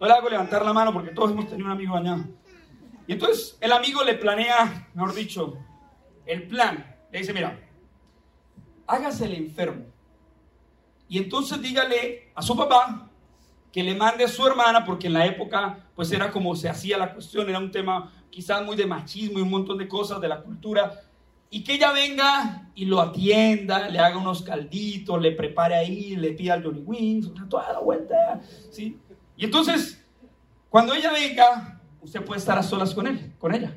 No 0.00 0.06
le 0.06 0.12
hago 0.12 0.30
levantar 0.30 0.64
la 0.64 0.72
mano 0.72 0.92
porque 0.92 1.10
todos 1.10 1.30
hemos 1.30 1.48
tenido 1.48 1.66
un 1.66 1.72
amigo 1.72 1.94
dañado. 1.94 2.24
Y 3.06 3.12
entonces 3.12 3.56
el 3.60 3.72
amigo 3.72 4.02
le 4.02 4.14
planea, 4.14 4.88
mejor 4.94 5.14
dicho, 5.14 5.58
el 6.24 6.44
plan. 6.44 6.96
Le 7.12 7.18
dice, 7.18 7.32
mira, 7.32 7.65
hágase 8.86 9.26
el 9.26 9.34
enfermo. 9.34 9.84
Y 11.08 11.18
entonces 11.18 11.60
dígale 11.60 12.30
a 12.34 12.42
su 12.42 12.56
papá 12.56 13.10
que 13.72 13.82
le 13.82 13.94
mande 13.94 14.24
a 14.24 14.28
su 14.28 14.46
hermana, 14.46 14.84
porque 14.84 15.06
en 15.06 15.12
la 15.12 15.26
época 15.26 15.86
pues 15.94 16.10
era 16.12 16.30
como 16.30 16.56
se 16.56 16.68
hacía 16.68 16.98
la 16.98 17.12
cuestión, 17.12 17.48
era 17.48 17.58
un 17.58 17.70
tema 17.70 18.12
quizás 18.30 18.64
muy 18.64 18.76
de 18.76 18.86
machismo 18.86 19.38
y 19.38 19.42
un 19.42 19.50
montón 19.50 19.78
de 19.78 19.88
cosas 19.88 20.20
de 20.20 20.28
la 20.28 20.42
cultura, 20.42 21.00
y 21.48 21.62
que 21.62 21.74
ella 21.74 21.92
venga 21.92 22.70
y 22.74 22.86
lo 22.86 23.00
atienda, 23.00 23.88
le 23.88 23.98
haga 23.98 24.18
unos 24.18 24.42
calditos, 24.42 25.20
le 25.20 25.32
prepare 25.32 25.76
ahí, 25.76 26.16
le 26.16 26.32
pida 26.32 26.54
al 26.54 26.64
Johnny 26.64 26.80
Wings, 26.80 27.30
toda 27.48 27.72
la 27.72 27.78
vuelta, 27.78 28.40
¿sí? 28.70 28.98
Y 29.36 29.44
entonces, 29.44 30.04
cuando 30.68 30.92
ella 30.92 31.12
venga, 31.12 31.80
usted 32.02 32.24
puede 32.24 32.40
estar 32.40 32.58
a 32.58 32.62
solas 32.62 32.92
con 32.94 33.06
él, 33.06 33.34
con 33.38 33.54
ella. 33.54 33.76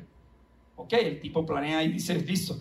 Ok, 0.76 0.94
el 0.94 1.20
tipo 1.20 1.46
planea 1.46 1.82
y 1.82 1.92
dice, 1.92 2.14
listo, 2.16 2.60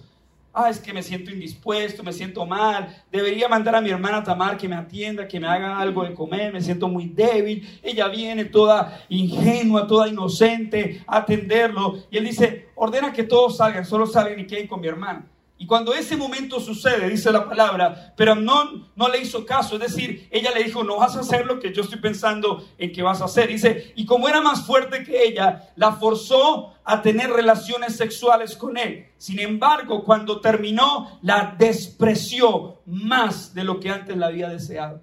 ah, 0.59 0.69
es 0.69 0.79
que 0.79 0.93
me 0.93 1.01
siento 1.01 1.31
indispuesto, 1.31 2.03
me 2.03 2.13
siento 2.13 2.45
mal, 2.45 3.03
debería 3.11 3.47
mandar 3.47 3.75
a 3.75 3.81
mi 3.81 3.89
hermana 3.89 4.23
Tamar 4.23 4.57
que 4.57 4.67
me 4.67 4.75
atienda, 4.75 5.27
que 5.27 5.39
me 5.39 5.47
haga 5.47 5.79
algo 5.79 6.03
de 6.03 6.13
comer, 6.13 6.51
me 6.51 6.61
siento 6.61 6.87
muy 6.87 7.05
débil, 7.07 7.79
ella 7.81 8.07
viene 8.07 8.45
toda 8.45 9.03
ingenua, 9.09 9.87
toda 9.87 10.07
inocente 10.07 11.01
a 11.07 11.17
atenderlo, 11.17 12.03
y 12.11 12.17
él 12.17 12.25
dice, 12.25 12.67
ordena 12.75 13.13
que 13.13 13.23
todos 13.23 13.57
salgan, 13.57 13.85
solo 13.85 14.05
salgan 14.05 14.39
y 14.39 14.47
queden 14.47 14.67
con 14.67 14.81
mi 14.81 14.87
hermana. 14.87 15.25
Y 15.61 15.65
cuando 15.65 15.93
ese 15.93 16.15
momento 16.15 16.61
sucede, 16.61 17.09
dice 17.09 17.33
la 17.33 17.47
palabra, 17.47 18.13
pero 18.15 18.31
Amnón 18.31 18.87
no 18.95 19.09
le 19.09 19.19
hizo 19.19 19.45
caso, 19.45 19.75
es 19.75 19.81
decir, 19.81 20.29
ella 20.31 20.51
le 20.51 20.63
dijo, 20.63 20.85
no 20.85 20.95
vas 20.95 21.17
a 21.17 21.19
hacer 21.19 21.45
lo 21.45 21.59
que 21.59 21.73
yo 21.73 21.81
estoy 21.81 21.99
pensando 21.99 22.65
en 22.77 22.93
que 22.93 23.03
vas 23.03 23.21
a 23.21 23.25
hacer. 23.25 23.49
Dice, 23.49 23.91
y 23.97 24.05
como 24.05 24.29
era 24.29 24.39
más 24.39 24.65
fuerte 24.65 25.03
que 25.03 25.21
ella, 25.21 25.69
la 25.75 25.91
forzó 25.91 26.75
a 26.85 27.01
tener 27.01 27.29
relaciones 27.29 27.97
sexuales 27.97 28.55
con 28.55 28.77
él. 28.77 29.07
Sin 29.17 29.37
embargo, 29.37 30.05
cuando 30.05 30.39
terminó, 30.39 31.19
la 31.23 31.53
despreció 31.59 32.79
más 32.85 33.53
de 33.53 33.65
lo 33.65 33.81
que 33.81 33.89
antes 33.89 34.15
la 34.15 34.27
había 34.27 34.47
deseado. 34.47 35.01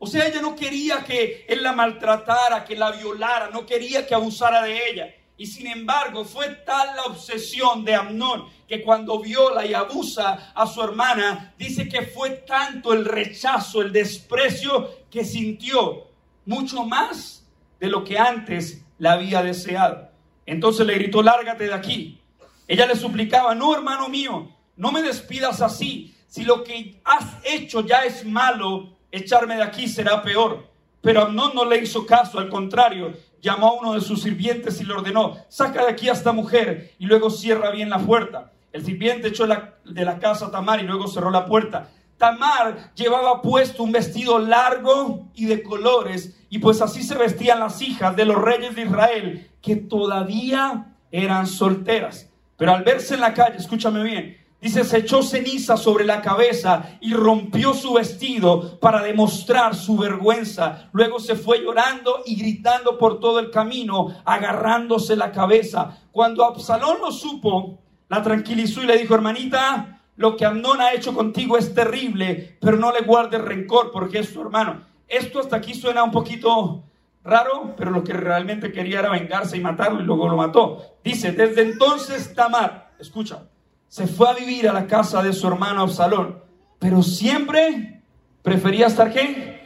O 0.00 0.08
sea, 0.08 0.26
ella 0.26 0.42
no 0.42 0.56
quería 0.56 1.04
que 1.04 1.46
él 1.48 1.62
la 1.62 1.72
maltratara, 1.72 2.64
que 2.64 2.74
la 2.74 2.90
violara, 2.90 3.50
no 3.50 3.64
quería 3.64 4.04
que 4.04 4.16
abusara 4.16 4.62
de 4.62 4.90
ella. 4.90 5.14
Y 5.38 5.46
sin 5.46 5.68
embargo, 5.68 6.24
fue 6.24 6.48
tal 6.66 6.96
la 6.96 7.04
obsesión 7.04 7.84
de 7.84 7.94
Amnón 7.94 8.46
que 8.66 8.82
cuando 8.82 9.20
viola 9.20 9.64
y 9.64 9.72
abusa 9.72 10.52
a 10.52 10.66
su 10.66 10.82
hermana, 10.82 11.54
dice 11.56 11.88
que 11.88 12.02
fue 12.02 12.30
tanto 12.30 12.92
el 12.92 13.04
rechazo, 13.04 13.80
el 13.80 13.92
desprecio 13.92 14.90
que 15.08 15.24
sintió, 15.24 16.08
mucho 16.44 16.84
más 16.84 17.46
de 17.78 17.86
lo 17.86 18.02
que 18.02 18.18
antes 18.18 18.84
la 18.98 19.12
había 19.12 19.42
deseado. 19.42 20.10
Entonces 20.44 20.84
le 20.84 20.94
gritó, 20.94 21.22
lárgate 21.22 21.68
de 21.68 21.74
aquí. 21.74 22.20
Ella 22.66 22.86
le 22.86 22.96
suplicaba, 22.96 23.54
no 23.54 23.72
hermano 23.72 24.08
mío, 24.08 24.50
no 24.76 24.90
me 24.90 25.02
despidas 25.02 25.62
así. 25.62 26.16
Si 26.26 26.42
lo 26.42 26.64
que 26.64 27.00
has 27.04 27.24
hecho 27.44 27.86
ya 27.86 28.04
es 28.04 28.26
malo, 28.26 28.98
echarme 29.12 29.54
de 29.54 29.62
aquí 29.62 29.86
será 29.86 30.20
peor. 30.20 30.68
Pero 31.00 31.22
Amnón 31.22 31.52
no 31.54 31.64
le 31.64 31.78
hizo 31.78 32.06
caso, 32.06 32.38
al 32.38 32.48
contrario, 32.48 33.12
llamó 33.40 33.68
a 33.68 33.80
uno 33.80 33.94
de 33.94 34.00
sus 34.00 34.22
sirvientes 34.22 34.80
y 34.80 34.84
le 34.84 34.94
ordenó, 34.94 35.36
saca 35.48 35.84
de 35.84 35.92
aquí 35.92 36.08
a 36.08 36.12
esta 36.12 36.32
mujer 36.32 36.92
y 36.98 37.06
luego 37.06 37.30
cierra 37.30 37.70
bien 37.70 37.90
la 37.90 37.98
puerta. 37.98 38.52
El 38.72 38.84
sirviente 38.84 39.28
echó 39.28 39.46
de 39.46 40.04
la 40.04 40.18
casa 40.18 40.46
a 40.46 40.50
Tamar 40.50 40.80
y 40.80 40.86
luego 40.86 41.08
cerró 41.08 41.30
la 41.30 41.46
puerta. 41.46 41.88
Tamar 42.18 42.92
llevaba 42.94 43.40
puesto 43.40 43.84
un 43.84 43.92
vestido 43.92 44.40
largo 44.40 45.28
y 45.34 45.46
de 45.46 45.62
colores, 45.62 46.36
y 46.50 46.58
pues 46.58 46.82
así 46.82 47.02
se 47.02 47.16
vestían 47.16 47.60
las 47.60 47.80
hijas 47.80 48.16
de 48.16 48.24
los 48.24 48.36
reyes 48.36 48.74
de 48.74 48.82
Israel, 48.82 49.50
que 49.62 49.76
todavía 49.76 50.96
eran 51.12 51.46
solteras. 51.46 52.28
Pero 52.56 52.72
al 52.74 52.82
verse 52.82 53.14
en 53.14 53.20
la 53.20 53.34
calle, 53.34 53.56
escúchame 53.58 54.02
bien, 54.02 54.36
dice, 54.60 54.84
se 54.84 54.98
echó 54.98 55.22
ceniza 55.22 55.76
sobre 55.76 56.04
la 56.04 56.20
cabeza 56.20 56.98
y 57.00 57.12
rompió 57.12 57.74
su 57.74 57.94
vestido 57.94 58.78
para 58.80 59.02
demostrar 59.02 59.74
su 59.74 59.96
vergüenza. 59.96 60.88
Luego 60.92 61.20
se 61.20 61.36
fue 61.36 61.62
llorando 61.62 62.22
y 62.26 62.36
gritando 62.36 62.98
por 62.98 63.20
todo 63.20 63.38
el 63.38 63.50
camino, 63.50 64.14
agarrándose 64.24 65.16
la 65.16 65.32
cabeza. 65.32 65.98
Cuando 66.12 66.44
Absalón 66.44 66.98
lo 67.00 67.12
supo, 67.12 67.78
la 68.08 68.22
tranquilizó 68.22 68.82
y 68.82 68.86
le 68.86 68.98
dijo, 68.98 69.14
hermanita, 69.14 70.02
lo 70.16 70.36
que 70.36 70.44
Amnón 70.44 70.80
ha 70.80 70.92
hecho 70.92 71.14
contigo 71.14 71.56
es 71.56 71.74
terrible, 71.74 72.58
pero 72.60 72.76
no 72.76 72.92
le 72.92 73.02
guardes 73.02 73.40
rencor 73.40 73.92
porque 73.92 74.18
es 74.18 74.32
tu 74.32 74.42
hermano. 74.42 74.82
Esto 75.06 75.38
hasta 75.38 75.56
aquí 75.56 75.74
suena 75.74 76.02
un 76.02 76.10
poquito 76.10 76.82
raro, 77.22 77.74
pero 77.76 77.90
lo 77.90 78.02
que 78.02 78.12
realmente 78.12 78.72
quería 78.72 78.98
era 78.98 79.10
vengarse 79.10 79.56
y 79.56 79.60
matarlo 79.60 80.00
y 80.00 80.04
luego 80.04 80.28
lo 80.28 80.36
mató. 80.36 80.98
Dice, 81.04 81.32
desde 81.32 81.62
entonces 81.62 82.34
Tamar, 82.34 82.90
escucha, 82.98 83.44
se 83.88 84.06
fue 84.06 84.28
a 84.28 84.34
vivir 84.34 84.68
a 84.68 84.72
la 84.72 84.86
casa 84.86 85.22
de 85.22 85.32
su 85.32 85.46
hermano 85.48 85.82
Absalón, 85.82 86.42
pero 86.78 87.02
siempre 87.02 88.02
prefería 88.42 88.86
estar 88.86 89.12
qué? 89.12 89.58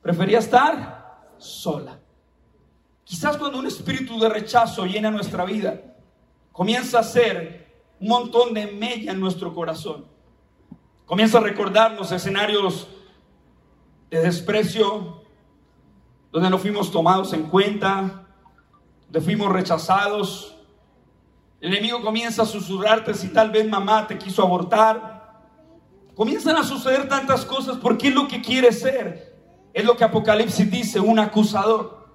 Prefería 0.00 0.38
estar 0.38 1.32
sola. 1.38 1.98
Quizás 3.04 3.36
cuando 3.36 3.58
un 3.58 3.66
espíritu 3.66 4.18
de 4.18 4.28
rechazo 4.28 4.84
llena 4.84 5.10
nuestra 5.10 5.44
vida, 5.44 5.80
comienza 6.52 7.00
a 7.00 7.02
ser 7.02 7.72
un 8.00 8.08
montón 8.08 8.54
de 8.54 8.66
mella 8.66 9.12
en 9.12 9.20
nuestro 9.20 9.54
corazón. 9.54 10.06
Comienza 11.06 11.38
a 11.38 11.40
recordarnos 11.40 12.12
escenarios 12.12 12.86
de 14.10 14.20
desprecio, 14.20 15.22
donde 16.30 16.50
no 16.50 16.58
fuimos 16.58 16.92
tomados 16.92 17.32
en 17.32 17.44
cuenta, 17.44 18.26
donde 19.06 19.20
fuimos 19.20 19.50
rechazados. 19.50 20.57
El 21.60 21.72
enemigo 21.72 22.02
comienza 22.02 22.42
a 22.42 22.46
susurrarte 22.46 23.14
si 23.14 23.28
tal 23.28 23.50
vez 23.50 23.68
mamá 23.68 24.06
te 24.06 24.16
quiso 24.16 24.42
abortar. 24.42 25.18
Comienzan 26.14 26.56
a 26.56 26.62
suceder 26.62 27.08
tantas 27.08 27.44
cosas 27.44 27.78
porque 27.78 28.08
es 28.08 28.14
lo 28.14 28.28
que 28.28 28.40
quiere 28.40 28.72
ser. 28.72 29.36
Es 29.72 29.84
lo 29.84 29.96
que 29.96 30.04
Apocalipsis 30.04 30.70
dice, 30.70 31.00
un 31.00 31.18
acusador. 31.18 32.08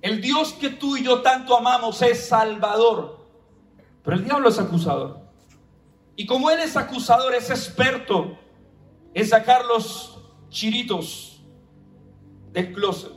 El 0.00 0.20
Dios 0.20 0.52
que 0.54 0.70
tú 0.70 0.96
y 0.96 1.04
yo 1.04 1.20
tanto 1.22 1.56
amamos 1.56 2.00
es 2.02 2.28
salvador. 2.28 3.26
Pero 4.02 4.16
el 4.16 4.24
diablo 4.24 4.48
es 4.48 4.58
acusador. 4.58 5.20
Y 6.16 6.26
como 6.26 6.50
él 6.50 6.60
es 6.60 6.76
acusador, 6.76 7.34
es 7.34 7.50
experto 7.50 8.38
en 9.12 9.26
sacar 9.26 9.64
los 9.66 10.18
chiritos 10.48 11.42
del 12.52 12.72
closet. 12.72 13.12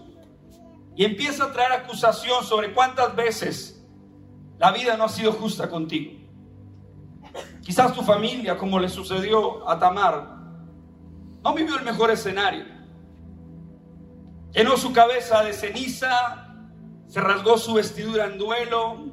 Y 0.96 1.06
empieza 1.06 1.46
a 1.46 1.52
traer 1.54 1.72
acusación 1.72 2.44
sobre 2.44 2.74
cuántas 2.74 3.16
veces 3.16 3.71
la 4.62 4.72
vida 4.72 4.96
no 4.96 5.06
ha 5.06 5.10
sido 5.10 5.32
justa 5.32 5.68
contigo. 5.68 6.12
Quizás 7.62 7.96
tu 7.96 8.04
familia, 8.04 8.60
como 8.60 8.80
le 8.80 8.90
sucedió 8.90 9.68
a 9.68 9.80
Tamar, 9.80 10.38
no 11.44 11.56
vivió 11.56 11.80
el 11.80 11.84
mejor 11.84 12.12
escenario. 12.12 12.66
Llenó 14.54 14.78
su 14.78 14.94
cabeza 14.94 15.44
de 15.44 15.54
ceniza, 15.54 16.48
se 17.08 17.20
rasgó 17.20 17.58
su 17.58 17.74
vestidura 17.74 18.26
en 18.26 18.38
duelo, 18.38 19.08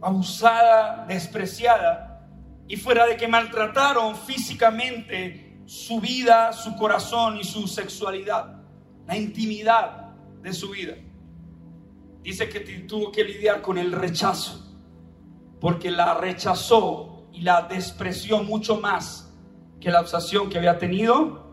abusada, 0.00 1.04
despreciada, 1.06 2.26
y 2.68 2.76
fuera 2.76 3.04
de 3.04 3.18
que 3.18 3.28
maltrataron 3.28 4.16
físicamente 4.16 5.60
su 5.66 6.00
vida, 6.00 6.54
su 6.54 6.74
corazón 6.76 7.36
y 7.36 7.44
su 7.44 7.68
sexualidad, 7.68 8.62
la 9.06 9.18
intimidad 9.18 10.14
de 10.40 10.54
su 10.54 10.70
vida. 10.70 10.94
Dice 12.22 12.48
que 12.48 12.60
tuvo 12.60 13.10
que 13.10 13.24
lidiar 13.24 13.62
con 13.62 13.78
el 13.78 13.92
rechazo, 13.92 14.66
porque 15.60 15.90
la 15.90 16.14
rechazó 16.14 17.28
y 17.32 17.42
la 17.42 17.62
despreció 17.62 18.42
mucho 18.42 18.76
más 18.76 19.32
que 19.80 19.90
la 19.90 20.00
obsesión 20.00 20.50
que 20.50 20.58
había 20.58 20.78
tenido 20.78 21.46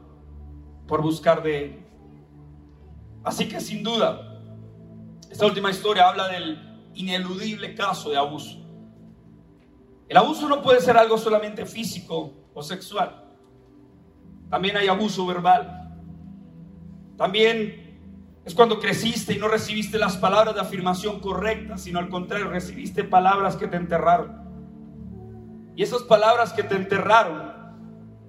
por 0.88 1.02
buscar 1.02 1.42
de 1.42 1.64
él. 1.64 1.86
Así 3.24 3.48
que 3.48 3.60
sin 3.60 3.84
duda, 3.84 4.42
esta 5.30 5.46
última 5.46 5.70
historia 5.72 6.10
habla 6.10 6.28
del 6.28 6.90
ineludible 6.96 7.76
caso 7.76 8.10
de 8.10 8.18
abuso. 8.18 8.58
El 10.10 10.18
abuso 10.18 10.48
no 10.48 10.62
puede 10.62 10.82
ser 10.82 10.98
algo 10.98 11.18
solamente 11.18 11.66
físico 11.66 12.34
o 12.54 12.64
sexual. 12.64 13.26
También 14.50 14.78
hay 14.78 14.88
abuso 14.88 15.26
verbal. 15.26 15.96
También 17.18 17.87
es 18.48 18.56
cuando 18.56 18.80
creciste 18.80 19.34
y 19.34 19.38
no 19.38 19.50
recibiste 19.50 19.98
las 19.98 20.16
palabras 20.16 20.56
de 20.56 20.62
afirmación 20.62 21.20
correctas, 21.20 21.82
sino 21.82 22.00
al 22.00 22.08
contrario, 22.08 22.50
recibiste 22.50 23.04
palabras 23.04 23.58
que 23.58 23.68
te 23.68 23.76
enterraron. 23.76 24.42
Y 25.76 25.84
esas 25.84 26.04
palabras 26.04 26.54
que 26.54 26.64
te 26.64 26.76
enterraron 26.76 27.54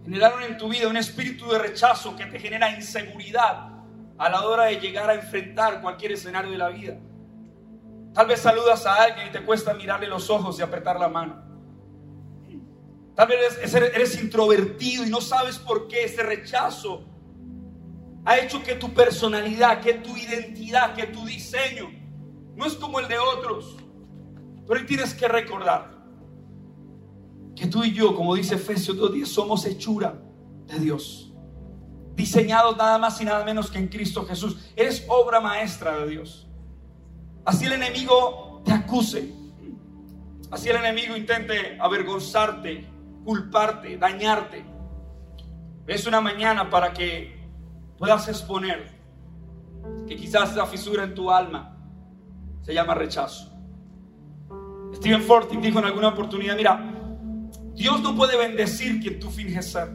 generaron 0.02 0.42
en 0.42 0.58
tu 0.58 0.68
vida 0.68 0.88
un 0.88 0.96
espíritu 0.96 1.48
de 1.48 1.60
rechazo 1.60 2.16
que 2.16 2.26
te 2.26 2.40
genera 2.40 2.74
inseguridad 2.74 3.68
a 4.18 4.28
la 4.28 4.44
hora 4.44 4.64
de 4.64 4.80
llegar 4.80 5.08
a 5.08 5.14
enfrentar 5.14 5.80
cualquier 5.80 6.12
escenario 6.12 6.50
de 6.50 6.58
la 6.58 6.68
vida. 6.70 6.98
Tal 8.12 8.26
vez 8.26 8.40
saludas 8.40 8.84
a 8.86 8.94
alguien 8.96 9.28
y 9.28 9.30
te 9.30 9.44
cuesta 9.44 9.72
mirarle 9.74 10.08
los 10.08 10.28
ojos 10.30 10.58
y 10.58 10.62
apretar 10.62 10.98
la 10.98 11.08
mano. 11.08 11.44
Tal 13.14 13.28
vez 13.28 13.74
eres, 13.74 14.20
introvertido 14.20 15.04
y 15.04 15.10
no 15.10 15.20
sabes 15.20 15.58
por 15.58 15.86
qué 15.86 16.04
ese 16.04 16.24
rechazo 16.24 17.04
ha 18.28 18.38
hecho 18.38 18.62
que 18.62 18.74
tu 18.74 18.92
personalidad, 18.92 19.80
que 19.80 19.94
tu 19.94 20.14
identidad, 20.14 20.94
que 20.94 21.06
tu 21.06 21.24
diseño 21.24 21.90
no 22.56 22.66
es 22.66 22.74
como 22.74 23.00
el 23.00 23.08
de 23.08 23.18
otros. 23.18 23.78
Pero 24.66 24.84
tienes 24.84 25.14
que 25.14 25.26
recordar 25.26 25.96
que 27.56 27.66
tú 27.68 27.84
y 27.84 27.92
yo, 27.94 28.14
como 28.14 28.34
dice 28.34 28.56
Efesios 28.56 28.98
2.10, 28.98 29.24
somos 29.24 29.64
hechura 29.64 30.20
de 30.66 30.78
Dios. 30.78 31.32
Diseñados 32.16 32.76
nada 32.76 32.98
más 32.98 33.18
y 33.18 33.24
nada 33.24 33.46
menos 33.46 33.70
que 33.70 33.78
en 33.78 33.88
Cristo 33.88 34.26
Jesús. 34.26 34.58
Eres 34.76 35.06
obra 35.08 35.40
maestra 35.40 35.96
de 36.00 36.10
Dios. 36.10 36.46
Así 37.46 37.64
el 37.64 37.72
enemigo 37.72 38.60
te 38.62 38.72
acuse. 38.72 39.32
Así 40.50 40.68
el 40.68 40.76
enemigo 40.76 41.16
intente 41.16 41.78
avergonzarte, 41.80 42.86
culparte, 43.24 43.96
dañarte. 43.96 44.66
Es 45.86 46.06
una 46.06 46.20
mañana 46.20 46.68
para 46.68 46.92
que 46.92 47.37
puedas 47.98 48.28
exponer 48.28 48.96
que 50.06 50.16
quizás 50.16 50.52
esa 50.52 50.66
fisura 50.66 51.04
en 51.04 51.14
tu 51.14 51.30
alma 51.30 51.76
se 52.62 52.72
llama 52.72 52.94
rechazo. 52.94 53.52
Steven 54.94 55.22
Fortin 55.22 55.60
dijo 55.60 55.78
en 55.78 55.84
alguna 55.84 56.08
oportunidad, 56.08 56.56
mira, 56.56 56.94
Dios 57.74 58.00
no 58.00 58.14
puede 58.16 58.36
bendecir 58.36 59.00
quien 59.00 59.20
tú 59.20 59.30
finges 59.30 59.70
ser. 59.70 59.90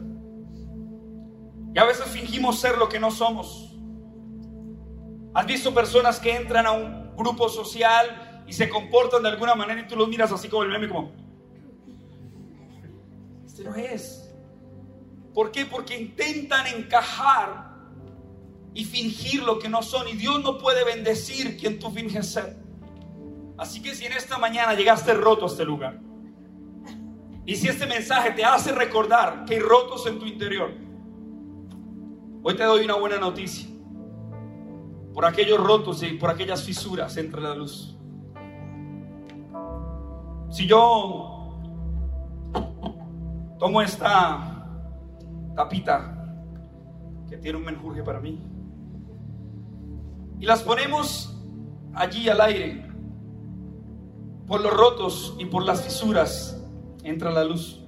Y 1.74 1.78
a 1.78 1.84
veces 1.84 2.06
fingimos 2.06 2.60
ser 2.60 2.78
lo 2.78 2.88
que 2.88 3.00
no 3.00 3.10
somos. 3.10 3.76
¿Has 5.34 5.46
visto 5.46 5.74
personas 5.74 6.20
que 6.20 6.36
entran 6.36 6.66
a 6.66 6.72
un 6.72 7.16
grupo 7.16 7.48
social 7.48 8.44
y 8.46 8.52
se 8.52 8.68
comportan 8.68 9.22
de 9.22 9.30
alguna 9.30 9.54
manera 9.54 9.80
y 9.80 9.88
tú 9.88 9.96
los 9.96 10.08
miras 10.08 10.30
así 10.30 10.48
como 10.48 10.62
el 10.62 10.68
meme, 10.68 10.88
como, 10.88 11.12
este 13.44 13.64
no 13.64 13.74
es. 13.74 14.32
¿Por 15.32 15.50
qué? 15.50 15.66
Porque 15.66 15.98
intentan 15.98 16.66
encajar 16.68 17.73
y 18.74 18.84
fingir 18.84 19.42
lo 19.42 19.58
que 19.58 19.68
no 19.68 19.82
son. 19.82 20.08
Y 20.08 20.12
Dios 20.12 20.42
no 20.42 20.58
puede 20.58 20.84
bendecir 20.84 21.56
quien 21.56 21.78
tú 21.78 21.90
finges 21.90 22.32
ser. 22.32 22.56
Así 23.56 23.80
que 23.80 23.94
si 23.94 24.04
en 24.04 24.12
esta 24.12 24.36
mañana 24.36 24.74
llegaste 24.74 25.14
roto 25.14 25.44
a 25.44 25.48
este 25.48 25.64
lugar, 25.64 26.00
y 27.46 27.54
si 27.56 27.68
este 27.68 27.86
mensaje 27.86 28.32
te 28.32 28.44
hace 28.44 28.72
recordar 28.72 29.44
que 29.44 29.54
hay 29.54 29.60
rotos 29.60 30.06
en 30.06 30.18
tu 30.18 30.26
interior, 30.26 30.72
hoy 32.42 32.56
te 32.56 32.64
doy 32.64 32.84
una 32.84 32.96
buena 32.96 33.18
noticia 33.18 33.68
por 35.12 35.24
aquellos 35.24 35.60
rotos 35.60 36.02
y 36.02 36.14
por 36.14 36.30
aquellas 36.30 36.64
fisuras 36.64 37.16
entre 37.16 37.40
la 37.40 37.54
luz. 37.54 37.96
Si 40.50 40.66
yo 40.66 41.60
tomo 43.58 43.82
esta 43.82 44.66
tapita 45.54 46.10
que 47.28 47.36
tiene 47.36 47.58
un 47.58 47.64
menjurje 47.64 48.02
para 48.02 48.20
mí 48.20 48.53
y 50.44 50.46
las 50.46 50.62
ponemos 50.62 51.34
allí 51.94 52.28
al 52.28 52.38
aire, 52.42 52.86
por 54.46 54.60
los 54.60 54.74
rotos 54.74 55.34
y 55.38 55.46
por 55.46 55.64
las 55.64 55.82
fisuras 55.82 56.62
entra 57.02 57.30
la 57.30 57.44
luz. 57.44 57.80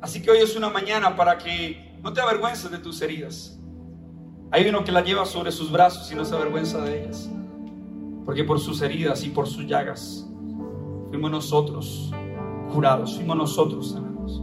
Así 0.00 0.22
que 0.22 0.30
hoy 0.30 0.38
es 0.38 0.56
una 0.56 0.70
mañana 0.70 1.14
para 1.16 1.36
que 1.36 1.98
no 2.02 2.14
te 2.14 2.22
avergüences 2.22 2.70
de 2.70 2.78
tus 2.78 3.02
heridas 3.02 3.58
hay 4.50 4.66
uno 4.66 4.82
que 4.82 4.90
la 4.90 5.02
lleva 5.02 5.26
sobre 5.26 5.52
sus 5.52 5.70
brazos 5.70 6.10
y 6.10 6.14
no 6.14 6.24
se 6.24 6.34
avergüenza 6.34 6.80
de 6.80 7.02
ellas. 7.02 7.30
Porque 8.24 8.42
por 8.44 8.58
sus 8.58 8.80
heridas 8.80 9.22
y 9.22 9.28
por 9.28 9.46
sus 9.46 9.66
llagas 9.66 10.26
fuimos 11.10 11.30
nosotros 11.30 12.10
curados, 12.72 13.16
fuimos 13.16 13.36
nosotros 13.36 13.90
sanados. 13.90 14.42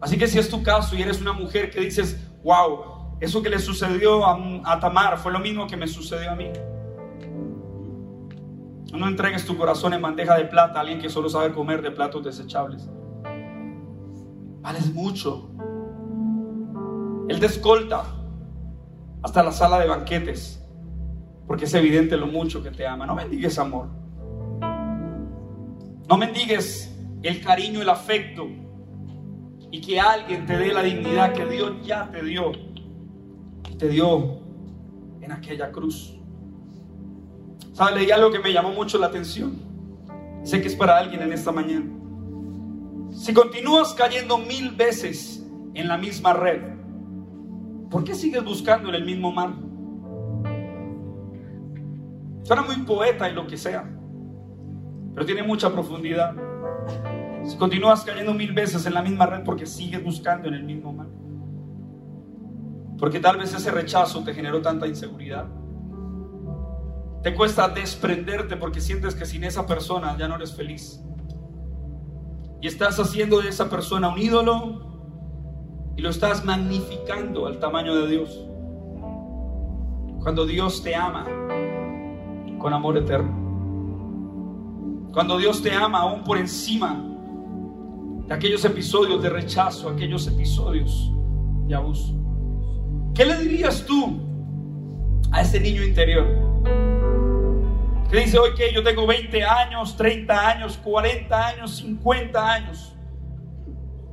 Así 0.00 0.16
que 0.16 0.28
si 0.28 0.38
es 0.38 0.48
tu 0.48 0.62
caso 0.62 0.94
y 0.94 1.02
eres 1.02 1.20
una 1.20 1.32
mujer 1.32 1.72
que 1.72 1.80
dices, 1.80 2.16
wow, 2.44 2.89
eso 3.20 3.42
que 3.42 3.50
le 3.50 3.58
sucedió 3.58 4.24
a, 4.26 4.80
Tamar 4.80 5.18
fue 5.18 5.30
lo 5.30 5.38
mismo 5.38 5.66
que 5.66 5.76
me 5.76 5.86
sucedió 5.86 6.30
a 6.30 6.34
mí. 6.34 6.50
No 8.92 9.06
entregues 9.06 9.44
tu 9.44 9.56
corazón 9.56 9.92
en 9.92 10.02
bandeja 10.02 10.36
de 10.36 10.46
plata 10.46 10.78
a 10.78 10.80
alguien 10.80 11.00
que 11.00 11.08
solo 11.08 11.28
sabe 11.28 11.52
comer 11.52 11.82
de 11.82 11.90
platos 11.90 12.24
desechables. 12.24 12.88
Vales 14.62 14.92
mucho. 14.92 15.50
Él 17.28 17.38
te 17.38 17.46
escolta 17.46 18.04
hasta 19.22 19.42
la 19.42 19.52
sala 19.52 19.78
de 19.78 19.86
banquetes, 19.86 20.66
porque 21.46 21.66
es 21.66 21.74
evidente 21.74 22.16
lo 22.16 22.26
mucho 22.26 22.62
que 22.62 22.70
te 22.70 22.86
ama. 22.86 23.06
No 23.06 23.14
mendigues 23.14 23.58
amor. 23.58 23.88
No 26.08 26.16
mendigues 26.16 26.98
el 27.22 27.40
cariño, 27.42 27.82
el 27.82 27.88
afecto 27.88 28.48
y 29.70 29.80
que 29.80 30.00
alguien 30.00 30.46
te 30.46 30.56
dé 30.56 30.72
la 30.72 30.82
dignidad 30.82 31.32
que 31.32 31.46
Dios 31.46 31.72
ya 31.84 32.10
te 32.10 32.24
dio. 32.24 32.69
Te 33.80 33.88
dio 33.88 34.36
en 35.22 35.32
aquella 35.32 35.72
cruz. 35.72 36.14
¿Sabes? 37.72 37.94
Leí 37.94 38.10
algo 38.10 38.30
que 38.30 38.38
me 38.38 38.52
llamó 38.52 38.72
mucho 38.72 38.98
la 38.98 39.06
atención. 39.06 39.56
Sé 40.42 40.60
que 40.60 40.68
es 40.68 40.76
para 40.76 40.98
alguien 40.98 41.22
en 41.22 41.32
esta 41.32 41.50
mañana. 41.50 41.86
Si 43.10 43.32
continúas 43.32 43.94
cayendo 43.94 44.36
mil 44.36 44.72
veces 44.72 45.42
en 45.72 45.88
la 45.88 45.96
misma 45.96 46.34
red, 46.34 46.60
¿por 47.90 48.04
qué 48.04 48.14
sigues 48.14 48.44
buscando 48.44 48.90
en 48.90 48.96
el 48.96 49.06
mismo 49.06 49.32
mar? 49.32 49.54
Suena 52.42 52.60
muy 52.60 52.76
poeta 52.84 53.30
y 53.30 53.32
lo 53.32 53.46
que 53.46 53.56
sea, 53.56 53.90
pero 55.14 55.24
tiene 55.24 55.42
mucha 55.42 55.72
profundidad. 55.72 56.34
Si 57.44 57.56
continúas 57.56 58.04
cayendo 58.04 58.34
mil 58.34 58.52
veces 58.52 58.84
en 58.84 58.92
la 58.92 59.00
misma 59.00 59.24
red 59.24 59.42
porque 59.42 59.64
sigues 59.64 60.04
buscando 60.04 60.48
en 60.48 60.54
el 60.54 60.64
mismo 60.64 60.92
mar, 60.92 61.06
porque 63.00 63.18
tal 63.18 63.38
vez 63.38 63.54
ese 63.54 63.70
rechazo 63.70 64.22
te 64.22 64.34
generó 64.34 64.60
tanta 64.60 64.86
inseguridad. 64.86 65.46
Te 67.22 67.34
cuesta 67.34 67.66
desprenderte 67.68 68.58
porque 68.58 68.82
sientes 68.82 69.14
que 69.14 69.24
sin 69.24 69.42
esa 69.42 69.66
persona 69.66 70.18
ya 70.18 70.28
no 70.28 70.36
eres 70.36 70.54
feliz. 70.54 71.02
Y 72.60 72.66
estás 72.66 73.00
haciendo 73.00 73.40
de 73.40 73.48
esa 73.48 73.70
persona 73.70 74.10
un 74.10 74.18
ídolo 74.18 75.94
y 75.96 76.02
lo 76.02 76.10
estás 76.10 76.44
magnificando 76.44 77.46
al 77.46 77.58
tamaño 77.58 77.96
de 77.96 78.06
Dios. 78.06 78.38
Cuando 80.22 80.44
Dios 80.44 80.82
te 80.82 80.94
ama 80.94 81.24
con 82.58 82.74
amor 82.74 82.98
eterno. 82.98 83.32
Cuando 85.14 85.38
Dios 85.38 85.62
te 85.62 85.72
ama 85.72 86.00
aún 86.00 86.22
por 86.22 86.36
encima 86.36 87.02
de 88.26 88.34
aquellos 88.34 88.62
episodios 88.66 89.22
de 89.22 89.30
rechazo, 89.30 89.88
aquellos 89.88 90.26
episodios 90.26 91.10
de 91.66 91.74
abuso. 91.74 92.19
¿Qué 93.14 93.24
le 93.24 93.36
dirías 93.38 93.84
tú 93.84 94.20
a 95.30 95.42
ese 95.42 95.60
niño 95.60 95.82
interior? 95.82 96.26
Que 98.10 98.20
dice 98.20 98.38
que 98.56 98.72
yo 98.72 98.82
tengo 98.82 99.06
20 99.06 99.44
años, 99.44 99.96
30 99.96 100.48
años, 100.48 100.78
40 100.82 101.46
años, 101.46 101.76
50 101.76 102.52
años. 102.52 102.92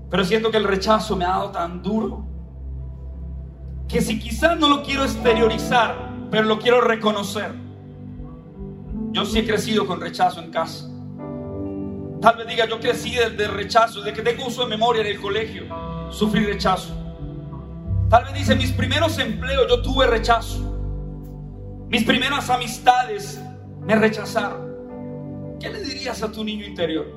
Pero 0.10 0.24
siento 0.24 0.52
que 0.52 0.58
el 0.58 0.64
rechazo 0.64 1.16
me 1.16 1.26
ha 1.26 1.30
dado 1.30 1.52
tan 1.52 1.82
duro 1.82 2.26
que 3.88 4.02
si 4.02 4.20
quizás 4.20 4.58
no 4.60 4.68
lo 4.68 4.84
quiero 4.84 5.04
exteriorizar, 5.04 5.96
pero 6.30 6.44
lo 6.44 6.60
quiero 6.60 6.82
reconocer. 6.82 7.52
Yo 9.12 9.26
sí 9.26 9.40
he 9.40 9.48
crecido 9.48 9.88
con 9.88 10.02
rechazo 10.02 10.42
en 10.42 10.52
casa. 10.52 10.90
Tal 12.22 12.36
vez 12.38 12.48
diga, 12.48 12.68
yo 12.68 12.80
crecí 12.80 13.16
del, 13.16 13.38
rechazo, 13.50 14.02
de 14.02 14.12
que 14.12 14.22
tengo 14.22 14.48
uso 14.48 14.64
de 14.64 14.70
memoria 14.70 15.02
en 15.02 15.08
el 15.08 15.22
colegio, 15.22 15.64
sufrí 16.10 16.46
rechazo. 16.46 16.94
Tal 18.10 18.24
vez 18.24 18.34
dice, 18.36 18.56
mis 18.56 18.72
primeros 18.72 19.20
empleos 19.20 19.68
yo 19.70 19.82
tuve 19.82 20.08
rechazo. 20.08 20.64
Mis 21.90 22.06
primeras 22.06 22.50
amistades 22.50 23.42
me 23.82 23.96
rechazaron. 23.96 25.58
¿Qué 25.60 25.70
le 25.70 25.82
dirías 25.82 26.24
a 26.24 26.32
tu 26.32 26.44
niño 26.44 26.66
interior? 26.66 27.08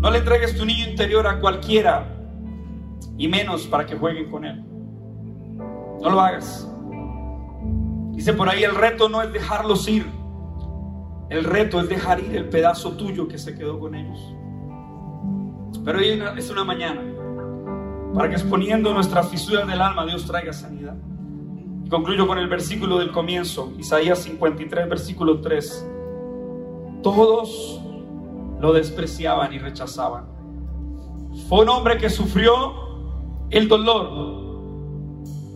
No 0.00 0.10
le 0.10 0.18
entregues 0.18 0.56
tu 0.56 0.64
niño 0.64 0.88
interior 0.88 1.26
a 1.26 1.38
cualquiera 1.38 2.08
y 3.16 3.28
menos 3.28 3.66
para 3.66 3.86
que 3.86 3.94
jueguen 3.94 4.30
con 4.30 4.44
él. 4.44 4.64
No 6.00 6.10
lo 6.10 6.20
hagas. 6.20 6.68
Dice 8.12 8.32
por 8.32 8.48
ahí, 8.48 8.64
el 8.64 8.74
reto 8.74 9.08
no 9.08 9.22
es 9.22 9.32
dejarlos 9.32 9.88
ir. 9.88 10.06
El 11.30 11.44
reto 11.44 11.80
es 11.80 11.88
dejar 11.88 12.20
ir 12.20 12.36
el 12.36 12.48
pedazo 12.48 12.96
tuyo 12.96 13.28
que 13.28 13.38
se 13.38 13.54
quedó 13.54 13.78
con 13.78 13.94
ellos. 13.94 14.34
Pero 15.84 15.98
hoy 15.98 16.22
es 16.36 16.50
una 16.50 16.64
mañana 16.64 17.13
para 18.14 18.28
que 18.28 18.36
exponiendo 18.36 18.94
nuestras 18.94 19.28
fisuras 19.28 19.66
del 19.66 19.80
alma 19.80 20.06
Dios 20.06 20.24
traiga 20.24 20.52
sanidad. 20.52 20.94
Y 21.84 21.88
concluyo 21.88 22.26
con 22.26 22.38
el 22.38 22.48
versículo 22.48 22.98
del 22.98 23.10
comienzo, 23.10 23.72
Isaías 23.78 24.20
53, 24.20 24.88
versículo 24.88 25.40
3. 25.40 25.86
Todos 27.02 27.80
lo 28.60 28.72
despreciaban 28.72 29.52
y 29.52 29.58
rechazaban. 29.58 30.26
Fue 31.48 31.62
un 31.62 31.68
hombre 31.68 31.98
que 31.98 32.08
sufrió 32.08 32.72
el 33.50 33.68
dolor 33.68 34.44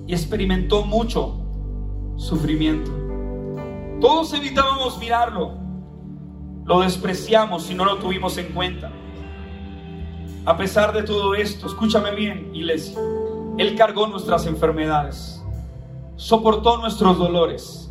y 0.07 0.13
experimentó 0.13 0.85
mucho 0.85 1.37
sufrimiento. 2.17 2.91
Todos 4.01 4.35
evitábamos 4.35 4.99
mirarlo, 4.99 5.53
lo 6.65 6.81
despreciamos 6.81 7.71
y 7.71 7.75
no 7.75 7.85
lo 7.85 7.99
tuvimos 7.99 8.37
en 8.37 8.53
cuenta. 8.53 8.93
A 10.45 10.57
pesar 10.57 10.93
de 10.93 11.03
todo 11.03 11.35
esto, 11.35 11.67
escúchame 11.67 12.15
bien, 12.15 12.55
iglesia, 12.55 12.99
Él 13.59 13.77
cargó 13.77 14.07
nuestras 14.07 14.47
enfermedades 14.47 15.39
soportó 16.19 16.79
nuestros 16.79 17.17
dolores. 17.17 17.91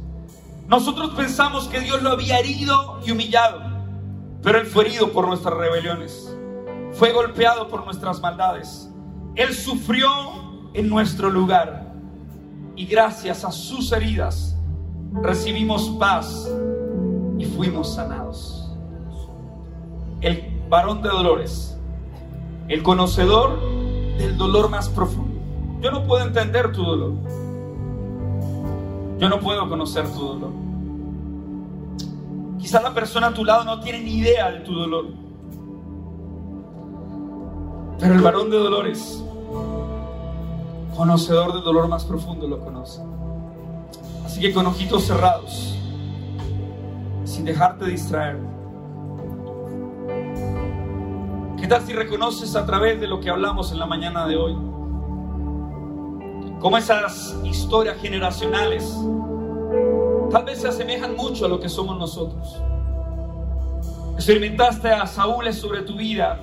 Nosotros 0.67 1.11
pensamos 1.15 1.67
que 1.69 1.79
Dios 1.79 2.03
lo 2.03 2.11
había 2.11 2.37
herido 2.39 2.99
y 3.03 3.11
humillado, 3.11 3.61
pero 4.43 4.59
Él 4.59 4.67
fue 4.67 4.85
herido 4.85 5.11
por 5.13 5.25
nuestras 5.27 5.55
rebeliones, 5.55 6.37
fue 6.91 7.13
golpeado 7.13 7.69
por 7.69 7.85
nuestras 7.85 8.19
maldades. 8.19 8.89
Él 9.35 9.53
sufrió 9.53 10.09
en 10.73 10.89
nuestro 10.89 11.29
lugar 11.29 11.93
y 12.75 12.85
gracias 12.85 13.45
a 13.45 13.51
sus 13.51 13.93
heridas 13.93 14.57
recibimos 15.21 15.89
paz 15.97 16.49
y 17.39 17.45
fuimos 17.45 17.95
sanados. 17.95 18.75
El 20.19 20.65
varón 20.67 21.01
de 21.01 21.07
dolores, 21.07 21.76
el 22.67 22.83
conocedor 22.83 23.59
del 24.17 24.37
dolor 24.37 24.69
más 24.69 24.89
profundo. 24.89 25.39
Yo 25.81 25.91
no 25.91 26.03
puedo 26.03 26.25
entender 26.25 26.71
tu 26.71 26.83
dolor. 26.83 27.13
Yo 29.19 29.29
no 29.29 29.39
puedo 29.39 29.67
conocer 29.69 30.07
tu 30.11 30.19
dolor. 30.19 30.51
Quizás 32.59 32.83
la 32.83 32.93
persona 32.93 33.27
a 33.27 33.33
tu 33.33 33.45
lado 33.45 33.63
no 33.63 33.79
tiene 33.79 34.01
ni 34.01 34.17
idea 34.17 34.51
de 34.51 34.59
tu 34.61 34.73
dolor. 34.73 35.05
Pero 37.99 38.13
el 38.13 38.21
varón 38.21 38.49
de 38.49 38.57
dolores, 38.57 39.23
conocedor 40.95 41.53
del 41.53 41.63
dolor 41.63 41.87
más 41.87 42.05
profundo, 42.05 42.47
lo 42.47 42.59
conoce. 42.59 43.01
Así 44.25 44.39
que 44.39 44.53
con 44.53 44.67
ojitos 44.67 45.05
cerrados, 45.05 45.75
sin 47.23 47.45
dejarte 47.45 47.85
distraer. 47.85 48.56
¿Qué 51.57 51.65
tal 51.65 51.81
si 51.81 51.93
reconoces 51.93 52.55
a 52.55 52.67
través 52.67 53.01
de 53.01 53.07
lo 53.07 53.19
que 53.19 53.31
hablamos 53.31 53.71
en 53.71 53.79
la 53.79 53.87
mañana 53.87 54.27
de 54.27 54.37
hoy? 54.37 54.53
Como 56.59 56.77
esas 56.77 57.35
historias 57.43 57.97
generacionales 57.99 58.95
tal 60.29 60.45
vez 60.45 60.61
se 60.61 60.67
asemejan 60.67 61.15
mucho 61.15 61.45
a 61.45 61.49
lo 61.49 61.59
que 61.59 61.67
somos 61.67 61.97
nosotros. 61.97 62.61
Experimentaste 64.13 64.89
a 64.89 65.07
Saúl 65.07 65.51
sobre 65.51 65.81
tu 65.81 65.95
vida 65.95 66.39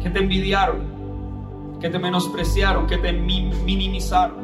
que 0.00 0.10
te 0.10 0.20
envidiaron, 0.20 1.78
que 1.80 1.90
te 1.90 1.98
menospreciaron, 1.98 2.86
que 2.86 2.98
te 2.98 3.12
minimizaron, 3.12 4.36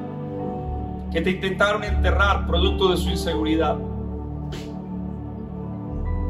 que 1.13 1.21
te 1.21 1.31
intentaron 1.31 1.85
enterrar 1.85 2.45
producto 2.49 2.89
de 2.89 2.97
su 2.97 3.09
inseguridad. 3.09 3.79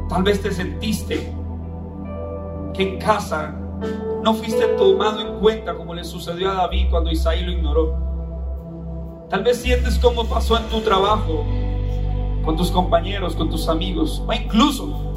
Tal 0.09 0.21
vez 0.21 0.43
te 0.43 0.51
sentiste 0.51 1.33
en 2.83 2.99
casa 2.99 3.55
no 4.23 4.33
fuiste 4.33 4.65
tomado 4.77 5.21
en 5.21 5.39
cuenta 5.39 5.75
como 5.75 5.93
le 5.93 6.03
sucedió 6.03 6.51
a 6.51 6.55
David 6.55 6.87
cuando 6.89 7.11
Isaí 7.11 7.43
lo 7.43 7.51
ignoró. 7.51 9.27
Tal 9.29 9.43
vez 9.43 9.57
sientes 9.57 9.99
cómo 9.99 10.25
pasó 10.25 10.57
en 10.57 10.63
tu 10.69 10.81
trabajo, 10.81 11.45
con 12.43 12.55
tus 12.55 12.71
compañeros, 12.71 13.35
con 13.35 13.49
tus 13.49 13.67
amigos, 13.67 14.23
o 14.25 14.33
incluso 14.33 15.07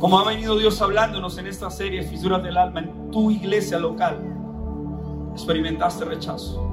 como 0.00 0.18
ha 0.18 0.24
venido 0.24 0.56
Dios 0.56 0.80
hablándonos 0.80 1.36
en 1.36 1.46
esta 1.46 1.70
serie 1.70 2.02
Fisuras 2.02 2.42
del 2.42 2.56
Alma, 2.56 2.80
en 2.80 3.10
tu 3.10 3.30
iglesia 3.30 3.78
local, 3.78 4.18
experimentaste 5.32 6.06
rechazo. 6.06 6.66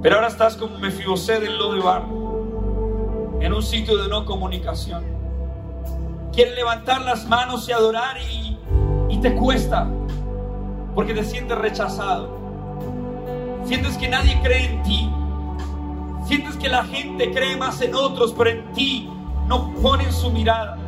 Pero 0.00 0.14
ahora 0.16 0.28
estás 0.28 0.56
como 0.56 0.78
Mefibosé 0.78 1.40
del 1.40 1.58
Lodebar, 1.58 2.04
en 3.40 3.52
un 3.52 3.62
sitio 3.62 3.98
de 3.98 4.08
no 4.08 4.24
comunicación. 4.24 5.11
Quieren 6.32 6.54
levantar 6.54 7.02
las 7.02 7.26
manos 7.26 7.68
y 7.68 7.72
adorar 7.72 8.16
y, 8.20 8.58
y 9.08 9.18
te 9.18 9.34
cuesta 9.34 9.88
porque 10.94 11.14
te 11.14 11.24
sientes 11.24 11.56
rechazado. 11.58 12.40
Sientes 13.64 13.96
que 13.96 14.08
nadie 14.08 14.38
cree 14.42 14.66
en 14.66 14.82
ti. 14.82 15.10
Sientes 16.26 16.56
que 16.56 16.68
la 16.68 16.84
gente 16.84 17.32
cree 17.32 17.56
más 17.56 17.80
en 17.80 17.94
otros, 17.94 18.34
pero 18.36 18.50
en 18.50 18.72
ti 18.72 19.10
no 19.46 19.72
ponen 19.74 20.12
su 20.12 20.30
mirada. 20.30 20.78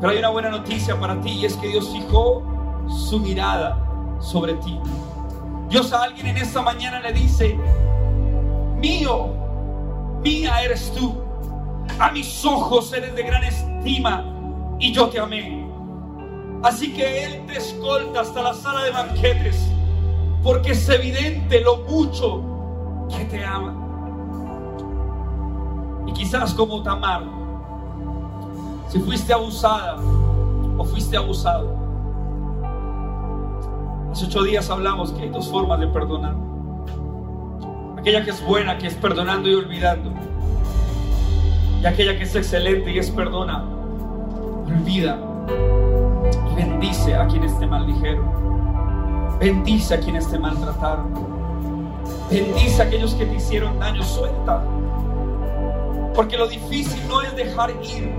Pero 0.00 0.12
hay 0.12 0.18
una 0.18 0.28
buena 0.28 0.50
noticia 0.50 0.98
para 0.98 1.20
ti 1.20 1.30
y 1.30 1.46
es 1.46 1.56
que 1.56 1.68
Dios 1.68 1.90
fijó 1.90 2.42
su 2.88 3.18
mirada 3.18 3.78
sobre 4.20 4.54
ti. 4.54 4.78
Dios 5.68 5.92
a 5.92 6.04
alguien 6.04 6.28
en 6.28 6.36
esta 6.36 6.62
mañana 6.62 7.00
le 7.00 7.12
dice, 7.12 7.58
mío, 8.76 9.28
mía 10.22 10.62
eres 10.62 10.92
tú. 10.92 11.25
A 11.98 12.10
mis 12.10 12.44
ojos 12.44 12.92
eres 12.92 13.14
de 13.14 13.22
gran 13.22 13.42
estima 13.44 14.24
y 14.78 14.92
yo 14.92 15.08
te 15.08 15.18
amé. 15.18 15.66
Así 16.62 16.92
que 16.92 17.24
Él 17.24 17.46
te 17.46 17.56
escolta 17.56 18.20
hasta 18.20 18.42
la 18.42 18.54
sala 18.54 18.84
de 18.84 18.90
banquetes 18.90 19.70
porque 20.42 20.72
es 20.72 20.88
evidente 20.88 21.60
lo 21.60 21.78
mucho 21.78 22.42
que 23.08 23.24
te 23.24 23.44
ama. 23.44 23.74
Y 26.06 26.12
quizás 26.12 26.52
como 26.54 26.82
Tamar, 26.82 27.24
si 28.88 28.98
fuiste 29.00 29.32
abusada 29.32 29.96
o 30.76 30.84
fuiste 30.84 31.16
abusado. 31.16 31.74
Hace 34.12 34.26
ocho 34.26 34.42
días 34.44 34.68
hablamos 34.70 35.12
que 35.12 35.22
hay 35.22 35.28
dos 35.30 35.48
formas 35.48 35.80
de 35.80 35.86
perdonar. 35.88 36.36
Aquella 37.98 38.22
que 38.22 38.30
es 38.30 38.44
buena, 38.44 38.78
que 38.78 38.86
es 38.86 38.94
perdonando 38.94 39.48
y 39.48 39.54
olvidando. 39.54 40.12
Y 41.82 41.86
aquella 41.86 42.16
que 42.16 42.24
es 42.24 42.34
excelente 42.34 42.90
y 42.90 42.98
es 42.98 43.10
perdona, 43.10 43.64
olvida 44.66 45.18
y 46.50 46.54
bendice 46.54 47.14
a 47.14 47.26
quienes 47.26 47.58
te 47.58 47.66
maldijeron. 47.66 48.36
Bendice 49.38 49.94
a 49.94 50.00
quienes 50.00 50.28
te 50.30 50.38
maltrataron. 50.38 51.12
Bendice 52.30 52.82
a 52.82 52.86
aquellos 52.86 53.14
que 53.14 53.26
te 53.26 53.34
hicieron 53.34 53.78
daño. 53.78 54.02
Suelta. 54.02 54.62
Porque 56.14 56.38
lo 56.38 56.48
difícil 56.48 57.00
no 57.08 57.20
es 57.20 57.36
dejar 57.36 57.70
ir. 57.70 58.10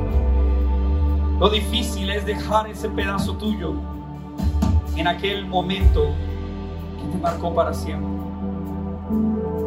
Lo 1.40 1.50
difícil 1.50 2.10
es 2.12 2.26
dejar 2.26 2.68
ese 2.68 2.90
pedazo 2.90 3.34
tuyo 3.38 3.74
en 4.96 5.08
aquel 5.08 5.46
momento 5.46 6.06
que 7.00 7.12
te 7.12 7.18
marcó 7.18 7.54
para 7.54 7.74
siempre. 7.74 8.10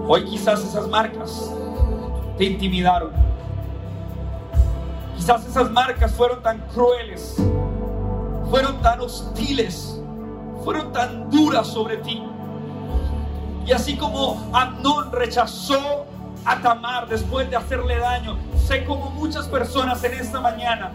Hoy 0.06 0.24
quizás 0.24 0.64
esas 0.64 0.88
marcas 0.88 1.54
te 2.36 2.44
intimidaron. 2.44 3.29
Quizás 5.20 5.46
esas 5.46 5.70
marcas 5.70 6.12
fueron 6.12 6.42
tan 6.42 6.60
crueles, 6.68 7.36
fueron 8.48 8.80
tan 8.80 9.02
hostiles, 9.02 10.00
fueron 10.64 10.94
tan 10.94 11.28
duras 11.28 11.66
sobre 11.66 11.98
ti. 11.98 12.22
Y 13.66 13.70
así 13.70 13.98
como 13.98 14.48
Amnón 14.54 15.12
rechazó 15.12 16.06
a 16.46 16.62
Tamar 16.62 17.06
después 17.06 17.50
de 17.50 17.56
hacerle 17.56 17.98
daño, 17.98 18.38
sé 18.66 18.82
como 18.86 19.10
muchas 19.10 19.46
personas 19.46 20.02
en 20.04 20.14
esta 20.14 20.40
mañana 20.40 20.90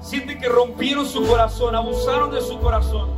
sienten 0.00 0.38
que 0.38 0.48
rompieron 0.48 1.04
su 1.04 1.26
corazón, 1.26 1.74
abusaron 1.74 2.30
de 2.30 2.42
su 2.42 2.60
corazón. 2.60 3.08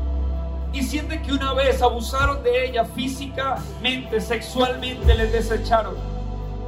Y 0.73 0.83
sienten 0.83 1.21
que 1.21 1.33
una 1.33 1.53
vez 1.53 1.83
abusaron 1.83 2.43
de 2.43 2.69
ella 2.69 2.87
físicamente, 2.87 4.19
sexualmente, 4.19 5.15
les 5.15 5.31
desecharon. 5.31 5.95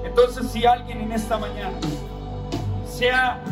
Entonces 0.04 0.50
si 0.50 0.66
alguien 0.66 1.00
en 1.00 1.12
esta 1.12 1.38
mañana, 1.38 1.78
sea 2.86 3.42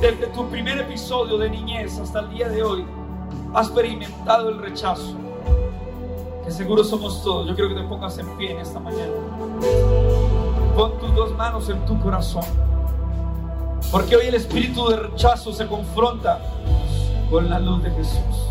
desde 0.00 0.28
tu 0.28 0.48
primer 0.48 0.78
episodio 0.78 1.38
de 1.38 1.50
niñez 1.50 1.98
hasta 1.98 2.20
el 2.20 2.30
día 2.30 2.48
de 2.48 2.62
hoy, 2.62 2.84
ha 3.54 3.60
experimentado 3.62 4.50
el 4.50 4.58
rechazo, 4.58 5.16
que 6.44 6.50
seguro 6.50 6.84
somos 6.84 7.22
todos, 7.24 7.48
yo 7.48 7.54
quiero 7.54 7.70
que 7.70 7.80
te 7.82 7.88
pongas 7.88 8.16
en 8.18 8.28
pie 8.36 8.52
en 8.52 8.60
esta 8.60 8.78
mañana. 8.78 9.12
Pon 10.76 10.98
tus 11.00 11.14
dos 11.14 11.34
manos 11.36 11.68
en 11.68 11.84
tu 11.84 11.98
corazón. 12.00 12.44
Porque 13.90 14.16
hoy 14.16 14.26
el 14.26 14.34
espíritu 14.34 14.88
de 14.88 14.96
rechazo 14.96 15.52
se 15.52 15.66
confronta 15.66 16.40
con 17.30 17.48
la 17.50 17.58
luz 17.58 17.82
de 17.82 17.90
Jesús. 17.90 18.48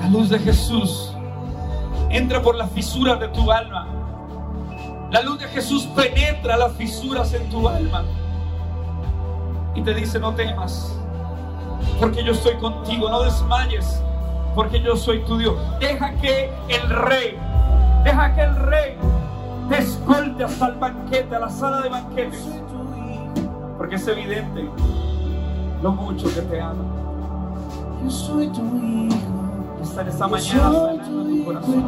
La 0.00 0.08
luz 0.08 0.28
de 0.28 0.38
Jesús 0.40 1.12
entra 2.10 2.42
por 2.42 2.54
las 2.56 2.70
fisuras 2.72 3.18
de 3.20 3.28
tu 3.28 3.50
alma. 3.50 3.86
La 5.10 5.22
luz 5.22 5.38
de 5.38 5.48
Jesús 5.48 5.84
penetra 5.96 6.56
las 6.58 6.72
fisuras 6.74 7.32
en 7.32 7.48
tu 7.48 7.66
alma. 7.66 8.04
Y 9.78 9.82
te 9.82 9.94
dice, 9.94 10.18
no 10.18 10.34
temas, 10.34 10.92
porque 12.00 12.24
yo 12.24 12.32
estoy 12.32 12.56
contigo. 12.56 13.08
No 13.08 13.22
desmayes, 13.22 14.02
porque 14.54 14.80
yo 14.80 14.96
soy 14.96 15.20
tu 15.24 15.38
Dios. 15.38 15.54
Deja 15.78 16.12
que 16.14 16.50
el 16.68 16.88
rey, 16.90 17.38
deja 18.04 18.34
que 18.34 18.42
el 18.42 18.56
rey 18.56 18.96
te 19.68 19.78
escolte 19.78 20.44
hasta 20.44 20.66
el 20.68 20.74
banquete, 20.74 21.36
a 21.36 21.38
la 21.38 21.50
sala 21.50 21.82
de 21.82 21.88
banquetes 21.90 22.46
porque 23.78 23.94
es 23.94 24.08
evidente 24.08 24.68
lo 25.82 25.92
mucho 25.92 26.26
que 26.34 26.42
te 26.42 26.60
ama. 26.60 26.84
Yo 28.02 28.10
soy 28.10 28.48
tu 28.48 28.60
hijo. 28.76 29.16
Está 29.80 30.02
en 30.02 30.08
esta 30.08 30.26
mañana 30.26 30.72
sanando 30.72 31.28
tu 31.28 31.44
corazón. 31.44 31.84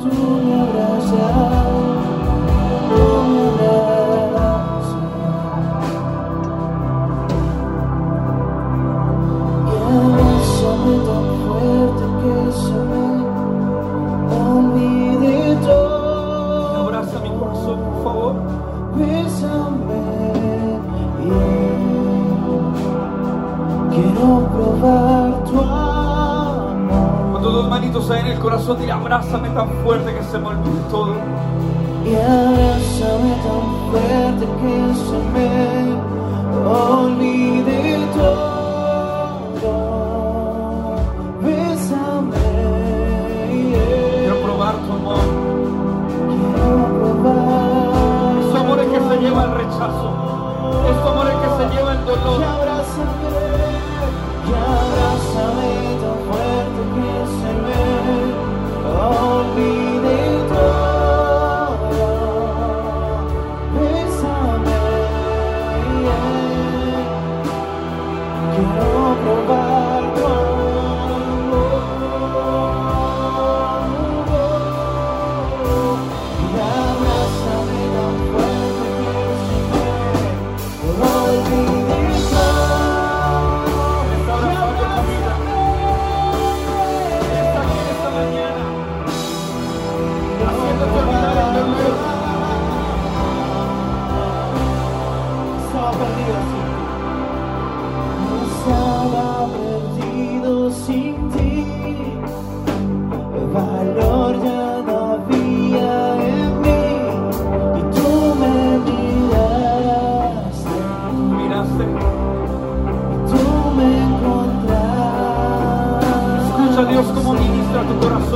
Quiero 24.21 24.47
probar 24.49 25.45
tu 25.45 25.61
amor. 25.61 27.41
Tus 27.43 27.53
dos 27.53 27.69
manitos 27.69 28.11
ahí 28.11 28.21
en 28.21 28.27
el 28.27 28.39
corazón, 28.39 28.79
dile 28.79 28.93
abrázame 28.93 29.49
tan 29.51 29.69
fuerte 29.83 30.15
que 30.15 30.23
se 30.25 30.39
me 30.39 30.49
olvide 30.49 30.81
todo. 30.91 31.15
Y 32.05 32.15
abrázame 32.15 33.35
tan 33.45 33.63
fuerte 33.91 34.47
que 34.61 34.95
se 34.95 35.19
me 35.33 35.49
olvide 36.69 38.07
todo. 38.15 38.61
Bésame, 41.43 42.37
Quiero 44.21 44.37
probar 44.43 44.75
tu 44.75 44.93
amor. 44.93 45.25
quiero 46.29 47.23
probar. 47.23 48.39
Es 48.41 48.47
tu 48.51 48.57
amor 48.59 48.79
que 48.81 49.01
se 49.09 49.21
lleva 49.23 49.45
el 49.45 49.53
rechazo. 49.53 50.09
Es 50.91 51.03
tu 51.03 51.09
amor 51.09 51.27
el 51.27 51.39
que 51.41 51.49
se 51.57 51.75
lleva 51.75 51.93
el 51.93 52.05
dolor. 52.05 53.50
Abrázame, 54.51 54.80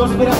tu 0.08 0.33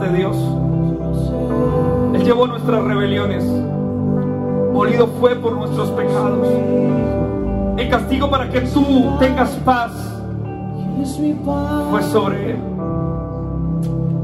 de 0.00 0.16
Dios. 0.16 0.36
Él 2.14 2.24
llevó 2.24 2.46
nuestras 2.46 2.82
rebeliones. 2.84 3.44
Molido 4.72 5.06
fue 5.20 5.36
por 5.36 5.52
nuestros 5.52 5.90
pecados. 5.90 6.48
El 7.76 7.88
castigo 7.88 8.30
para 8.30 8.48
que 8.48 8.60
tú 8.62 8.84
tengas 9.18 9.50
paz 9.64 9.92
fue 11.90 12.02
sobre 12.02 12.52
Él. 12.52 12.58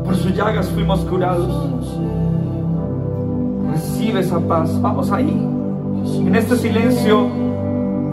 Por 0.05 0.15
sus 0.15 0.35
llagas 0.35 0.69
fuimos 0.69 1.01
curados. 1.01 1.69
Recibe 3.71 4.21
esa 4.21 4.41
paz. 4.41 4.81
Vamos 4.81 5.11
ahí. 5.11 5.31
En 6.27 6.35
este 6.35 6.57
silencio 6.57 7.27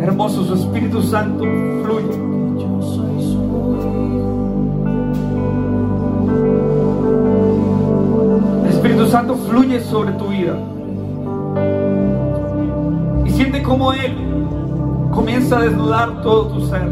hermoso, 0.01 0.43
su 0.43 0.55
Espíritu 0.55 1.01
Santo 1.01 1.43
fluye. 1.83 2.22
Sobre 9.93 10.11
tu 10.13 10.27
vida. 10.27 10.57
Y 13.23 13.29
siente 13.29 13.61
como 13.61 13.93
Él 13.93 14.11
comienza 15.11 15.59
a 15.59 15.61
desnudar 15.61 16.23
todo 16.23 16.47
tu 16.47 16.65
ser. 16.65 16.89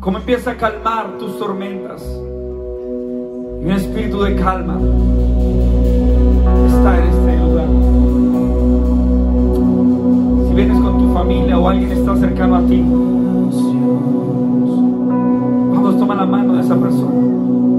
Como 0.00 0.16
empieza 0.16 0.52
a 0.52 0.56
calmar 0.56 1.18
tus 1.18 1.38
tormentas. 1.38 2.02
Y 3.60 3.64
un 3.66 3.70
espíritu 3.70 4.22
de 4.22 4.34
calma 4.36 4.78
está 6.68 6.98
en 6.98 7.04
este 7.10 7.38
lugar. 7.38 7.68
Si 10.48 10.54
vienes 10.54 10.80
con 10.80 10.98
tu 11.00 11.12
familia 11.12 11.58
o 11.58 11.68
alguien 11.68 11.92
está 11.92 12.16
cercano 12.16 12.56
a 12.56 12.62
ti, 12.62 12.82
vamos, 15.68 15.98
toma 15.98 16.14
la 16.14 16.24
mano 16.24 16.54
de 16.54 16.62
esa 16.62 16.76
persona. 16.76 17.69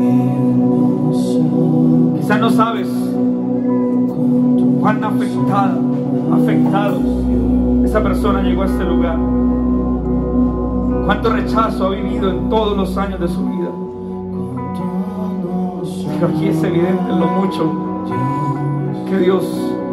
Quizá 2.32 2.40
no 2.40 2.50
sabes 2.50 2.88
cuán 4.80 5.04
afectada, 5.04 5.78
afectado 6.32 7.02
esa 7.84 8.02
persona 8.02 8.42
llegó 8.42 8.62
a 8.62 8.68
este 8.68 8.86
lugar. 8.86 9.18
Cuánto 11.08 11.30
rechazo 11.34 11.88
ha 11.88 11.90
vivido 11.90 12.32
en 12.32 12.50
todos 12.50 12.78
los 12.78 12.98
años 12.98 13.20
de 13.20 13.28
su 13.28 13.46
vida. 13.46 13.70
Pero 16.14 16.28
aquí 16.28 16.48
es 16.48 16.64
evidente 16.64 17.10
lo 17.10 17.28
mucho 17.28 17.70
que 19.10 19.18
Dios, 19.18 19.44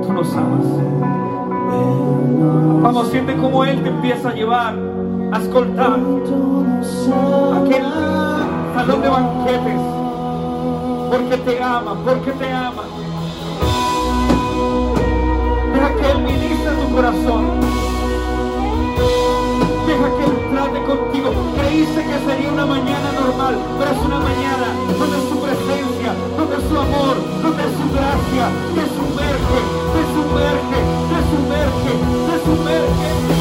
tú 0.07 0.13
nos 0.13 0.33
amas. 0.37 0.65
Vamos, 2.85 3.09
siente 3.09 3.35
como 3.35 3.65
Él 3.65 3.83
te 3.83 3.89
empieza 3.89 4.29
a 4.29 4.35
llevar, 4.35 4.79
a 5.33 5.39
escoltar 5.39 5.99
aquel 7.65 7.85
salón 8.77 9.03
de 9.03 9.09
banquetes, 9.09 10.08
porque 11.11 11.37
te 11.39 11.63
ama, 11.63 11.95
porque 12.05 12.33
te 12.33 12.53
ama. 12.53 12.83
Deja 15.73 15.95
que 15.97 16.11
Él 16.11 16.19
ministre 16.23 16.73
tu 16.73 16.95
corazón. 16.95 17.45
Deja 19.87 20.09
que 20.17 20.25
Él 20.25 20.35
trate 20.53 20.83
contigo. 20.85 21.33
Creíste 21.59 22.05
que 22.05 22.19
sería 22.27 22.53
una 22.53 22.67
mañana 22.67 23.13
normal, 23.13 23.57
pero 23.79 23.91
es 23.91 23.99
una 24.05 24.21
mañana 24.21 24.69
donde 24.99 25.17
su 25.29 25.41
presencia, 25.41 26.11
donde 26.37 26.57
su 26.69 26.79
amor, 26.79 27.17
donde 27.43 27.65
su 27.65 27.87
gracia 27.97 28.45
te 28.75 28.85
sumerge, 28.97 29.61
te 29.95 30.03
sumerge, 30.15 30.79
te 31.11 31.21
sumerge, 31.31 31.93
te 32.27 32.45
sumerge. 32.45 33.38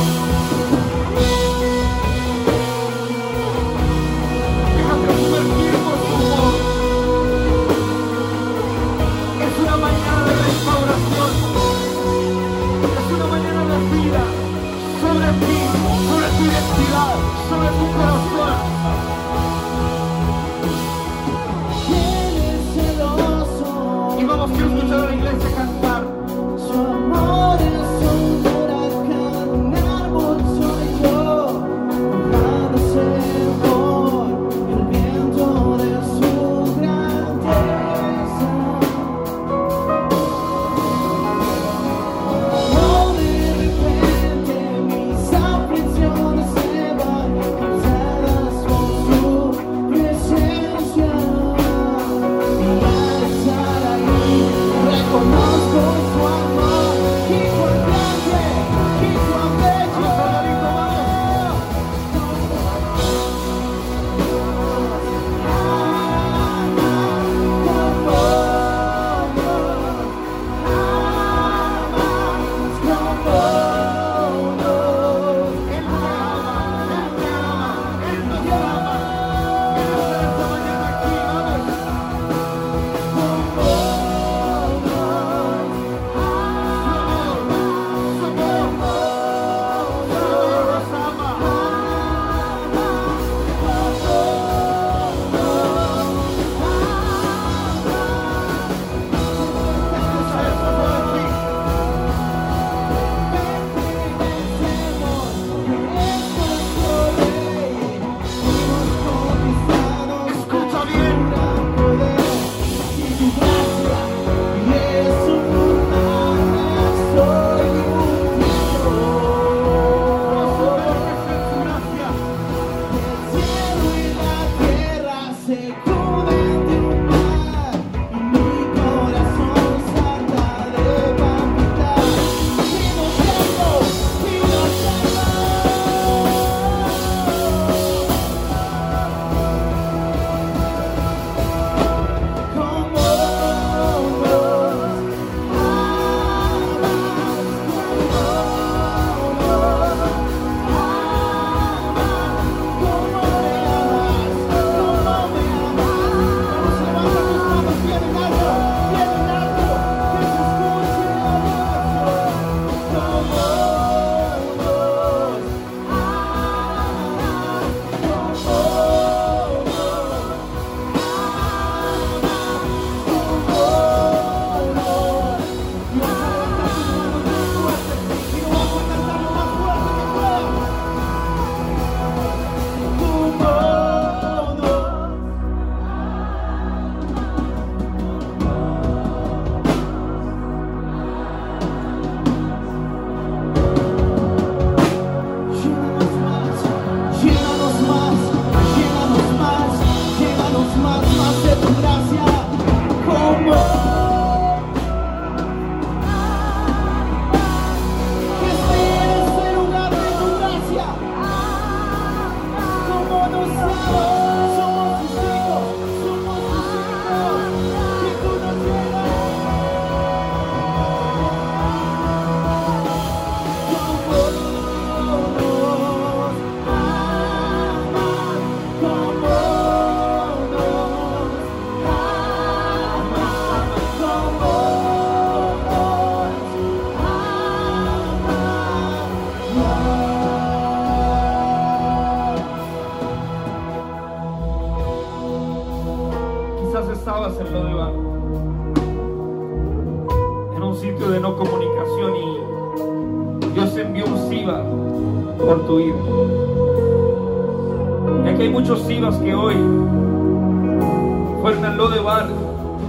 Al 261.65 261.77
Lodebar 261.77 262.27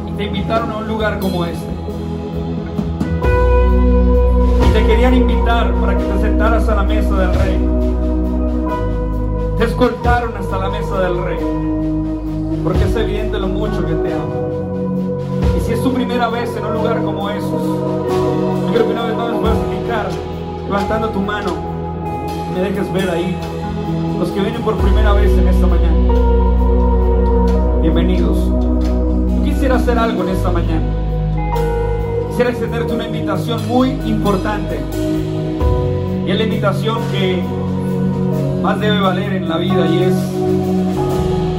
y 0.07 0.13
te 0.13 0.25
invitaron 0.25 0.71
a 0.71 0.77
un 0.79 0.89
lugar 0.89 1.19
como 1.19 1.45
este. 1.45 1.67
Y 4.67 4.73
te 4.73 4.87
querían 4.87 5.15
invitar 5.15 5.73
para 5.75 5.97
que 5.97 6.05
te 6.05 6.21
sentaras 6.21 6.69
a 6.69 6.75
la 6.75 6.83
mesa 6.83 7.15
del 7.17 7.35
rey. 7.35 7.69
Te 9.59 9.65
escoltaron 9.65 10.37
hasta 10.37 10.59
la 10.59 10.71
mesa 10.71 11.01
del 11.01 11.25
rey. 11.25 11.39
Porque 12.63 12.85
es 12.85 12.97
evidente 12.97 13.39
lo 13.39 13.49
mucho 13.49 13.85
que 13.87 13.95
te 13.95 14.13
amo. 14.13 15.19
Y 15.57 15.61
si 15.61 15.73
es 15.73 15.83
tu 15.83 15.93
primera 15.93 16.29
vez 16.29 16.55
en 16.57 16.65
un 16.65 16.75
lugar 16.75 17.03
como 17.03 17.31
esos, 17.31 17.63
yo 17.63 18.73
creo 18.73 18.87
que 18.87 18.93
una 18.93 19.05
vez 19.05 19.17
más 19.17 19.31
nos 19.31 19.41
puedes 19.41 19.59
indicar 19.65 20.07
levantando 20.67 21.09
tu 21.09 21.21
mano 21.21 21.79
me 22.55 22.61
dejes 22.61 22.93
ver 22.93 23.09
ahí 23.09 23.37
los 24.19 24.31
que 24.31 24.41
vienen 24.41 24.61
por 24.63 24.77
primera 24.77 25.13
vez 25.13 25.31
en 25.39 25.47
esta 25.47 25.67
mañana. 25.67 25.97
Bienvenidos. 27.81 28.58
Quisiera 29.59 29.75
hacer 29.75 29.99
algo 29.99 30.23
en 30.23 30.29
esta 30.29 30.53
mañana. 30.53 30.87
Quisiera 32.29 32.51
extenderte 32.51 32.93
una 32.93 33.09
invitación 33.09 33.67
muy 33.67 33.91
importante. 34.07 34.79
Y 36.25 36.31
es 36.31 36.39
la 36.39 36.45
invitación 36.45 36.99
que 37.11 37.43
más 38.63 38.79
debe 38.79 39.01
valer 39.01 39.33
en 39.33 39.49
la 39.49 39.57
vida 39.57 39.85
y 39.89 40.05
es 40.05 40.15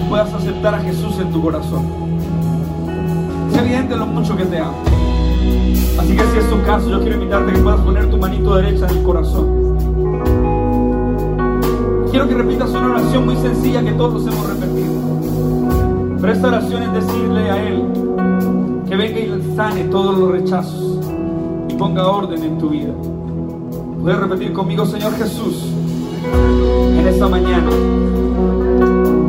puedas 0.07 0.33
aceptar 0.33 0.75
a 0.75 0.79
Jesús 0.79 1.19
en 1.19 1.29
tu 1.33 1.41
corazón. 1.41 1.87
Es 3.51 3.57
evidente 3.57 3.97
lo 3.97 4.05
mucho 4.05 4.33
que 4.37 4.45
te 4.45 4.59
amo. 4.59 4.77
Así 5.99 6.15
que 6.15 6.23
si 6.23 6.37
es 6.37 6.49
tu 6.49 6.63
caso, 6.63 6.89
yo 6.89 7.01
quiero 7.01 7.15
invitarte 7.15 7.51
a 7.51 7.53
que 7.53 7.59
puedas 7.59 7.81
poner 7.81 8.09
tu 8.09 8.17
manito 8.17 8.55
derecha 8.55 8.87
en 8.89 8.97
el 8.97 9.03
corazón. 9.03 9.75
Quiero 12.11 12.29
que 12.29 12.33
repitas 12.33 12.69
una 12.69 12.91
oración 12.91 13.25
muy 13.25 13.35
sencilla 13.35 13.83
que 13.83 13.91
todos 13.91 14.25
hemos 14.25 14.47
repetido. 14.47 14.98
Esta 16.29 16.47
oración 16.47 16.83
es 16.83 16.93
decirle 16.93 17.49
a 17.49 17.67
Él 17.67 17.83
que 18.87 18.95
venga 18.95 19.19
y 19.19 19.55
sane 19.55 19.85
todos 19.85 20.15
los 20.15 20.31
rechazos 20.31 20.99
y 21.67 21.73
ponga 21.73 22.07
orden 22.07 22.43
en 22.43 22.57
tu 22.59 22.69
vida. 22.69 22.93
Puedes 24.03 24.19
repetir 24.19 24.53
conmigo, 24.53 24.85
Señor 24.85 25.11
Jesús, 25.13 25.73
en 26.99 27.07
esta 27.07 27.27
mañana 27.27 27.71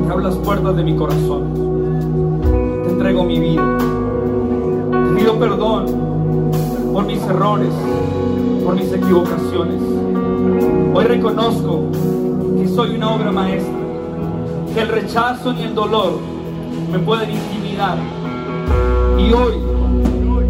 te 0.04 0.12
abro 0.12 0.24
las 0.24 0.36
puertas 0.36 0.76
de 0.76 0.84
mi 0.84 0.94
corazón. 0.94 2.82
Te 2.84 2.90
entrego 2.90 3.24
mi 3.24 3.40
vida. 3.40 3.78
Te 4.92 5.20
pido 5.20 5.38
perdón 5.38 5.86
por 6.92 7.06
mis 7.06 7.22
errores, 7.22 7.72
por 8.62 8.74
mis 8.74 8.92
equivocaciones. 8.92 9.80
Hoy 10.94 11.04
reconozco 11.06 11.80
que 12.58 12.68
soy 12.68 12.96
una 12.96 13.14
obra 13.14 13.32
maestra, 13.32 13.78
que 14.74 14.80
el 14.82 14.88
rechazo 14.88 15.54
ni 15.54 15.62
el 15.62 15.74
dolor 15.74 16.29
me 16.90 16.98
pueden 16.98 17.30
intimidar. 17.30 17.98
Y 19.18 19.32
hoy 19.32 19.54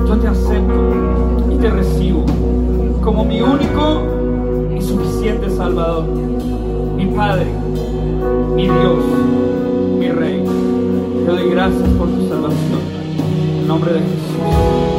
yo 0.07 0.19
te 0.19 0.29
acepto 0.29 1.51
y 1.51 1.57
te 1.57 1.71
recibo 1.71 2.25
como 3.03 3.25
mi 3.25 3.41
único 3.41 4.03
y 4.77 4.81
suficiente 4.83 5.51
Salvador, 5.51 6.05
mi 6.97 7.07
Padre, 7.07 7.47
mi 8.55 8.63
Dios, 8.63 9.05
mi 9.99 10.09
Rey. 10.09 10.45
Te 11.25 11.31
doy 11.31 11.51
gracias 11.51 11.89
por 11.91 12.09
tu 12.09 12.29
salvación. 12.29 12.81
En 13.61 13.69
nombre 13.69 13.93
de 13.93 14.01
Jesús. 14.01 14.90